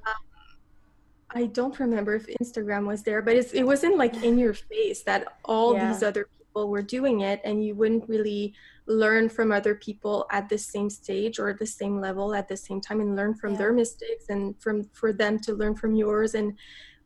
I 1.31 1.45
don't 1.45 1.77
remember 1.79 2.15
if 2.15 2.27
Instagram 2.41 2.85
was 2.87 3.03
there, 3.03 3.21
but 3.21 3.35
it 3.35 3.65
wasn't 3.65 3.97
like 3.97 4.23
in 4.23 4.37
your 4.37 4.53
face 4.53 5.03
that 5.03 5.37
all 5.45 5.73
yeah. 5.73 5.91
these 5.91 6.03
other 6.03 6.27
people 6.39 6.69
were 6.69 6.81
doing 6.81 7.21
it 7.21 7.41
and 7.43 7.65
you 7.65 7.75
wouldn't 7.75 8.07
really 8.07 8.53
learn 8.85 9.29
from 9.29 9.51
other 9.51 9.75
people 9.75 10.27
at 10.29 10.49
the 10.49 10.57
same 10.57 10.89
stage 10.89 11.39
or 11.39 11.49
at 11.49 11.57
the 11.57 11.65
same 11.65 12.01
level 12.01 12.35
at 12.35 12.49
the 12.49 12.57
same 12.57 12.81
time 12.81 12.99
and 12.99 13.15
learn 13.15 13.33
from 13.33 13.53
yeah. 13.53 13.57
their 13.57 13.73
mistakes 13.73 14.25
and 14.27 14.59
from 14.61 14.83
for 14.91 15.13
them 15.13 15.39
to 15.39 15.53
learn 15.53 15.73
from 15.73 15.95
yours 15.95 16.35
and 16.35 16.53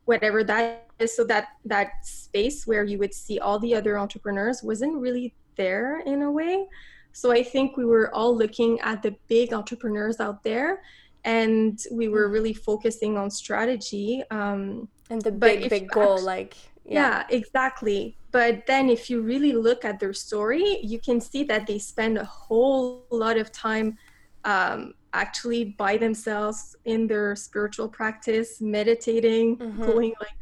whatever 0.07 0.43
that 0.43 0.87
is 0.99 1.15
so 1.15 1.23
that 1.25 1.49
that 1.65 1.89
space 2.03 2.65
where 2.65 2.83
you 2.83 2.97
would 2.97 3.13
see 3.13 3.39
all 3.39 3.59
the 3.59 3.75
other 3.75 3.99
entrepreneurs 3.99 4.63
wasn't 4.63 4.95
really 4.95 5.33
there 5.55 5.99
in 6.05 6.21
a 6.21 6.31
way 6.31 6.65
so 7.11 7.31
i 7.31 7.43
think 7.43 7.75
we 7.75 7.85
were 7.85 8.13
all 8.15 8.35
looking 8.35 8.79
at 8.81 9.01
the 9.03 9.13
big 9.27 9.53
entrepreneurs 9.53 10.19
out 10.19 10.43
there 10.43 10.81
and 11.25 11.83
we 11.91 12.07
were 12.07 12.29
mm. 12.29 12.31
really 12.31 12.53
focusing 12.53 13.17
on 13.17 13.29
strategy 13.29 14.23
um, 14.31 14.87
and 15.09 15.21
the 15.21 15.31
big 15.31 15.69
big 15.69 15.89
goal 15.89 16.13
actually, 16.13 16.25
like 16.25 16.55
yeah. 16.85 16.93
yeah 16.93 17.23
exactly 17.29 18.17
but 18.31 18.65
then 18.65 18.89
if 18.89 19.09
you 19.09 19.21
really 19.21 19.51
look 19.51 19.83
at 19.83 19.99
their 19.99 20.13
story 20.13 20.79
you 20.81 20.99
can 20.99 21.19
see 21.19 21.43
that 21.43 21.67
they 21.67 21.79
spend 21.79 22.17
a 22.17 22.23
whole 22.23 23.05
lot 23.11 23.37
of 23.37 23.51
time 23.51 23.97
um, 24.45 24.93
actually 25.17 25.63
by 25.83 25.97
themselves 25.97 26.75
in 26.85 27.07
their 27.07 27.35
spiritual 27.35 27.89
practice 27.89 28.61
meditating 28.61 29.57
mm-hmm. 29.57 29.85
going 29.85 30.13
like 30.19 30.39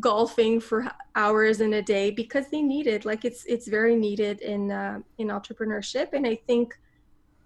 golfing 0.00 0.60
for 0.60 0.86
hours 1.14 1.60
in 1.60 1.74
a 1.74 1.82
day 1.82 2.10
because 2.10 2.46
they 2.50 2.62
need 2.62 2.86
it 2.86 3.04
like 3.04 3.24
it's 3.24 3.44
it's 3.46 3.66
very 3.78 3.96
needed 4.06 4.40
in 4.40 4.70
uh, 4.70 4.98
in 5.18 5.28
entrepreneurship 5.28 6.08
and 6.12 6.26
i 6.26 6.34
think 6.48 6.74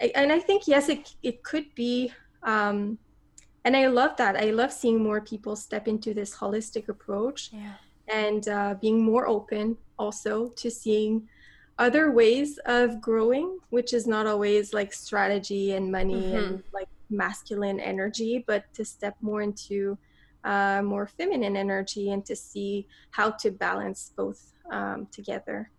and 0.01 0.33
i 0.33 0.39
think 0.39 0.67
yes 0.67 0.89
it, 0.89 1.15
it 1.23 1.43
could 1.43 1.67
be 1.75 2.13
um, 2.43 2.99
and 3.65 3.77
i 3.77 3.87
love 3.87 4.17
that 4.17 4.35
i 4.37 4.51
love 4.51 4.73
seeing 4.73 5.03
more 5.03 5.21
people 5.21 5.55
step 5.57 5.87
into 5.87 6.15
this 6.15 6.35
holistic 6.35 6.89
approach 6.89 7.51
yeah. 7.53 7.75
and 8.09 8.49
uh, 8.49 8.75
being 8.81 8.99
more 9.13 9.27
open 9.27 9.77
also 9.99 10.49
to 10.61 10.71
seeing 10.71 11.29
other 11.79 12.11
ways 12.11 12.59
of 12.67 13.01
growing 13.01 13.59
which 13.71 13.93
is 13.93 14.07
not 14.07 14.27
always 14.27 14.75
like 14.75 14.93
strategy 14.93 15.73
and 15.73 15.91
money 15.91 16.23
mm-hmm. 16.23 16.37
and 16.37 16.63
like 16.73 16.89
masculine 17.11 17.81
energy 17.81 18.45
but 18.47 18.65
to 18.75 18.85
step 18.85 19.17
more 19.21 19.43
into 19.43 19.97
uh, 20.45 20.81
more 20.83 21.07
feminine 21.07 21.57
energy 21.57 22.11
and 22.11 22.25
to 22.25 22.35
see 22.37 22.87
how 23.11 23.31
to 23.31 23.51
balance 23.51 24.13
both 24.17 24.53
um, 24.71 25.07
together 25.11 25.71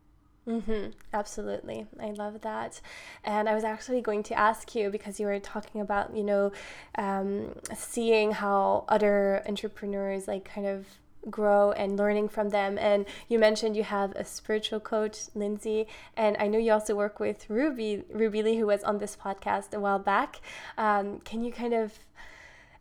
Mm-hmm. 0.49 0.91
Absolutely. 1.13 1.85
I 2.01 2.09
love 2.11 2.41
that. 2.41 2.81
And 3.23 3.47
I 3.47 3.53
was 3.53 3.63
actually 3.63 4.01
going 4.01 4.23
to 4.23 4.33
ask 4.33 4.73
you 4.73 4.89
because 4.89 5.19
you 5.19 5.27
were 5.27 5.39
talking 5.39 5.79
about, 5.79 6.15
you 6.17 6.23
know, 6.23 6.51
um, 6.97 7.53
seeing 7.75 8.31
how 8.31 8.85
other 8.87 9.43
entrepreneurs 9.47 10.27
like 10.27 10.45
kind 10.45 10.65
of 10.65 10.87
grow 11.29 11.71
and 11.71 11.97
learning 11.97 12.29
from 12.29 12.49
them. 12.49 12.77
And 12.77 13.05
you 13.27 13.39
mentioned 13.39 13.75
you 13.75 13.83
have 13.83 14.15
a 14.15 14.25
spiritual 14.25 14.79
coach, 14.79 15.17
Lindsay, 15.35 15.87
and 16.15 16.37
I 16.39 16.47
know 16.47 16.57
you 16.57 16.71
also 16.71 16.95
work 16.95 17.19
with 17.19 17.49
Ruby, 17.49 18.03
Ruby 18.11 18.43
Lee, 18.43 18.57
who 18.57 18.67
was 18.67 18.83
on 18.83 18.97
this 18.97 19.15
podcast 19.15 19.73
a 19.73 19.79
while 19.79 19.99
back. 19.99 20.41
Um, 20.77 21.19
can 21.19 21.43
you 21.43 21.51
kind 21.51 21.73
of 21.73 21.99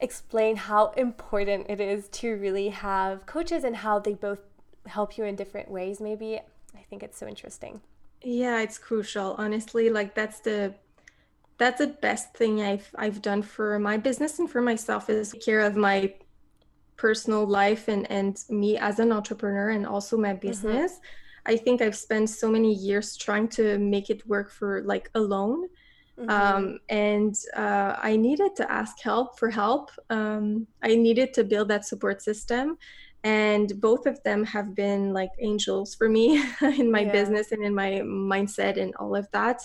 explain 0.00 0.56
how 0.56 0.90
important 0.92 1.66
it 1.68 1.80
is 1.80 2.08
to 2.08 2.36
really 2.36 2.68
have 2.68 3.26
coaches 3.26 3.64
and 3.64 3.76
how 3.76 3.98
they 3.98 4.14
both 4.14 4.40
help 4.86 5.18
you 5.18 5.24
in 5.24 5.36
different 5.36 5.70
ways, 5.70 6.00
maybe? 6.00 6.40
I 6.74 6.82
think 6.88 7.02
it's 7.02 7.18
so 7.18 7.26
interesting. 7.26 7.80
Yeah, 8.22 8.60
it's 8.60 8.78
crucial. 8.78 9.34
Honestly, 9.38 9.90
like 9.90 10.14
that's 10.14 10.40
the 10.40 10.74
that's 11.58 11.78
the 11.78 11.88
best 11.88 12.34
thing 12.34 12.62
I've 12.62 12.88
I've 12.96 13.22
done 13.22 13.42
for 13.42 13.78
my 13.78 13.96
business 13.96 14.38
and 14.38 14.50
for 14.50 14.60
myself 14.60 15.10
is 15.10 15.34
care 15.44 15.60
of 15.60 15.76
my 15.76 16.14
personal 16.98 17.46
life 17.46 17.88
and 17.88 18.10
and 18.10 18.44
me 18.50 18.76
as 18.76 18.98
an 18.98 19.12
entrepreneur 19.12 19.70
and 19.70 19.86
also 19.86 20.16
my 20.16 20.30
mm-hmm. 20.30 20.48
business. 20.48 20.92
Mm-hmm. 20.92 21.52
I 21.52 21.56
think 21.56 21.80
I've 21.80 21.96
spent 21.96 22.28
so 22.28 22.50
many 22.50 22.74
years 22.74 23.16
trying 23.16 23.48
to 23.48 23.78
make 23.78 24.10
it 24.10 24.26
work 24.26 24.50
for 24.50 24.82
like 24.82 25.10
alone. 25.14 25.68
Mm-hmm. 26.18 26.30
Um, 26.30 26.78
and 26.90 27.34
uh, 27.56 27.96
I 28.02 28.16
needed 28.16 28.54
to 28.56 28.70
ask 28.70 29.00
help 29.00 29.38
for 29.38 29.48
help. 29.48 29.90
Um, 30.10 30.66
I 30.82 30.96
needed 30.96 31.32
to 31.34 31.44
build 31.44 31.68
that 31.68 31.86
support 31.86 32.20
system 32.20 32.76
and 33.24 33.80
both 33.80 34.06
of 34.06 34.22
them 34.22 34.44
have 34.44 34.74
been 34.74 35.12
like 35.12 35.30
angels 35.40 35.94
for 35.94 36.08
me 36.08 36.42
in 36.62 36.90
my 36.90 37.00
yeah. 37.00 37.12
business 37.12 37.52
and 37.52 37.64
in 37.64 37.74
my 37.74 38.00
mindset 38.04 38.80
and 38.80 38.94
all 38.96 39.16
of 39.16 39.28
that 39.32 39.60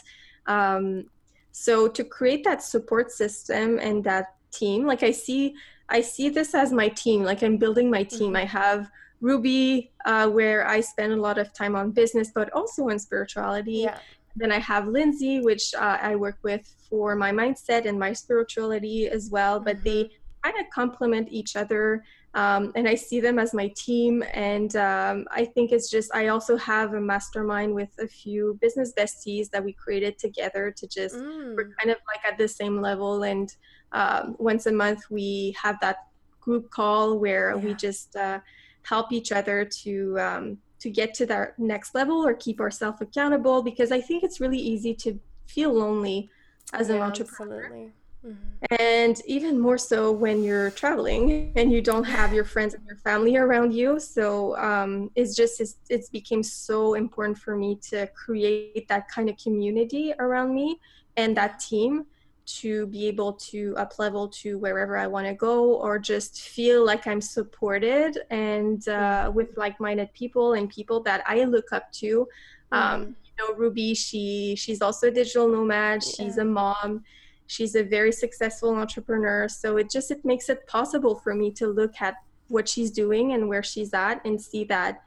um, 0.47 1.05
so 1.51 1.87
to 1.87 2.03
create 2.03 2.43
that 2.43 2.63
support 2.63 3.11
system 3.11 3.79
and 3.79 4.03
that 4.03 4.35
team 4.51 4.85
like 4.85 5.03
i 5.03 5.11
see 5.11 5.53
i 5.89 6.01
see 6.01 6.29
this 6.29 6.53
as 6.53 6.71
my 6.71 6.87
team 6.89 7.23
like 7.23 7.43
i'm 7.43 7.57
building 7.57 7.89
my 7.89 8.03
team 8.03 8.33
mm-hmm. 8.33 8.37
i 8.37 8.45
have 8.45 8.89
ruby 9.21 9.91
uh, 10.05 10.27
where 10.27 10.67
i 10.67 10.79
spend 10.81 11.13
a 11.13 11.21
lot 11.21 11.37
of 11.37 11.53
time 11.53 11.75
on 11.75 11.91
business 11.91 12.31
but 12.33 12.51
also 12.53 12.89
on 12.89 12.99
spirituality 12.99 13.83
yeah. 13.87 13.97
then 14.35 14.51
i 14.51 14.59
have 14.59 14.87
lindsay 14.87 15.39
which 15.41 15.73
uh, 15.75 15.97
i 16.01 16.15
work 16.15 16.37
with 16.43 16.75
for 16.89 17.15
my 17.15 17.31
mindset 17.31 17.85
and 17.85 17.97
my 17.97 18.13
spirituality 18.13 19.07
as 19.07 19.29
well 19.29 19.59
but 19.59 19.77
mm-hmm. 19.77 19.85
they 19.85 20.11
kind 20.43 20.57
of 20.59 20.69
complement 20.71 21.27
each 21.31 21.55
other 21.55 22.03
um, 22.35 22.71
and 22.75 22.87
I 22.87 22.95
see 22.95 23.19
them 23.19 23.37
as 23.37 23.53
my 23.53 23.71
team. 23.75 24.23
And 24.33 24.75
um, 24.75 25.25
I 25.31 25.45
think 25.45 25.71
it's 25.71 25.89
just, 25.89 26.13
I 26.15 26.27
also 26.27 26.57
have 26.57 26.93
a 26.93 27.01
mastermind 27.01 27.75
with 27.75 27.89
a 27.99 28.07
few 28.07 28.57
business 28.59 28.91
besties 28.97 29.49
that 29.51 29.63
we 29.63 29.73
created 29.73 30.17
together 30.17 30.73
to 30.75 30.87
just, 30.87 31.15
mm. 31.15 31.55
we're 31.55 31.71
kind 31.79 31.91
of 31.91 31.97
like 32.07 32.25
at 32.25 32.37
the 32.37 32.47
same 32.47 32.81
level. 32.81 33.23
And 33.23 33.55
um, 33.93 34.35
once 34.39 34.65
a 34.65 34.71
month, 34.71 35.01
we 35.09 35.55
have 35.61 35.79
that 35.81 36.07
group 36.41 36.69
call 36.69 37.19
where 37.19 37.51
yeah. 37.55 37.63
we 37.63 37.73
just 37.73 38.15
uh, 38.15 38.39
help 38.83 39.11
each 39.11 39.31
other 39.31 39.65
to. 39.65 40.19
Um, 40.19 40.57
to 40.83 40.89
get 40.89 41.13
to 41.13 41.25
that 41.25 41.57
next 41.57 41.95
level 41.95 42.27
or 42.27 42.33
keep 42.33 42.59
ourselves 42.59 42.99
accountable 42.99 43.63
because 43.63 43.89
I 43.89 44.01
think 44.01 44.21
it's 44.21 44.41
really 44.41 44.57
easy 44.57 44.93
to 44.95 45.17
feel 45.47 45.71
lonely 45.71 46.29
as 46.73 46.89
yeah, 46.89 46.95
an 46.95 47.01
entrepreneur. 47.03 47.89
Mm-hmm. 48.25 48.75
And 48.79 49.21
even 49.25 49.57
more 49.57 49.77
so 49.77 50.11
when 50.11 50.43
you're 50.43 50.71
traveling 50.71 51.53
and 51.55 51.71
you 51.71 51.81
don't 51.81 52.03
have 52.03 52.33
your 52.33 52.43
friends 52.43 52.73
and 52.73 52.85
your 52.85 52.97
family 52.97 53.37
around 53.37 53.73
you. 53.73 53.97
So 53.97 54.57
um, 54.57 55.09
it's 55.15 55.35
just, 55.35 55.61
it's, 55.61 55.75
it's 55.89 56.09
became 56.09 56.43
so 56.43 56.95
important 56.95 57.37
for 57.37 57.55
me 57.55 57.79
to 57.89 58.07
create 58.07 58.85
that 58.89 59.07
kind 59.07 59.29
of 59.29 59.37
community 59.37 60.13
around 60.19 60.53
me 60.53 60.79
and 61.15 61.35
that 61.37 61.59
team 61.59 62.05
to 62.45 62.87
be 62.87 63.07
able 63.07 63.33
to 63.33 63.73
up 63.77 63.97
level 63.99 64.27
to 64.27 64.57
wherever 64.57 64.97
I 64.97 65.07
want 65.07 65.27
to 65.27 65.33
go 65.33 65.75
or 65.75 65.97
just 65.97 66.41
feel 66.41 66.85
like 66.85 67.07
I'm 67.07 67.21
supported 67.21 68.19
and 68.29 68.85
uh, 68.87 69.31
with 69.33 69.55
like-minded 69.57 70.13
people 70.13 70.53
and 70.53 70.69
people 70.69 71.01
that 71.03 71.23
I 71.25 71.45
look 71.45 71.71
up 71.71 71.91
to. 71.93 72.27
Um, 72.71 73.15
you 73.25 73.33
know, 73.39 73.53
Ruby, 73.55 73.93
she 73.93 74.55
she's 74.57 74.81
also 74.81 75.07
a 75.07 75.11
digital 75.11 75.47
nomad. 75.47 76.03
She's 76.03 76.37
a 76.37 76.45
mom 76.45 77.03
she's 77.45 77.75
a 77.75 77.83
very 77.83 78.11
successful 78.11 78.73
entrepreneur 78.73 79.49
so 79.49 79.75
it 79.75 79.89
just 79.91 80.09
it 80.11 80.23
makes 80.23 80.47
it 80.47 80.65
possible 80.65 81.13
for 81.13 81.35
me 81.35 81.51
to 81.51 81.67
look 81.67 82.01
at 82.01 82.15
what 82.47 82.69
she's 82.69 82.91
doing 82.91 83.33
and 83.33 83.49
where 83.49 83.63
she's 83.63 83.93
at 83.93 84.23
and 84.25 84.41
see 84.41 84.63
that 84.63 85.01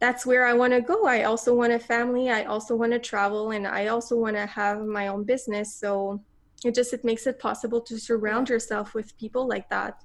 that's 0.00 0.26
where 0.26 0.44
I 0.46 0.52
want 0.52 0.72
to 0.74 0.80
go. 0.80 1.06
I 1.06 1.22
also 1.22 1.54
want 1.54 1.72
a 1.72 1.78
family. 1.78 2.28
I 2.28 2.44
also 2.44 2.76
want 2.76 2.92
to 2.92 2.98
travel 2.98 3.52
and 3.52 3.66
I 3.66 3.86
also 3.86 4.16
want 4.16 4.36
to 4.36 4.44
have 4.44 4.84
my 4.84 5.08
own 5.08 5.24
business. 5.24 5.74
So 5.74 6.20
it 6.64 6.74
just 6.74 6.92
it 6.92 7.04
makes 7.04 7.26
it 7.26 7.38
possible 7.38 7.80
to 7.82 7.98
surround 7.98 8.48
yourself 8.48 8.94
with 8.94 9.16
people 9.18 9.46
like 9.46 9.68
that. 9.70 10.02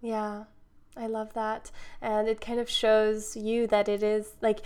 Yeah. 0.00 0.44
I 0.96 1.06
love 1.06 1.32
that. 1.34 1.70
And 2.02 2.28
it 2.28 2.40
kind 2.40 2.60
of 2.60 2.68
shows 2.68 3.36
you 3.36 3.66
that 3.68 3.88
it 3.88 4.02
is 4.02 4.34
like 4.42 4.62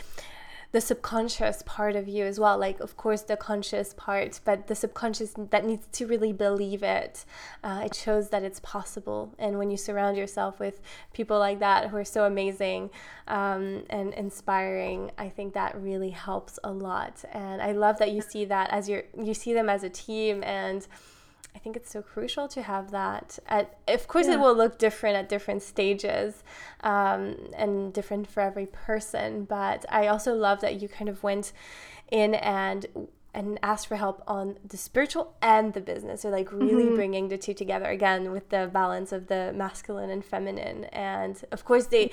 the 0.73 0.81
subconscious 0.81 1.63
part 1.65 1.97
of 1.97 2.09
you 2.09 2.25
as 2.25 2.39
well 2.39 2.59
like 2.59 2.81
of 2.81 2.97
course 2.97 3.23
the 3.23 3.37
conscious 3.37 3.95
part 3.95 4.41
but 4.45 4.67
the 4.67 4.75
subconscious 4.75 5.35
that 5.51 5.65
needs 5.65 5.87
to 5.93 6.07
really 6.07 6.33
believe 6.33 6.83
it 6.83 7.25
uh, 7.65 7.83
it 7.85 7.95
shows 7.95 8.29
that 8.31 8.43
it's 8.43 8.61
possible 8.61 9.33
and 9.39 9.59
when 9.59 9.71
you 9.71 9.77
surround 9.77 10.17
yourself 10.17 10.59
with 10.59 10.81
people 11.15 11.39
like 11.39 11.61
that 11.61 11.89
who 11.89 11.97
are 11.97 12.05
so 12.05 12.25
amazing 12.25 12.91
um, 13.29 13.85
and 13.89 14.13
inspiring 14.15 15.11
i 15.17 15.29
think 15.29 15.55
that 15.55 15.75
really 15.81 16.11
helps 16.11 16.59
a 16.65 16.71
lot 16.71 17.25
and 17.33 17.63
i 17.63 17.73
love 17.73 17.99
that 17.99 18.11
you 18.11 18.21
see 18.21 18.45
that 18.45 18.69
as 18.71 18.89
your 18.89 19.03
you 19.17 19.33
see 19.33 19.55
them 19.55 19.71
as 19.71 19.83
a 19.83 19.89
team 19.89 20.43
and 20.45 20.87
I 21.57 21.59
think 21.59 21.75
it's 21.75 21.91
so 21.91 22.03
crucial 22.03 22.49
to 22.49 22.61
have 22.61 22.91
that. 22.91 23.39
At, 23.49 23.79
of 23.89 24.07
course, 24.07 24.27
yeah. 24.27 24.35
it 24.35 24.41
will 24.41 24.55
look 24.55 24.79
different 24.79 25.17
at 25.17 25.31
different 25.31 25.63
stages 25.63 26.45
um, 26.83 27.35
and 27.57 27.95
different 27.95 28.29
for 28.29 28.43
every 28.43 28.67
person. 28.67 29.45
But 29.45 29.87
I 29.89 30.07
also 30.09 30.35
love 30.35 30.61
that 30.61 30.83
you 30.83 30.89
kind 30.89 31.09
of 31.09 31.23
went 31.23 31.53
in 32.13 32.35
and 32.35 32.87
and 33.33 33.59
asked 33.63 33.87
for 33.87 33.97
help 33.97 34.23
on 34.27 34.59
the 34.67 34.77
spiritual 34.77 35.35
and 35.43 35.73
the 35.73 35.81
business. 35.81 36.23
So 36.23 36.29
like 36.29 36.53
really 36.53 36.85
mm-hmm. 36.85 36.95
bringing 36.95 37.29
the 37.29 37.39
two 37.39 37.55
together 37.55 37.87
again 37.87 38.33
with 38.33 38.51
the 38.51 38.71
balance 38.73 39.13
of 39.13 39.27
the 39.27 39.53
masculine 39.55 40.11
and 40.11 40.25
feminine. 40.25 40.85
And 40.85 41.43
of 41.53 41.65
course, 41.65 41.87
they 41.87 42.13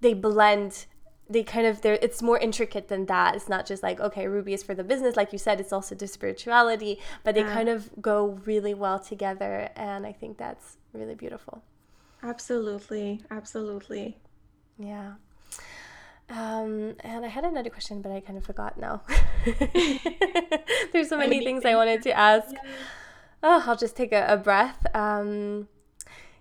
they 0.00 0.14
blend 0.14 0.86
they 1.30 1.42
kind 1.42 1.66
of 1.66 1.80
there 1.82 1.98
it's 2.02 2.20
more 2.20 2.38
intricate 2.38 2.88
than 2.88 3.06
that. 3.06 3.36
It's 3.36 3.48
not 3.48 3.64
just 3.64 3.82
like 3.82 4.00
okay 4.00 4.26
ruby 4.26 4.52
is 4.52 4.62
for 4.62 4.74
the 4.74 4.84
business. 4.84 5.16
Like 5.16 5.32
you 5.32 5.38
said 5.38 5.60
it's 5.60 5.72
also 5.72 5.94
the 5.94 6.06
spirituality 6.06 6.98
but 7.24 7.34
they 7.34 7.42
yeah. 7.42 7.54
kind 7.54 7.68
of 7.68 7.90
go 8.02 8.40
really 8.44 8.74
well 8.74 8.98
together. 8.98 9.70
And 9.76 10.06
i 10.06 10.12
think 10.12 10.36
that's 10.36 10.76
really 10.92 11.14
beautiful. 11.14 11.62
Absolutely. 12.22 13.22
Absolutely. 13.30 14.18
Yeah. 14.78 15.12
Um, 16.28 16.94
and 17.00 17.24
I 17.24 17.28
had 17.28 17.44
another 17.44 17.70
question, 17.70 18.02
but 18.02 18.12
I 18.12 18.20
kind 18.20 18.38
of 18.38 18.44
forgot 18.44 18.78
now. 18.78 19.02
There's 20.92 21.08
so 21.08 21.18
many 21.18 21.42
things 21.44 21.64
I 21.64 21.74
wanted 21.74 22.02
to 22.02 22.12
ask. 22.12 22.54
Oh, 23.42 23.64
I'll 23.66 23.76
just 23.76 23.96
take 23.96 24.12
a, 24.12 24.26
a 24.28 24.36
breath. 24.36 24.86
Um, 24.94 25.66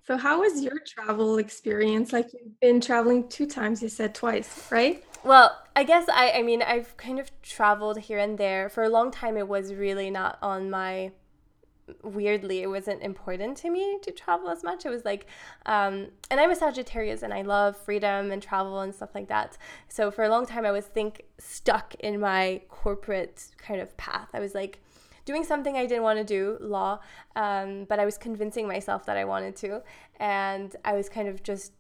so, 0.10 0.18
how 0.18 0.40
was 0.40 0.64
your 0.64 0.80
travel 0.80 1.38
experience? 1.38 2.12
Like, 2.12 2.34
you've 2.34 2.60
been 2.60 2.82
traveling 2.82 3.28
two 3.28 3.46
times, 3.46 3.84
you 3.84 3.90
said 3.90 4.16
twice, 4.16 4.72
right? 4.72 5.04
Well, 5.24 5.56
I 5.76 5.84
guess 5.84 6.10
I, 6.10 6.32
I 6.32 6.42
mean, 6.42 6.64
I've 6.64 6.98
kind 6.98 7.20
of 7.20 7.30
traveled 7.44 8.00
here 8.00 8.18
and 8.18 8.36
there. 8.36 8.70
For 8.70 8.82
a 8.82 8.90
long 8.90 9.12
time, 9.12 9.38
it 9.38 9.48
was 9.48 9.72
really 9.72 10.10
not 10.10 10.40
on 10.42 10.72
my 10.72 11.12
weirdly 12.04 12.62
it 12.62 12.68
wasn't 12.68 13.02
important 13.02 13.58
to 13.58 13.70
me 13.72 13.98
to 14.04 14.12
travel 14.12 14.48
as 14.48 14.64
much 14.64 14.86
it 14.86 14.90
was 14.90 15.04
like 15.06 15.26
um, 15.66 16.06
and 16.30 16.40
i'm 16.40 16.52
a 16.52 16.56
sagittarius 16.56 17.24
and 17.24 17.34
i 17.34 17.42
love 17.42 17.76
freedom 17.76 18.30
and 18.30 18.44
travel 18.44 18.82
and 18.82 18.94
stuff 18.94 19.10
like 19.16 19.28
that 19.28 19.58
so 19.88 20.12
for 20.12 20.24
a 20.24 20.30
long 20.30 20.46
time 20.46 20.68
i 20.68 20.72
was 20.72 20.86
think 20.86 21.24
stuck 21.40 21.96
in 21.96 22.20
my 22.20 22.62
corporate 22.70 23.48
kind 23.58 23.82
of 23.82 23.98
path 23.98 24.30
i 24.36 24.40
was 24.40 24.54
like 24.54 24.80
doing 25.30 25.44
something 25.44 25.76
i 25.78 25.86
didn't 25.86 26.04
want 26.10 26.18
to 26.18 26.28
do 26.38 26.58
law 26.60 27.00
um, 27.36 27.86
but 27.90 27.98
i 28.00 28.06
was 28.06 28.18
convincing 28.18 28.68
myself 28.68 29.06
that 29.06 29.18
i 29.18 29.26
wanted 29.34 29.56
to 29.56 29.82
and 30.20 30.76
i 30.84 30.94
was 30.94 31.08
kind 31.08 31.28
of 31.28 31.44
just 31.44 31.74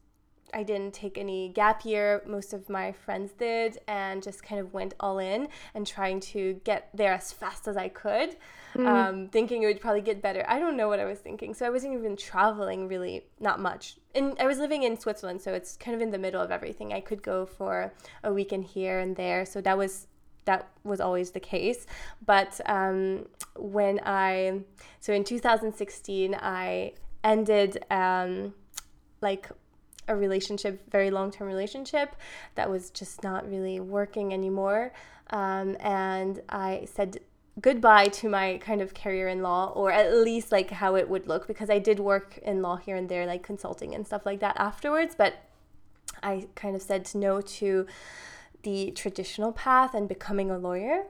I 0.53 0.63
didn't 0.63 0.93
take 0.93 1.17
any 1.17 1.49
gap 1.49 1.85
year. 1.85 2.21
Most 2.25 2.53
of 2.53 2.69
my 2.69 2.91
friends 2.91 3.31
did, 3.33 3.79
and 3.87 4.21
just 4.21 4.43
kind 4.43 4.59
of 4.59 4.73
went 4.73 4.93
all 4.99 5.19
in 5.19 5.47
and 5.73 5.85
trying 5.85 6.19
to 6.21 6.59
get 6.63 6.89
there 6.93 7.13
as 7.13 7.31
fast 7.31 7.67
as 7.67 7.77
I 7.77 7.89
could, 7.89 8.35
mm. 8.73 8.87
um, 8.87 9.27
thinking 9.29 9.63
it 9.63 9.67
would 9.67 9.81
probably 9.81 10.01
get 10.01 10.21
better. 10.21 10.45
I 10.47 10.59
don't 10.59 10.77
know 10.77 10.87
what 10.87 10.99
I 10.99 11.05
was 11.05 11.19
thinking. 11.19 11.53
So 11.53 11.65
I 11.65 11.69
wasn't 11.69 11.93
even 11.93 12.15
traveling 12.15 12.87
really, 12.87 13.25
not 13.39 13.59
much. 13.59 13.97
And 14.15 14.35
I 14.39 14.47
was 14.47 14.57
living 14.57 14.83
in 14.83 14.99
Switzerland, 14.99 15.41
so 15.41 15.53
it's 15.53 15.77
kind 15.77 15.95
of 15.95 16.01
in 16.01 16.11
the 16.11 16.17
middle 16.17 16.41
of 16.41 16.51
everything. 16.51 16.93
I 16.93 17.01
could 17.01 17.21
go 17.21 17.45
for 17.45 17.93
a 18.23 18.33
weekend 18.33 18.65
here 18.65 18.99
and 18.99 19.15
there. 19.15 19.45
So 19.45 19.61
that 19.61 19.77
was 19.77 20.07
that 20.49 20.67
was 20.83 20.99
always 20.99 21.29
the 21.29 21.39
case. 21.39 21.85
But 22.25 22.59
um, 22.65 23.27
when 23.55 23.99
I, 24.03 24.61
so 24.99 25.13
in 25.13 25.23
2016, 25.23 26.33
I 26.33 26.93
ended 27.23 27.85
um, 27.91 28.55
like 29.21 29.47
a 30.07 30.15
relationship, 30.15 30.89
very 30.89 31.11
long 31.11 31.29
term 31.29 31.47
relationship 31.47 32.15
that 32.55 32.67
was 32.67 32.89
just 32.89 33.23
not 33.23 33.47
really 33.47 33.79
working 33.79 34.33
anymore. 34.33 34.91
Um, 35.29 35.77
and 35.81 36.41
I 36.49 36.87
said 36.91 37.19
goodbye 37.61 38.07
to 38.07 38.27
my 38.27 38.57
kind 38.57 38.81
of 38.81 38.95
career 38.95 39.27
in 39.27 39.43
law, 39.43 39.71
or 39.75 39.91
at 39.91 40.15
least 40.15 40.51
like 40.51 40.71
how 40.71 40.95
it 40.95 41.07
would 41.07 41.27
look, 41.27 41.45
because 41.45 41.69
I 41.69 41.77
did 41.77 41.99
work 41.99 42.39
in 42.41 42.63
law 42.63 42.77
here 42.77 42.95
and 42.95 43.07
there, 43.07 43.27
like 43.27 43.43
consulting 43.43 43.93
and 43.93 44.07
stuff 44.07 44.25
like 44.25 44.39
that 44.39 44.55
afterwards. 44.57 45.13
But 45.15 45.35
I 46.23 46.47
kind 46.55 46.75
of 46.75 46.81
said 46.81 47.07
no 47.13 47.39
to 47.59 47.85
the 48.63 48.91
traditional 48.91 49.51
path 49.51 49.93
and 49.93 50.07
becoming 50.07 50.51
a 50.51 50.57
lawyer 50.57 51.05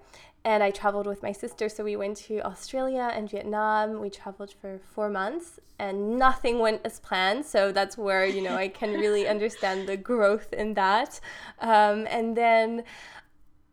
and 0.45 0.63
I 0.63 0.71
traveled 0.71 1.05
with 1.05 1.21
my 1.21 1.31
sister. 1.31 1.67
So 1.69 1.83
we 1.83 1.95
went 1.95 2.17
to 2.17 2.39
Australia 2.41 3.11
and 3.13 3.29
Vietnam. 3.29 3.99
We 3.99 4.09
traveled 4.09 4.53
for 4.53 4.79
four 4.93 5.09
months 5.09 5.59
and 5.77 6.17
nothing 6.17 6.59
went 6.59 6.81
as 6.85 6.99
planned. 6.99 7.45
So 7.45 7.71
that's 7.71 7.97
where, 7.97 8.25
you 8.25 8.41
know, 8.41 8.55
I 8.55 8.67
can 8.67 8.93
really 8.93 9.27
understand 9.35 9.87
the 9.87 9.97
growth 9.97 10.53
in 10.53 10.73
that. 10.75 11.19
Um, 11.59 12.07
and 12.09 12.37
then 12.37 12.83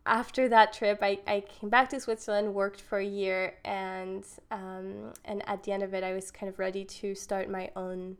after 0.07 0.49
that 0.49 0.73
trip, 0.73 0.99
I, 1.03 1.19
I 1.27 1.41
came 1.41 1.71
back 1.71 1.89
to 1.91 2.01
Switzerland, 2.01 2.55
worked 2.55 2.81
for 2.81 2.99
a 2.99 3.05
year, 3.05 3.55
and 3.65 4.25
um, 4.53 5.13
and 5.25 5.43
at 5.49 5.65
the 5.65 5.73
end 5.73 5.83
of 5.83 5.95
it, 5.95 6.05
I 6.05 6.13
was 6.13 6.31
kind 6.31 6.49
of 6.49 6.61
ready 6.61 6.85
to 6.85 7.17
start 7.17 7.51
my 7.51 7.71
own 7.75 8.17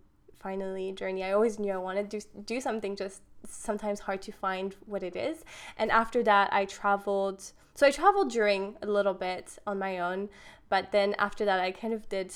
finally 0.47 0.93
journey. 0.93 1.25
I 1.25 1.33
always 1.33 1.59
knew 1.59 1.73
I 1.73 1.83
wanted 1.89 2.09
to 2.11 2.21
do, 2.21 2.27
do 2.55 2.61
something, 2.61 2.95
just 2.95 3.23
sometimes 3.49 3.99
hard 3.99 4.23
to 4.23 4.33
find 4.33 4.77
what 4.93 5.03
it 5.03 5.17
is. 5.17 5.37
And 5.77 5.91
after 5.91 6.23
that, 6.23 6.53
I 6.53 6.67
traveled 6.67 7.41
so 7.75 7.87
I 7.87 7.91
traveled 7.91 8.31
during 8.31 8.63
a 8.81 8.87
little 8.87 9.13
bit 9.13 9.47
on 9.67 9.79
my 9.79 9.99
own, 9.99 10.31
but 10.71 10.93
then 10.93 11.15
after 11.19 11.45
that, 11.45 11.59
I 11.61 11.73
kind 11.73 11.93
of 11.93 12.09
did 12.09 12.33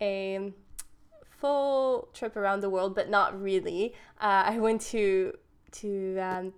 a 0.00 0.52
full 1.40 2.08
trip 2.12 2.36
around 2.36 2.60
the 2.60 2.68
world, 2.68 2.94
but 2.94 3.08
not 3.08 3.30
really. 3.40 3.94
Uh, 4.20 4.42
I 4.52 4.58
went 4.58 4.80
to 4.92 5.32
to 5.80 5.90
um, 6.18 6.52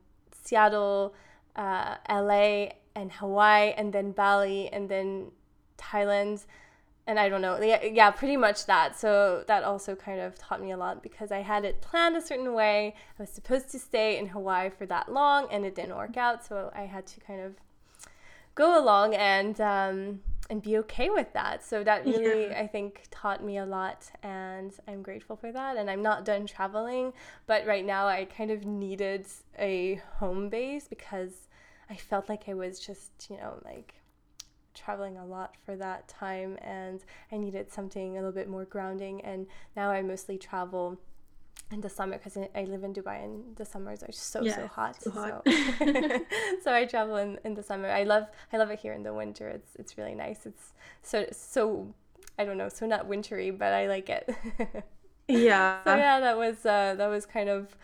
Seattle, 0.45 1.15
uh, 1.65 1.97
LA, 2.09 2.71
and 3.01 3.13
Hawaii, 3.21 3.75
and 3.79 3.93
then 3.93 4.13
Bali, 4.13 4.69
and 4.73 4.89
then 4.89 5.31
Thailand 5.79 6.47
and 7.07 7.21
I 7.21 7.29
don't 7.29 7.41
know, 7.41 7.61
yeah, 7.63 7.85
yeah, 7.85 8.11
pretty 8.11 8.37
much 8.37 8.67
that. 8.67 8.99
So 8.99 9.45
that 9.47 9.63
also 9.63 9.95
kind 9.95 10.21
of 10.21 10.37
taught 10.39 10.61
me 10.61 10.73
a 10.73 10.77
lot 10.77 11.03
because 11.03 11.31
I 11.31 11.39
had 11.39 11.65
it 11.65 11.81
planned 11.81 12.17
a 12.17 12.21
certain 12.21 12.53
way. 12.53 12.95
I 13.19 13.23
was 13.23 13.31
supposed 13.31 13.71
to 13.71 13.79
stay 13.79 14.19
in 14.19 14.27
Hawaii 14.27 14.71
for 14.71 14.87
that 14.87 15.13
long, 15.13 15.47
and 15.51 15.65
it 15.65 15.75
didn't 15.75 15.97
work 15.97 16.17
out. 16.17 16.45
So 16.45 16.73
I 16.75 16.83
had 16.83 17.07
to 17.09 17.21
kind 17.21 17.41
of 17.41 17.55
go 18.57 18.83
along 18.83 19.15
and 19.15 19.61
um, 19.61 20.21
and 20.51 20.63
be 20.63 20.79
okay 20.79 21.11
with 21.11 21.33
that. 21.33 21.65
So 21.65 21.85
that 21.85 22.05
really, 22.05 22.47
yeah. 22.47 22.61
I 22.61 22.67
think, 22.67 23.03
taught 23.11 23.43
me 23.43 23.59
a 23.59 23.67
lot, 23.67 24.11
and 24.23 24.73
I'm 24.89 25.03
grateful 25.03 25.37
for 25.37 25.53
that. 25.53 25.77
And 25.77 25.89
I'm 25.89 26.03
not 26.03 26.25
done 26.25 26.47
traveling, 26.47 27.13
but 27.47 27.67
right 27.67 27.85
now 27.85 28.09
I 28.09 28.25
kind 28.25 28.51
of 28.51 28.65
needed 28.65 29.27
a 29.59 30.01
home 30.19 30.49
base 30.49 30.89
because 30.89 31.49
I 31.89 31.95
felt 31.95 32.29
like 32.29 32.49
I 32.49 32.55
was 32.55 32.81
just, 32.81 33.29
you 33.31 33.37
know, 33.37 33.61
like 33.65 33.95
traveling 34.87 35.19
a 35.19 35.27
lot 35.27 35.51
for 35.65 35.75
that 35.77 36.07
time 36.07 36.57
and 36.63 36.99
I 37.33 37.37
needed 37.45 37.73
something 37.73 38.13
a 38.13 38.21
little 38.21 38.39
bit 38.41 38.49
more 38.49 38.65
grounding 38.65 39.21
and 39.23 39.49
now 39.75 39.91
I 39.91 40.01
mostly 40.03 40.39
travel 40.39 40.97
in 41.73 41.81
the 41.81 41.91
summer 41.91 42.17
because 42.19 42.37
I 42.37 42.63
live 42.65 42.85
in 42.85 42.93
Dubai 42.95 43.25
and 43.25 43.57
the 43.57 43.65
summers 43.65 44.05
are 44.05 44.13
so 44.13 44.43
yeah, 44.43 44.55
so 44.55 44.67
hot. 44.69 44.97
hot. 45.13 45.43
So, 45.45 46.21
so 46.63 46.73
I 46.73 46.85
travel 46.85 47.17
in, 47.17 47.41
in 47.45 47.55
the 47.55 47.65
summer. 47.65 47.89
I 47.89 48.05
love 48.05 48.27
I 48.53 48.59
love 48.59 48.71
it 48.71 48.79
here 48.79 48.93
in 48.93 49.03
the 49.03 49.13
winter. 49.13 49.49
It's 49.49 49.75
it's 49.75 49.99
really 49.99 50.15
nice. 50.15 50.47
It's 50.47 50.73
so 51.03 51.27
so 51.33 51.93
I 52.39 52.45
don't 52.45 52.57
know 52.57 52.69
so 52.69 52.87
not 52.87 53.07
wintry, 53.07 53.51
but 53.51 53.73
I 53.73 53.89
like 53.89 54.09
it. 54.09 54.25
yeah. 55.29 55.83
So 55.83 55.97
yeah, 55.97 56.21
that 56.21 56.37
was 56.37 56.65
uh, 56.65 56.95
that 56.97 57.09
was 57.09 57.27
kind 57.27 57.49
of 57.49 57.77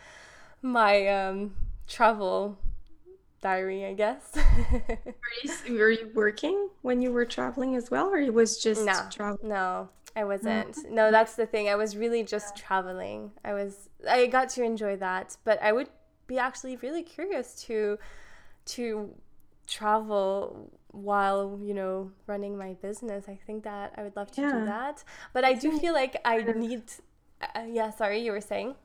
my 0.61 0.93
um, 1.09 1.53
travel 1.85 2.57
diary, 3.43 3.85
I 3.85 3.93
guess. 3.93 4.33
were, 4.35 5.03
you, 5.43 5.77
were 5.77 5.91
you 5.91 6.11
working 6.15 6.69
when 6.81 7.01
you 7.01 7.11
were 7.11 7.25
traveling 7.25 7.75
as 7.75 7.91
well, 7.91 8.07
or 8.07 8.17
it 8.17 8.33
was 8.33 8.57
just 8.57 8.83
no, 8.85 8.99
travel? 9.11 9.37
No, 9.43 9.89
I 10.15 10.23
wasn't. 10.23 10.75
Mm-hmm. 10.75 10.95
No, 10.95 11.11
that's 11.11 11.35
the 11.35 11.45
thing. 11.45 11.69
I 11.69 11.75
was 11.75 11.95
really 11.95 12.23
just 12.23 12.55
traveling. 12.55 13.31
I 13.45 13.53
was 13.53 13.89
I 14.09 14.25
got 14.27 14.49
to 14.49 14.63
enjoy 14.63 14.95
that, 14.97 15.37
but 15.43 15.61
I 15.61 15.71
would 15.71 15.89
be 16.25 16.39
actually 16.39 16.77
really 16.77 17.03
curious 17.03 17.61
to 17.65 17.99
to 18.65 19.13
travel 19.67 20.71
while 20.91 21.59
you 21.61 21.73
know 21.73 22.11
running 22.27 22.57
my 22.57 22.73
business 22.81 23.25
i 23.27 23.37
think 23.47 23.63
that 23.63 23.93
i 23.97 24.03
would 24.03 24.15
love 24.15 24.29
to 24.29 24.41
yeah. 24.41 24.51
do 24.51 24.65
that 24.65 25.03
but 25.33 25.43
i 25.43 25.53
do 25.53 25.77
feel 25.79 25.93
like 25.93 26.15
i 26.25 26.37
need 26.55 26.83
uh, 27.41 27.63
yeah 27.67 27.89
sorry 27.89 28.19
you 28.19 28.31
were 28.31 28.41
saying 28.41 28.75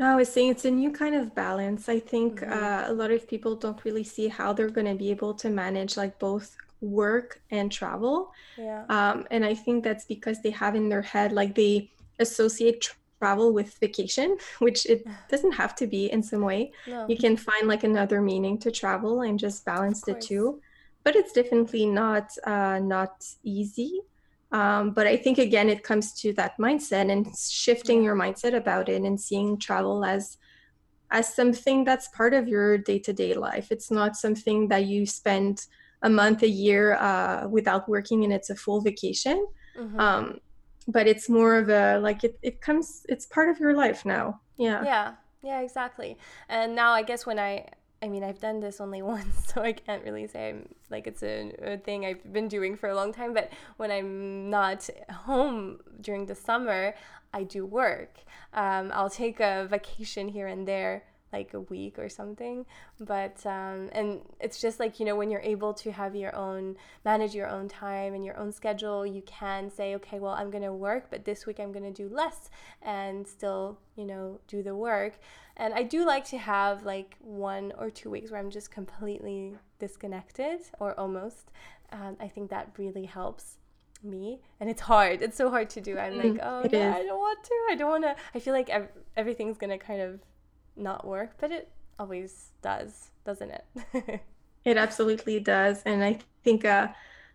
no, 0.00 0.06
I 0.06 0.16
was 0.16 0.32
saying 0.32 0.48
it's 0.48 0.64
a 0.64 0.70
new 0.70 0.90
kind 0.90 1.14
of 1.14 1.34
balance. 1.34 1.90
I 1.90 2.00
think 2.00 2.40
mm-hmm. 2.40 2.50
uh, 2.50 2.90
a 2.90 2.94
lot 2.94 3.10
of 3.10 3.28
people 3.28 3.54
don't 3.54 3.84
really 3.84 4.02
see 4.02 4.28
how 4.28 4.54
they're 4.54 4.70
going 4.70 4.86
to 4.86 4.94
be 4.94 5.10
able 5.10 5.34
to 5.34 5.50
manage 5.50 5.98
like 5.98 6.18
both 6.18 6.56
work 6.80 7.42
and 7.50 7.70
travel. 7.70 8.32
Yeah. 8.56 8.86
Um, 8.88 9.26
and 9.30 9.44
I 9.44 9.52
think 9.52 9.84
that's 9.84 10.06
because 10.06 10.40
they 10.40 10.52
have 10.52 10.74
in 10.74 10.88
their 10.88 11.02
head 11.02 11.32
like 11.32 11.54
they 11.54 11.90
associate 12.18 12.88
travel 13.20 13.52
with 13.52 13.76
vacation, 13.78 14.38
which 14.60 14.86
it 14.86 15.06
doesn't 15.28 15.52
have 15.52 15.74
to 15.76 15.86
be 15.86 16.10
in 16.10 16.22
some 16.22 16.40
way. 16.40 16.72
No. 16.86 17.06
You 17.06 17.18
can 17.18 17.36
find 17.36 17.68
like 17.68 17.84
another 17.84 18.22
meaning 18.22 18.56
to 18.60 18.70
travel 18.70 19.20
and 19.20 19.38
just 19.38 19.66
balance 19.66 20.00
the 20.00 20.14
two. 20.14 20.62
But 21.04 21.14
it's 21.14 21.32
definitely 21.32 21.84
not 21.84 22.30
uh, 22.44 22.78
not 22.78 23.26
easy. 23.42 24.00
Um, 24.52 24.90
but 24.90 25.06
I 25.06 25.16
think 25.16 25.38
again, 25.38 25.68
it 25.68 25.84
comes 25.84 26.12
to 26.20 26.32
that 26.34 26.58
mindset 26.58 27.10
and 27.10 27.26
shifting 27.36 28.02
your 28.02 28.16
mindset 28.16 28.54
about 28.54 28.88
it 28.88 29.02
and 29.02 29.20
seeing 29.20 29.58
travel 29.58 30.04
as 30.04 30.38
as 31.12 31.34
something 31.34 31.82
that's 31.84 32.06
part 32.08 32.34
of 32.34 32.46
your 32.46 32.78
day-to-day 32.78 33.34
life. 33.34 33.72
It's 33.72 33.90
not 33.90 34.14
something 34.14 34.68
that 34.68 34.84
you 34.84 35.06
spend 35.06 35.66
a 36.02 36.08
month, 36.08 36.42
a 36.44 36.48
year 36.48 36.94
uh, 36.94 37.48
without 37.48 37.88
working 37.88 38.22
and 38.22 38.32
it's 38.32 38.50
a 38.50 38.54
full 38.54 38.80
vacation. 38.80 39.44
Mm-hmm. 39.76 39.98
Um, 39.98 40.38
but 40.86 41.08
it's 41.08 41.28
more 41.28 41.56
of 41.56 41.68
a 41.68 41.98
like 41.98 42.24
it, 42.24 42.38
it 42.42 42.60
comes 42.60 43.04
it's 43.08 43.26
part 43.26 43.48
of 43.48 43.58
your 43.58 43.74
life 43.74 44.04
now. 44.04 44.40
Yeah. 44.56 44.84
Yeah. 44.84 45.12
Yeah, 45.42 45.60
exactly. 45.60 46.18
And 46.48 46.74
now 46.74 46.92
I 46.92 47.02
guess 47.02 47.24
when 47.24 47.38
I 47.38 47.66
I 48.02 48.08
mean, 48.08 48.24
I've 48.24 48.40
done 48.40 48.60
this 48.60 48.80
only 48.80 49.02
once, 49.16 49.52
so 49.52 49.62
I 49.62 49.72
can't 49.72 50.04
really 50.04 50.26
say 50.26 50.50
I'm 50.50 50.68
like 50.90 51.06
it's 51.06 51.22
a, 51.22 51.52
a, 51.62 51.76
thing 51.76 52.06
I've 52.06 52.32
been 52.32 52.48
doing 52.48 52.76
for 52.76 52.88
a 52.88 52.94
long 52.94 53.12
time. 53.12 53.34
But 53.34 53.50
when 53.76 53.90
I'm 53.90 54.50
not 54.50 54.88
home 55.10 55.80
during 56.00 56.26
the 56.26 56.34
summer, 56.34 56.94
I 57.32 57.44
do 57.44 57.64
work. 57.64 58.16
Um, 58.54 58.90
I'll 58.94 59.10
take 59.10 59.40
a 59.40 59.66
vacation 59.70 60.28
here 60.28 60.46
and 60.46 60.66
there, 60.66 61.04
like 61.32 61.54
a 61.54 61.60
week 61.60 61.98
or 61.98 62.08
something. 62.08 62.66
But 62.98 63.44
um, 63.46 63.88
and 63.92 64.20
it's 64.40 64.60
just 64.60 64.80
like 64.80 64.98
you 64.98 65.06
know 65.06 65.16
when 65.16 65.30
you're 65.30 65.40
able 65.40 65.72
to 65.74 65.92
have 65.92 66.14
your 66.14 66.34
own 66.34 66.76
manage 67.04 67.34
your 67.34 67.48
own 67.48 67.68
time 67.68 68.14
and 68.14 68.24
your 68.24 68.36
own 68.36 68.52
schedule 68.52 69.06
you 69.06 69.22
can 69.22 69.70
say 69.70 69.94
okay 69.94 70.18
well 70.18 70.32
i'm 70.32 70.50
going 70.50 70.62
to 70.62 70.72
work 70.72 71.06
but 71.10 71.24
this 71.24 71.46
week 71.46 71.58
i'm 71.60 71.72
going 71.72 71.84
to 71.84 72.02
do 72.02 72.12
less 72.14 72.50
and 72.82 73.26
still 73.26 73.78
you 73.96 74.04
know 74.04 74.40
do 74.48 74.62
the 74.62 74.74
work. 74.74 75.18
And 75.56 75.74
i 75.74 75.82
do 75.82 76.06
like 76.06 76.24
to 76.26 76.38
have 76.38 76.84
like 76.84 77.16
one 77.20 77.72
or 77.78 77.90
two 77.90 78.10
weeks 78.10 78.30
where 78.30 78.40
i'm 78.40 78.50
just 78.50 78.70
completely 78.70 79.56
disconnected 79.78 80.60
or 80.78 80.98
almost. 80.98 81.50
Um, 81.92 82.16
i 82.20 82.28
think 82.28 82.50
that 82.50 82.70
really 82.78 83.04
helps 83.06 83.56
me. 84.02 84.40
And 84.60 84.70
it's 84.70 84.80
hard. 84.80 85.20
It's 85.20 85.36
so 85.36 85.50
hard 85.50 85.68
to 85.70 85.80
do. 85.80 85.98
I'm 85.98 86.16
like 86.16 86.40
oh 86.42 86.66
yeah, 86.72 86.94
i 86.96 87.02
don't 87.02 87.18
want 87.18 87.44
to. 87.44 87.54
I 87.70 87.74
don't 87.74 87.90
want 87.90 88.04
to 88.04 88.16
i 88.34 88.38
feel 88.38 88.54
like 88.54 88.70
ev- 88.70 88.88
everything's 89.16 89.58
gonna 89.58 89.78
kind 89.78 90.00
of 90.00 90.20
not 90.76 91.06
work, 91.06 91.32
but 91.38 91.50
it 91.50 91.68
always 91.98 92.50
does, 92.62 93.10
doesn't 93.24 93.50
it? 93.50 94.20
it 94.64 94.76
absolutely 94.76 95.40
does. 95.40 95.82
And 95.84 96.02
I 96.02 96.18
think, 96.44 96.64
uh, 96.64 96.88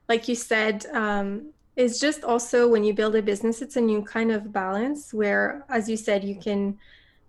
like 0.09 0.27
you 0.27 0.35
said, 0.35 0.85
um, 0.93 1.51
it's 1.75 1.99
just 1.99 2.23
also 2.23 2.67
when 2.67 2.83
you 2.83 2.93
build 2.93 3.15
a 3.15 3.21
business, 3.21 3.61
it's 3.61 3.75
a 3.75 3.81
new 3.81 4.01
kind 4.01 4.31
of 4.31 4.51
balance 4.51 5.13
where, 5.13 5.65
as 5.69 5.89
you 5.89 5.97
said, 5.97 6.23
you 6.23 6.35
can 6.35 6.77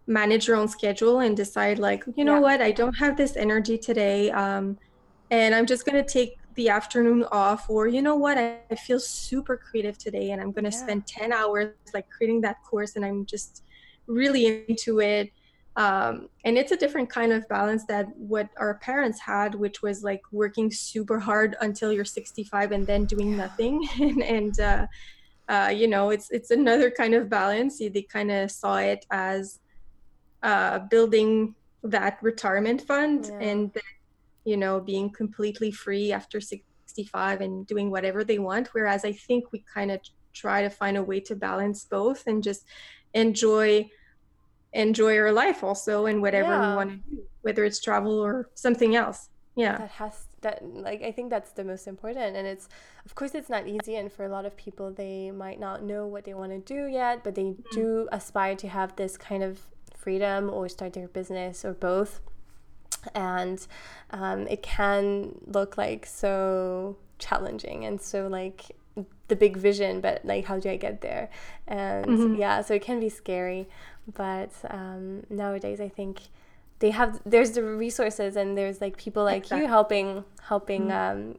manage 0.06 0.46
your 0.46 0.56
own 0.56 0.68
schedule 0.68 1.20
and 1.20 1.36
decide, 1.36 1.78
like, 1.78 2.04
you 2.14 2.24
know 2.24 2.34
yeah. 2.34 2.40
what, 2.40 2.62
I 2.62 2.70
don't 2.70 2.94
have 2.94 3.16
this 3.16 3.36
energy 3.36 3.76
today. 3.76 4.30
Um, 4.30 4.78
and 5.30 5.54
I'm 5.54 5.66
just 5.66 5.84
going 5.84 6.02
to 6.02 6.08
take 6.08 6.38
the 6.54 6.68
afternoon 6.68 7.24
off. 7.32 7.68
Or, 7.68 7.88
you 7.88 8.02
know 8.02 8.14
what, 8.16 8.38
I, 8.38 8.58
I 8.70 8.76
feel 8.76 9.00
super 9.00 9.56
creative 9.56 9.98
today 9.98 10.30
and 10.30 10.40
I'm 10.40 10.52
going 10.52 10.64
to 10.64 10.70
yeah. 10.70 10.82
spend 10.82 11.06
10 11.06 11.32
hours 11.32 11.74
like 11.92 12.08
creating 12.08 12.40
that 12.42 12.62
course 12.62 12.96
and 12.96 13.04
I'm 13.04 13.26
just 13.26 13.64
really 14.06 14.64
into 14.68 15.00
it 15.00 15.32
um, 15.76 16.30
and 16.44 16.56
it's 16.56 16.72
a 16.72 16.76
different 16.76 17.10
kind 17.10 17.32
of 17.32 17.46
balance 17.48 17.84
that 17.84 18.06
what 18.16 18.48
our 18.56 18.78
parents 18.78 19.20
had 19.20 19.54
which 19.54 19.82
was 19.82 20.02
like 20.02 20.22
working 20.32 20.70
super 20.70 21.18
hard 21.18 21.54
until 21.60 21.92
you're 21.92 22.04
65 22.04 22.72
and 22.72 22.86
then 22.86 23.04
doing 23.04 23.36
nothing. 23.36 23.86
And, 24.00 24.22
and 24.22 24.60
uh, 24.60 24.86
uh, 25.48 25.72
you 25.74 25.86
know 25.86 26.10
it's 26.10 26.30
it's 26.30 26.50
another 26.50 26.90
kind 26.90 27.14
of 27.14 27.28
balance. 27.28 27.78
They 27.78 28.06
kind 28.10 28.32
of 28.32 28.50
saw 28.50 28.78
it 28.78 29.04
as 29.10 29.60
uh, 30.42 30.80
building 30.90 31.54
that 31.82 32.18
retirement 32.22 32.82
fund 32.82 33.26
yeah. 33.30 33.48
and 33.48 33.72
then, 33.72 33.82
you 34.44 34.56
know 34.56 34.80
being 34.80 35.10
completely 35.10 35.70
free 35.70 36.10
after 36.12 36.40
65 36.40 37.40
and 37.42 37.66
doing 37.66 37.90
whatever 37.90 38.24
they 38.24 38.38
want. 38.38 38.68
Whereas 38.72 39.04
i 39.04 39.12
think 39.12 39.52
we 39.52 39.62
kind 39.72 39.90
of 39.90 40.00
try 40.32 40.62
to 40.62 40.70
find 40.70 40.96
a 40.96 41.02
way 41.02 41.20
to 41.20 41.34
balance 41.36 41.84
both 41.84 42.26
and 42.26 42.42
just 42.42 42.64
enjoy 43.14 43.88
enjoy 44.76 45.18
our 45.18 45.32
life 45.32 45.64
also 45.64 46.06
and 46.06 46.20
whatever 46.22 46.50
yeah. 46.50 46.70
we 46.70 46.76
want 46.76 46.90
to 46.90 47.10
do 47.10 47.22
whether 47.42 47.64
it's 47.64 47.80
travel 47.80 48.18
or 48.18 48.50
something 48.54 48.94
else 48.94 49.28
yeah 49.54 49.78
that 49.78 49.90
has 49.90 50.28
that 50.42 50.62
like 50.64 51.02
i 51.02 51.10
think 51.10 51.30
that's 51.30 51.52
the 51.52 51.64
most 51.64 51.86
important 51.86 52.36
and 52.36 52.46
it's 52.46 52.68
of 53.04 53.14
course 53.14 53.34
it's 53.34 53.48
not 53.48 53.66
easy 53.66 53.96
and 53.96 54.12
for 54.12 54.24
a 54.24 54.28
lot 54.28 54.44
of 54.44 54.56
people 54.56 54.92
they 54.92 55.30
might 55.30 55.58
not 55.58 55.82
know 55.82 56.06
what 56.06 56.24
they 56.24 56.34
want 56.34 56.52
to 56.52 56.58
do 56.58 56.86
yet 56.86 57.24
but 57.24 57.34
they 57.34 57.44
mm-hmm. 57.44 57.74
do 57.74 58.08
aspire 58.12 58.54
to 58.54 58.68
have 58.68 58.94
this 58.96 59.16
kind 59.16 59.42
of 59.42 59.60
freedom 59.96 60.50
or 60.50 60.68
start 60.68 60.92
their 60.92 61.08
business 61.08 61.64
or 61.64 61.72
both 61.72 62.20
and 63.14 63.66
um, 64.10 64.46
it 64.48 64.62
can 64.62 65.34
look 65.46 65.78
like 65.78 66.04
so 66.06 66.96
challenging 67.18 67.84
and 67.84 68.00
so 68.00 68.26
like 68.26 68.76
the 69.28 69.36
big 69.36 69.56
vision 69.56 70.00
but 70.00 70.24
like 70.24 70.44
how 70.44 70.58
do 70.58 70.70
i 70.70 70.76
get 70.76 71.00
there 71.00 71.28
and 71.66 72.06
mm-hmm. 72.06 72.34
yeah 72.34 72.60
so 72.62 72.74
it 72.74 72.82
can 72.82 73.00
be 73.00 73.08
scary 73.08 73.68
but 74.14 74.52
um, 74.70 75.24
nowadays 75.28 75.80
i 75.80 75.88
think 75.88 76.20
they 76.78 76.90
have 76.90 77.20
there's 77.24 77.52
the 77.52 77.62
resources 77.62 78.36
and 78.36 78.56
there's 78.56 78.80
like 78.80 78.96
people 78.96 79.24
like 79.24 79.44
exactly. 79.44 79.62
you 79.62 79.68
helping 79.68 80.24
helping 80.42 80.88
mm-hmm. 80.88 81.30
um, 81.30 81.36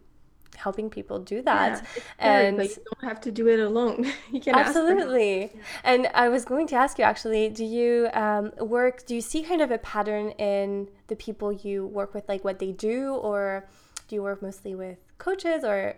helping 0.55 0.89
people 0.89 1.19
do 1.19 1.41
that 1.43 1.85
yeah, 1.95 2.39
and 2.39 2.57
but 2.57 2.67
you 2.67 2.75
don't 2.75 3.07
have 3.07 3.21
to 3.21 3.31
do 3.31 3.47
it 3.47 3.59
alone 3.59 4.11
you 4.31 4.41
can 4.41 4.55
absolutely 4.55 5.51
and 5.83 6.09
i 6.15 6.27
was 6.27 6.45
going 6.45 6.65
to 6.65 6.75
ask 6.75 6.97
you 6.97 7.03
actually 7.03 7.47
do 7.47 7.63
you 7.63 8.09
um, 8.13 8.51
work 8.59 9.05
do 9.05 9.13
you 9.13 9.21
see 9.21 9.43
kind 9.43 9.61
of 9.61 9.69
a 9.69 9.77
pattern 9.77 10.31
in 10.31 10.89
the 11.07 11.15
people 11.15 11.53
you 11.53 11.85
work 11.85 12.13
with 12.13 12.27
like 12.27 12.43
what 12.43 12.57
they 12.57 12.71
do 12.71 13.13
or 13.13 13.67
do 14.07 14.15
you 14.15 14.23
work 14.23 14.41
mostly 14.41 14.73
with 14.73 14.97
coaches 15.17 15.63
or 15.63 15.95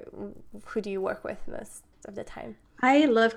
who 0.66 0.82
do 0.82 0.90
you 0.90 1.02
work 1.02 1.24
with 1.24 1.40
most 1.48 1.84
of 2.06 2.16
the 2.16 2.24
time 2.24 2.56
i 2.82 3.06
love 3.06 3.36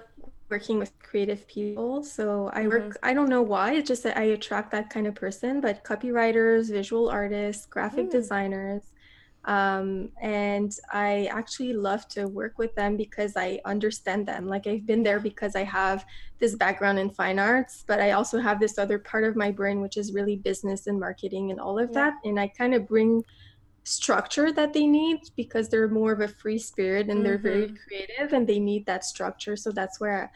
working 0.53 0.79
with 0.79 0.93
creative 0.99 1.49
people. 1.49 2.05
So 2.05 2.51
I 2.53 2.67
work, 2.67 2.83
mm-hmm. 2.83 3.09
I 3.09 3.15
don't 3.15 3.31
know 3.31 3.41
why, 3.41 3.73
it's 3.73 3.89
just 3.89 4.03
that 4.03 4.19
I 4.19 4.25
attract 4.37 4.71
that 4.73 4.91
kind 4.91 5.07
of 5.07 5.15
person, 5.15 5.63
but 5.63 5.83
copywriters, 5.83 6.71
visual 6.71 7.09
artists, 7.09 7.65
graphic 7.65 8.09
mm. 8.09 8.13
designers. 8.13 8.83
Um, 9.47 10.11
and 10.21 10.71
I 10.93 11.27
actually 11.39 11.73
love 11.73 12.07
to 12.09 12.29
work 12.29 12.59
with 12.59 12.75
them 12.75 12.99
because 12.99 13.33
I 13.35 13.61
understand 13.65 14.29
them. 14.29 14.47
Like 14.47 14.67
I've 14.67 14.87
been 14.87 15.03
there 15.03 15.21
because 15.21 15.57
I 15.57 15.65
have 15.65 16.05
this 16.39 16.55
background 16.55 16.99
in 16.99 17.09
fine 17.09 17.39
arts, 17.39 17.83
but 17.89 17.99
I 17.99 18.11
also 18.13 18.39
have 18.39 18.61
this 18.61 18.77
other 18.77 18.99
part 18.99 19.25
of 19.25 19.35
my 19.35 19.51
brain, 19.51 19.81
which 19.81 19.97
is 19.97 20.13
really 20.13 20.37
business 20.37 20.87
and 20.87 21.01
marketing 21.01 21.51
and 21.51 21.59
all 21.59 21.79
of 21.79 21.89
yeah. 21.89 22.01
that. 22.01 22.15
And 22.25 22.39
I 22.39 22.49
kind 22.49 22.75
of 22.75 22.87
bring 22.87 23.25
structure 23.85 24.53
that 24.53 24.73
they 24.73 24.87
need 24.87 25.21
because 25.37 25.69
they're 25.69 25.89
more 25.89 26.13
of 26.13 26.21
a 26.21 26.29
free 26.29 26.59
spirit 26.59 27.09
and 27.09 27.25
they're 27.25 27.39
mm-hmm. 27.39 27.43
very 27.43 27.75
creative 27.87 28.33
and 28.33 28.47
they 28.47 28.59
need 28.59 28.87
that 28.87 29.05
structure. 29.05 29.57
So 29.57 29.71
that's 29.73 29.99
where 30.01 30.31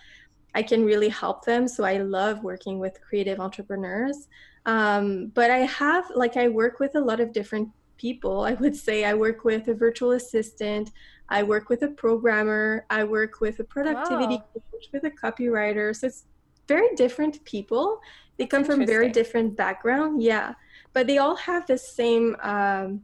I 0.55 0.63
can 0.63 0.85
really 0.85 1.09
help 1.09 1.45
them. 1.45 1.69
So 1.69 1.85
I 1.85 1.99
love 1.99 2.43
working 2.43 2.79
with 2.79 3.01
creative 3.01 3.41
entrepreneurs. 3.41 4.29
Um, 4.65 5.29
but 5.29 5.51
I 5.51 5.59
have, 5.59 6.11
like, 6.15 6.37
I 6.37 6.49
work 6.49 6.81
with 6.81 6.97
a 6.97 7.01
lot 7.01 7.21
of 7.21 7.33
different 7.33 7.69
people. 7.99 8.41
I 8.41 8.55
would 8.55 8.75
say 8.75 9.05
I 9.05 9.15
work 9.15 9.45
with 9.45 9.69
a 9.69 9.75
virtual 9.75 10.13
assistant, 10.13 10.91
I 11.29 11.43
work 11.43 11.69
with 11.69 11.83
a 11.83 11.89
programmer, 11.89 12.85
I 12.91 13.05
work 13.05 13.41
with 13.41 13.61
a 13.61 13.65
productivity 13.65 14.37
wow. 14.37 14.45
coach, 14.55 14.89
with 14.93 15.05
a 15.05 15.11
copywriter. 15.11 15.95
So 15.95 16.09
it's 16.09 16.25
very 16.69 16.95
different 16.97 17.45
people. 17.45 18.01
They 18.37 18.45
That's 18.45 18.51
come 18.51 18.65
from 18.65 18.87
very 18.87 19.09
different 19.09 19.57
background. 19.57 20.23
Yeah. 20.23 20.55
But 20.93 21.07
they 21.07 21.19
all 21.19 21.37
have 21.37 21.67
the 21.67 21.79
same 21.79 22.37
um, 22.43 23.03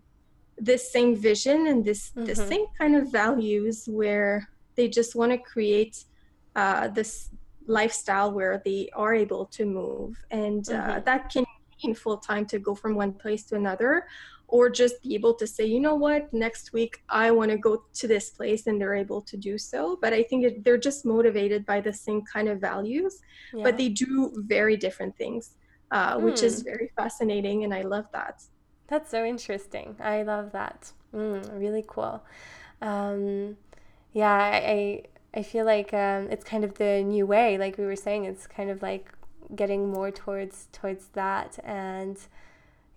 this 0.58 0.92
same 0.92 1.16
vision 1.16 1.66
and 1.66 1.84
this 1.84 2.10
mm-hmm. 2.10 2.24
the 2.24 2.34
same 2.34 2.66
kind 2.78 2.94
of 2.96 3.10
values 3.10 3.88
where 3.90 4.48
they 4.76 4.88
just 4.88 5.14
want 5.14 5.32
to 5.32 5.38
create 5.38 6.04
uh, 6.56 6.88
this 6.88 7.30
lifestyle 7.66 8.32
where 8.32 8.60
they 8.64 8.88
are 8.94 9.14
able 9.14 9.46
to 9.46 9.64
move 9.64 10.16
and 10.30 10.68
uh, 10.68 10.72
mm-hmm. 10.72 11.04
that 11.04 11.30
can 11.32 11.44
mean 11.82 11.94
full 11.94 12.16
time 12.16 12.44
to 12.46 12.58
go 12.58 12.74
from 12.74 12.94
one 12.94 13.12
place 13.12 13.44
to 13.44 13.56
another 13.56 14.06
or 14.48 14.68
just 14.68 15.02
be 15.02 15.14
able 15.14 15.32
to 15.32 15.46
say 15.46 15.64
you 15.64 15.80
know 15.80 15.94
what 15.94 16.32
next 16.32 16.72
week 16.72 17.02
i 17.08 17.30
want 17.30 17.50
to 17.50 17.56
go 17.56 17.84
to 17.94 18.06
this 18.06 18.30
place 18.30 18.66
and 18.66 18.80
they're 18.80 18.94
able 18.94 19.20
to 19.20 19.36
do 19.36 19.56
so 19.56 19.98
but 20.02 20.12
i 20.12 20.22
think 20.22 20.44
it, 20.44 20.64
they're 20.64 20.76
just 20.76 21.04
motivated 21.04 21.64
by 21.64 21.80
the 21.80 21.92
same 21.92 22.22
kind 22.22 22.48
of 22.48 22.60
values 22.60 23.20
yeah. 23.54 23.62
but 23.62 23.76
they 23.76 23.88
do 23.88 24.32
very 24.46 24.76
different 24.76 25.16
things 25.16 25.54
uh, 25.92 26.16
mm. 26.16 26.22
which 26.22 26.42
is 26.42 26.60
hmm. 26.60 26.64
very 26.64 26.90
fascinating 26.96 27.64
and 27.64 27.72
i 27.72 27.82
love 27.82 28.06
that 28.12 28.42
that's 28.92 29.10
so 29.10 29.24
interesting. 29.24 29.96
I 30.00 30.22
love 30.22 30.52
that. 30.52 30.92
Mm, 31.14 31.58
really 31.58 31.84
cool. 31.86 32.22
Um, 32.80 33.56
yeah, 34.12 34.32
I 34.32 35.04
I 35.34 35.42
feel 35.42 35.64
like 35.64 35.94
um, 35.94 36.28
it's 36.30 36.44
kind 36.44 36.64
of 36.64 36.74
the 36.74 37.02
new 37.02 37.26
way. 37.26 37.56
Like 37.56 37.78
we 37.78 37.86
were 37.86 37.96
saying, 37.96 38.24
it's 38.24 38.46
kind 38.46 38.70
of 38.70 38.82
like 38.82 39.10
getting 39.54 39.90
more 39.90 40.10
towards 40.10 40.68
towards 40.72 41.08
that, 41.14 41.58
and 41.64 42.18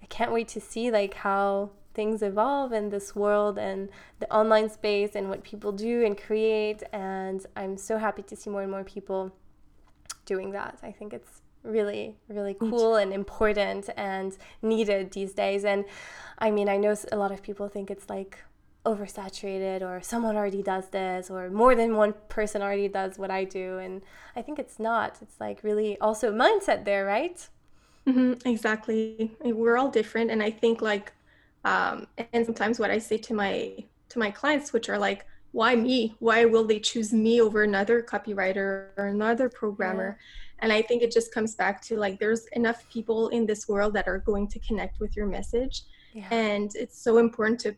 I 0.02 0.06
can't 0.08 0.32
wait 0.32 0.48
to 0.50 0.62
see 0.62 0.92
like 0.92 1.14
how 1.16 1.72
things 1.94 2.22
evolve 2.22 2.74
in 2.74 2.90
this 2.90 3.16
world 3.16 3.58
and 3.58 3.90
the 4.20 4.30
online 4.30 4.70
space 4.70 5.16
and 5.16 5.30
what 5.30 5.44
people 5.44 5.72
do 5.72 6.04
and 6.06 6.18
create. 6.18 6.84
And 6.92 7.46
I'm 7.56 7.78
so 7.78 7.98
happy 7.98 8.22
to 8.24 8.36
see 8.36 8.50
more 8.50 8.64
and 8.64 8.72
more 8.72 8.84
people 8.84 9.34
doing 10.26 10.52
that. 10.52 10.80
I 10.84 10.92
think 10.92 11.14
it's 11.14 11.42
really 11.66 12.16
really 12.28 12.54
cool 12.54 12.96
and 12.96 13.12
important 13.12 13.90
and 13.98 14.38
needed 14.62 15.12
these 15.12 15.34
days. 15.34 15.66
And 15.66 15.86
i 16.38 16.52
mean 16.52 16.68
i 16.68 16.78
know 16.78 16.96
a 17.12 17.18
lot 17.18 17.32
of 17.32 17.42
people 17.42 17.68
think 17.70 17.90
it's 17.90 18.10
like 18.10 18.40
oversaturated 18.86 19.82
or 19.82 20.00
someone 20.02 20.36
already 20.36 20.62
does 20.62 20.90
this 20.90 21.32
or 21.32 21.50
more 21.50 21.74
than 21.74 21.96
one 21.96 22.14
person 22.30 22.62
already 22.62 22.88
does 22.88 23.18
what 23.18 23.32
i 23.32 23.44
do. 23.44 23.78
And 23.80 24.02
i 24.36 24.42
think 24.42 24.60
it's 24.60 24.80
not. 24.80 25.18
It's 25.22 25.40
like 25.40 25.64
really 25.64 25.98
also 26.00 26.32
mindset 26.32 26.86
there 26.86 27.06
right? 27.06 27.48
Mm-hmm, 28.08 28.48
exactly. 28.48 29.32
We're 29.44 29.78
all 29.78 29.90
different. 29.90 30.30
And 30.32 30.42
i 30.44 30.52
think 30.52 30.82
like 30.82 31.14
um, 31.64 32.06
and 32.32 32.46
sometimes 32.46 32.80
what 32.80 32.92
i 32.92 33.00
say 33.00 33.18
to 33.18 33.34
my 33.34 33.84
to 34.10 34.20
my 34.20 34.30
clients 34.30 34.72
which 34.72 34.88
are 34.88 35.00
like 35.00 35.26
why 35.56 35.74
me 35.74 36.14
why 36.20 36.44
will 36.44 36.66
they 36.66 36.80
choose 36.80 37.14
me 37.14 37.40
over 37.40 37.64
another 37.64 38.02
copywriter 38.02 38.90
or 38.98 39.06
another 39.08 39.48
programmer 39.50 40.18
yeah 40.20 40.46
and 40.60 40.72
i 40.72 40.82
think 40.82 41.02
it 41.02 41.12
just 41.12 41.34
comes 41.34 41.56
back 41.56 41.82
to 41.82 41.98
like 41.98 42.20
there's 42.20 42.46
enough 42.54 42.88
people 42.90 43.30
in 43.30 43.46
this 43.46 43.68
world 43.68 43.94
that 43.94 44.08
are 44.08 44.20
going 44.20 44.48
to 44.48 44.60
connect 44.60 45.00
with 45.00 45.16
your 45.16 45.26
message 45.26 45.84
yeah. 46.14 46.28
and 46.32 46.72
it's 46.76 47.00
so 47.02 47.18
important 47.18 47.60
to 47.60 47.76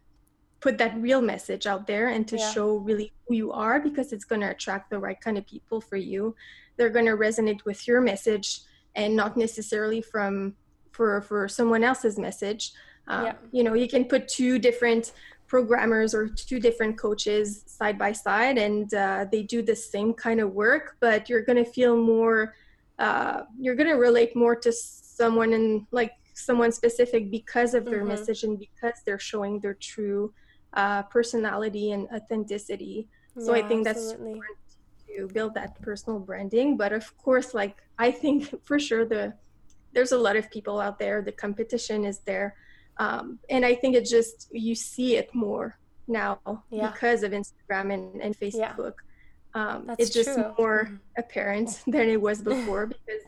put 0.60 0.78
that 0.78 0.96
real 0.98 1.22
message 1.22 1.68
out 1.68 1.86
there 1.86 2.10
and 2.10 2.28
to 2.28 2.38
yeah. 2.38 2.52
show 2.52 2.78
really 2.78 3.12
who 3.28 3.36
you 3.36 3.52
are 3.52 3.80
because 3.80 4.12
it's 4.12 4.26
going 4.26 4.42
to 4.42 4.50
attract 4.50 4.90
the 4.90 4.98
right 4.98 5.20
kind 5.22 5.38
of 5.38 5.46
people 5.46 5.80
for 5.80 5.98
you 5.98 6.36
they're 6.78 6.90
going 6.90 7.06
to 7.06 7.18
resonate 7.18 7.64
with 7.66 7.88
your 7.88 8.02
message 8.02 8.62
and 8.96 9.16
not 9.16 9.38
necessarily 9.38 10.02
from 10.02 10.56
for 10.92 11.22
for 11.22 11.48
someone 11.48 11.84
else's 11.84 12.18
message 12.18 12.72
um, 13.08 13.26
yeah. 13.26 13.34
you 13.52 13.64
know 13.64 13.74
you 13.74 13.88
can 13.88 14.04
put 14.06 14.28
two 14.28 14.60
different 14.60 15.14
programmers 15.48 16.14
or 16.14 16.28
two 16.28 16.60
different 16.60 16.98
coaches 16.98 17.64
side 17.66 17.98
by 17.98 18.12
side 18.12 18.58
and 18.58 18.94
uh, 18.94 19.26
they 19.32 19.44
do 19.44 19.62
the 19.62 19.76
same 19.76 20.14
kind 20.14 20.40
of 20.40 20.52
work 20.52 20.98
but 21.00 21.30
you're 21.30 21.44
going 21.44 21.64
to 21.64 21.70
feel 21.70 21.96
more 21.96 22.54
uh, 23.00 23.44
you're 23.60 23.76
going 23.76 23.90
to 23.90 23.96
relate 23.96 24.36
more 24.36 24.56
to 24.56 24.72
someone 24.72 25.54
and 25.54 25.86
like 25.92 26.14
someone 26.34 26.72
specific 26.72 27.32
because 27.32 27.74
of 27.74 27.86
their 27.86 28.00
mm-hmm. 28.00 28.10
message 28.10 28.44
and 28.44 28.60
because 28.60 28.94
they're 29.06 29.20
showing 29.20 29.60
their 29.60 29.74
true 29.74 30.34
uh, 30.74 31.04
personality 31.04 31.92
and 31.92 32.08
authenticity. 32.14 33.08
So 33.40 33.56
yeah, 33.56 33.64
I 33.64 33.68
think 33.68 33.84
that's 33.84 34.12
important 34.12 34.58
to 35.08 35.28
build 35.28 35.54
that 35.56 35.82
personal 35.82 36.20
branding. 36.20 36.78
But 36.78 36.94
of 36.94 37.16
course, 37.18 37.54
like 37.54 37.78
I 37.98 38.12
think 38.12 38.54
for 38.64 38.80
sure 38.80 39.06
the 39.06 39.34
there's 39.94 40.12
a 40.12 40.18
lot 40.18 40.36
of 40.36 40.52
people 40.52 40.80
out 40.80 41.00
there. 41.00 41.22
The 41.22 41.32
competition 41.32 42.06
is 42.06 42.20
there, 42.20 42.56
um, 43.00 43.40
and 43.50 43.66
I 43.66 43.76
think 43.76 43.96
it 43.96 44.06
just 44.06 44.48
you 44.52 44.76
see 44.76 45.16
it 45.16 45.34
more 45.34 45.78
now 46.08 46.40
yeah. 46.70 46.90
because 46.90 47.24
of 47.24 47.32
Instagram 47.32 47.94
and, 47.94 48.22
and 48.22 48.38
Facebook. 48.38 48.96
Yeah 48.98 49.04
Um, 49.58 49.96
it's 49.98 50.12
just 50.12 50.34
true. 50.34 50.54
more 50.58 50.86
mm-hmm. 50.86 50.96
apparent 51.18 51.82
than 51.88 52.10
it 52.10 52.22
was 52.22 52.42
before 52.42 52.86
because 52.96 53.24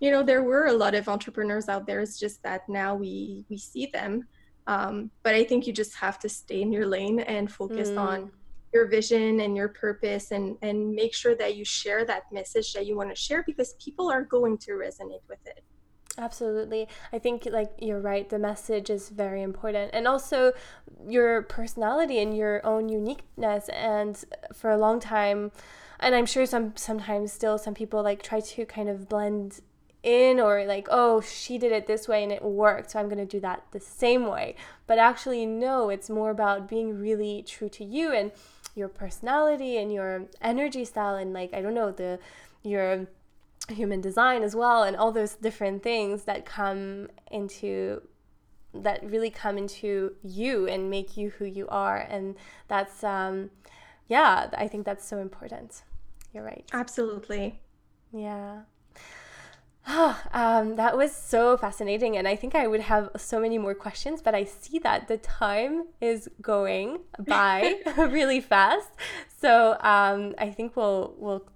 you 0.00 0.10
know 0.10 0.22
there 0.22 0.42
were 0.42 0.66
a 0.66 0.72
lot 0.72 0.94
of 0.94 1.08
entrepreneurs 1.08 1.68
out 1.68 1.86
there. 1.86 2.00
It's 2.00 2.18
just 2.18 2.42
that 2.42 2.68
now 2.68 2.94
we 2.94 3.44
we 3.48 3.58
see 3.58 3.86
them. 3.86 4.26
Um, 4.66 5.10
but 5.22 5.34
I 5.34 5.44
think 5.44 5.66
you 5.66 5.72
just 5.72 5.94
have 5.96 6.18
to 6.20 6.28
stay 6.28 6.60
in 6.62 6.72
your 6.72 6.86
lane 6.86 7.20
and 7.20 7.50
focus 7.50 7.88
mm. 7.90 7.98
on 7.98 8.30
your 8.74 8.86
vision 8.86 9.40
and 9.40 9.56
your 9.56 9.68
purpose 9.68 10.30
and 10.30 10.56
and 10.62 10.94
make 10.94 11.14
sure 11.14 11.34
that 11.36 11.56
you 11.56 11.64
share 11.64 12.04
that 12.04 12.24
message 12.32 12.72
that 12.74 12.84
you 12.86 12.96
want 12.96 13.10
to 13.14 13.16
share 13.16 13.42
because 13.50 13.74
people 13.84 14.10
are 14.10 14.24
going 14.24 14.58
to 14.58 14.72
resonate 14.72 15.24
with 15.28 15.44
it 15.46 15.62
Absolutely. 16.18 16.88
I 17.12 17.18
think 17.18 17.46
like 17.50 17.70
you're 17.78 18.00
right, 18.00 18.28
the 18.28 18.38
message 18.38 18.90
is 18.90 19.08
very 19.08 19.40
important. 19.42 19.90
And 19.94 20.08
also 20.08 20.52
your 21.08 21.42
personality 21.42 22.18
and 22.18 22.36
your 22.36 22.64
own 22.66 22.88
uniqueness 22.88 23.68
and 23.68 24.24
for 24.52 24.70
a 24.70 24.76
long 24.76 24.98
time 24.98 25.52
and 26.00 26.14
I'm 26.14 26.26
sure 26.26 26.46
some 26.46 26.76
sometimes 26.76 27.32
still 27.32 27.58
some 27.58 27.74
people 27.74 28.02
like 28.02 28.22
try 28.22 28.40
to 28.40 28.64
kind 28.66 28.88
of 28.88 29.08
blend 29.08 29.60
in 30.02 30.38
or 30.38 30.64
like 30.64 30.86
oh 30.90 31.20
she 31.20 31.58
did 31.58 31.72
it 31.72 31.86
this 31.86 32.06
way 32.06 32.22
and 32.22 32.30
it 32.30 32.42
worked 32.42 32.92
so 32.92 33.00
i'm 33.00 33.08
going 33.08 33.18
to 33.18 33.26
do 33.26 33.40
that 33.40 33.64
the 33.72 33.80
same 33.80 34.26
way 34.26 34.54
but 34.86 34.96
actually 34.96 35.44
no 35.44 35.90
it's 35.90 36.08
more 36.08 36.30
about 36.30 36.68
being 36.68 36.96
really 36.96 37.42
true 37.42 37.68
to 37.68 37.84
you 37.84 38.12
and 38.12 38.30
your 38.76 38.86
personality 38.86 39.76
and 39.76 39.92
your 39.92 40.22
energy 40.40 40.84
style 40.84 41.16
and 41.16 41.32
like 41.32 41.52
i 41.52 41.60
don't 41.60 41.74
know 41.74 41.90
the 41.90 42.16
your 42.62 43.08
human 43.68 44.00
design 44.00 44.42
as 44.42 44.54
well 44.56 44.82
and 44.82 44.96
all 44.96 45.12
those 45.12 45.34
different 45.34 45.82
things 45.82 46.24
that 46.24 46.44
come 46.46 47.08
into 47.30 48.02
that 48.74 49.02
really 49.02 49.30
come 49.30 49.56
into 49.56 50.14
you 50.22 50.66
and 50.68 50.90
make 50.90 51.16
you 51.16 51.30
who 51.30 51.44
you 51.44 51.66
are 51.68 51.98
and 51.98 52.34
that's 52.68 53.02
um 53.02 53.50
yeah 54.08 54.48
i 54.56 54.68
think 54.68 54.84
that's 54.84 55.06
so 55.06 55.18
important. 55.18 55.82
You're 56.32 56.44
right. 56.44 56.64
Absolutely. 56.72 57.60
Yeah. 58.12 58.60
Oh, 59.86 60.20
um, 60.32 60.76
that 60.76 60.96
was 60.96 61.12
so 61.12 61.56
fascinating, 61.56 62.16
and 62.16 62.28
I 62.28 62.36
think 62.36 62.54
I 62.54 62.66
would 62.66 62.80
have 62.80 63.10
so 63.16 63.40
many 63.40 63.58
more 63.58 63.74
questions, 63.74 64.20
but 64.20 64.34
I 64.34 64.44
see 64.44 64.78
that 64.80 65.08
the 65.08 65.16
time 65.16 65.86
is 66.00 66.28
going 66.42 67.00
by 67.26 67.80
really 67.96 68.40
fast. 68.40 68.90
So 69.40 69.76
um, 69.80 70.34
I 70.38 70.50
think 70.50 70.76
we'll 70.76 71.14
we'll 71.18 71.46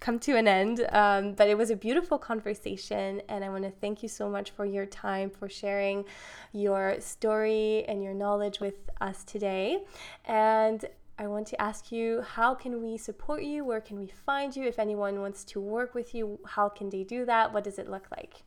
come 0.00 0.18
to 0.18 0.36
an 0.36 0.48
end. 0.48 0.86
Um, 0.90 1.34
but 1.34 1.48
it 1.48 1.56
was 1.56 1.70
a 1.70 1.76
beautiful 1.76 2.18
conversation, 2.18 3.22
and 3.28 3.44
I 3.44 3.48
want 3.50 3.64
to 3.64 3.70
thank 3.70 4.02
you 4.02 4.08
so 4.08 4.28
much 4.28 4.50
for 4.50 4.64
your 4.64 4.86
time, 4.86 5.30
for 5.30 5.48
sharing 5.48 6.04
your 6.52 6.96
story 7.00 7.84
and 7.86 8.02
your 8.02 8.14
knowledge 8.14 8.60
with 8.60 8.90
us 9.00 9.22
today. 9.24 9.82
And 10.24 10.84
I 11.18 11.26
want 11.26 11.46
to 11.48 11.60
ask 11.60 11.92
you 11.92 12.22
how 12.22 12.54
can 12.54 12.82
we 12.82 12.96
support 12.96 13.42
you? 13.42 13.62
Where 13.62 13.82
can 13.82 13.98
we 13.98 14.06
find 14.06 14.56
you? 14.56 14.64
If 14.64 14.78
anyone 14.78 15.20
wants 15.20 15.44
to 15.44 15.60
work 15.60 15.94
with 15.94 16.14
you, 16.14 16.40
how 16.46 16.70
can 16.70 16.88
they 16.88 17.04
do 17.04 17.26
that? 17.26 17.52
What 17.52 17.64
does 17.64 17.78
it 17.78 17.90
look 17.90 18.06
like? 18.10 18.42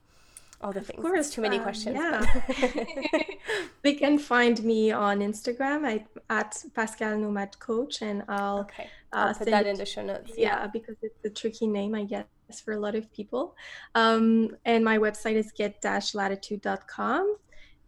All 0.63 0.71
the 0.71 0.79
of 0.79 0.87
things. 0.87 1.01
Course, 1.01 1.29
too 1.29 1.41
many 1.41 1.59
uh, 1.59 1.63
questions. 1.63 1.97
Yeah. 1.97 2.25
they 3.81 3.93
can 3.93 4.17
find 4.17 4.63
me 4.63 4.91
on 4.91 5.19
Instagram 5.19 5.85
at, 5.85 6.07
at 6.29 6.63
Pascale 6.73 7.19
Nomad 7.19 7.59
Coach, 7.59 8.01
and 8.01 8.23
I'll, 8.29 8.59
okay. 8.59 8.87
I'll 9.11 9.29
uh, 9.29 9.33
put 9.33 9.47
that 9.47 9.67
in 9.67 9.77
the 9.77 9.85
show 9.85 10.03
notes. 10.03 10.31
Yeah. 10.37 10.61
yeah, 10.61 10.67
because 10.67 10.95
it's 11.01 11.25
a 11.25 11.29
tricky 11.29 11.67
name, 11.67 11.93
I 11.93 12.05
guess, 12.05 12.25
for 12.63 12.73
a 12.73 12.79
lot 12.79 12.95
of 12.95 13.11
people. 13.11 13.55
Um, 13.93 14.55
and 14.63 14.85
my 14.85 14.97
website 14.97 15.35
is 15.35 15.51
get-latitude.com. 15.51 17.35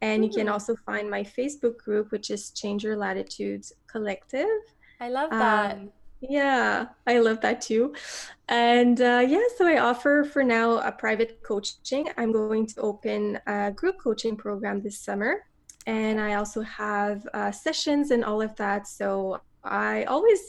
And 0.02 0.26
you 0.26 0.30
can 0.30 0.48
mm. 0.48 0.52
also 0.52 0.76
find 0.76 1.10
my 1.10 1.24
Facebook 1.24 1.78
group, 1.78 2.12
which 2.12 2.30
is 2.30 2.52
Change 2.52 2.84
Your 2.84 2.98
Latitudes 2.98 3.72
Collective. 3.88 4.60
I 5.00 5.10
love 5.10 5.30
that. 5.30 5.78
Um, 5.78 5.90
yeah, 6.22 6.88
I 7.06 7.20
love 7.20 7.42
that 7.42 7.62
too. 7.62 7.94
And 8.48 9.00
uh, 9.02 9.26
yeah, 9.28 9.44
so 9.58 9.68
I 9.68 9.80
offer 9.80 10.24
for 10.24 10.44
now 10.44 10.80
a 10.80 10.92
private 10.92 11.42
coaching. 11.44 12.10
I'm 12.18 12.32
going 12.32 12.68
to 12.68 12.82
open 12.82 13.40
a 13.48 13.72
group 13.72 13.98
coaching 14.00 14.36
program 14.36 14.82
this 14.82 15.00
summer. 15.00 15.46
And 15.88 16.20
I 16.20 16.36
also 16.36 16.62
have 16.62 17.28
uh, 17.34 17.52
sessions 17.52 18.12
and 18.12 18.24
all 18.24 18.42
of 18.42 18.56
that. 18.56 18.88
So 18.88 19.42
I 19.64 20.04
always 20.06 20.40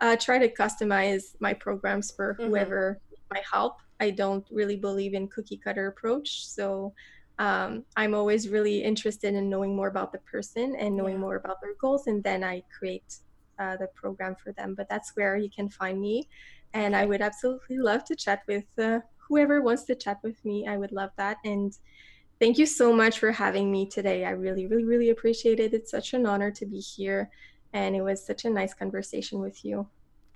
uh, 0.00 0.16
try 0.16 0.38
to 0.38 0.48
customize 0.48 1.36
my 1.40 1.52
programs 1.52 2.10
for 2.10 2.34
mm-hmm. 2.34 2.44
whoever 2.48 3.00
mm-hmm. 3.00 3.34
might 3.34 3.44
help. 3.50 3.76
I 4.00 4.10
don't 4.10 4.46
really 4.50 4.76
believe 4.76 5.14
in 5.14 5.28
cookie 5.28 5.56
cutter 5.56 5.86
approach. 5.86 6.46
So 6.46 6.92
um, 7.38 7.84
I'm 7.96 8.14
always 8.14 8.48
really 8.48 8.82
interested 8.82 9.34
in 9.34 9.48
knowing 9.48 9.74
more 9.74 9.88
about 9.88 10.12
the 10.12 10.18
person 10.18 10.74
and 10.76 10.96
knowing 10.96 11.14
yeah. 11.14 11.20
more 11.20 11.36
about 11.36 11.60
their 11.60 11.74
goals. 11.80 12.06
And 12.08 12.22
then 12.22 12.42
I 12.42 12.62
create 12.76 13.16
uh, 13.62 13.76
the 13.76 13.88
program 14.02 14.34
for 14.42 14.52
them. 14.52 14.74
But 14.74 14.88
that's 14.88 15.12
where 15.14 15.36
you 15.36 15.50
can 15.50 15.68
find 15.68 16.00
me. 16.00 16.28
And 16.74 16.96
I 16.96 17.04
would 17.06 17.22
absolutely 17.22 17.78
love 17.78 18.04
to 18.06 18.16
chat 18.16 18.40
with 18.48 18.64
uh, 18.78 19.00
whoever 19.28 19.62
wants 19.62 19.84
to 19.84 19.94
chat 19.94 20.18
with 20.22 20.38
me. 20.44 20.66
I 20.66 20.76
would 20.76 20.92
love 20.92 21.10
that. 21.16 21.36
And 21.44 21.70
thank 22.40 22.58
you 22.58 22.66
so 22.66 22.92
much 22.92 23.18
for 23.18 23.30
having 23.30 23.70
me 23.70 23.82
today. 23.86 24.24
I 24.24 24.30
really, 24.30 24.66
really, 24.66 24.84
really 24.84 25.10
appreciate 25.10 25.60
it. 25.60 25.74
It's 25.74 25.90
such 25.90 26.14
an 26.14 26.26
honor 26.26 26.50
to 26.50 26.66
be 26.66 26.80
here. 26.80 27.30
And 27.72 27.94
it 27.94 28.02
was 28.02 28.24
such 28.24 28.44
a 28.44 28.50
nice 28.50 28.74
conversation 28.74 29.40
with 29.40 29.64
you. 29.64 29.86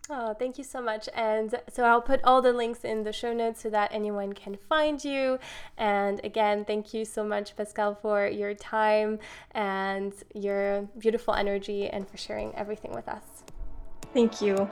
Oh, 0.08 0.34
thank 0.34 0.56
you 0.56 0.64
so 0.64 0.80
much. 0.80 1.08
And 1.14 1.54
so 1.68 1.84
I'll 1.84 2.00
put 2.00 2.20
all 2.22 2.40
the 2.40 2.52
links 2.52 2.84
in 2.84 3.02
the 3.02 3.12
show 3.12 3.32
notes 3.32 3.60
so 3.60 3.70
that 3.70 3.90
anyone 3.92 4.32
can 4.32 4.56
find 4.68 5.04
you. 5.04 5.38
And 5.76 6.20
again, 6.22 6.64
thank 6.64 6.94
you 6.94 7.04
so 7.04 7.24
much, 7.24 7.56
Pascale, 7.56 7.98
for 8.00 8.26
your 8.28 8.54
time 8.54 9.18
and 9.50 10.12
your 10.34 10.82
beautiful 10.98 11.34
energy 11.34 11.88
and 11.88 12.08
for 12.08 12.16
sharing 12.16 12.54
everything 12.54 12.92
with 12.92 13.08
us. 13.08 13.42
Thank 14.14 14.40
you. 14.40 14.70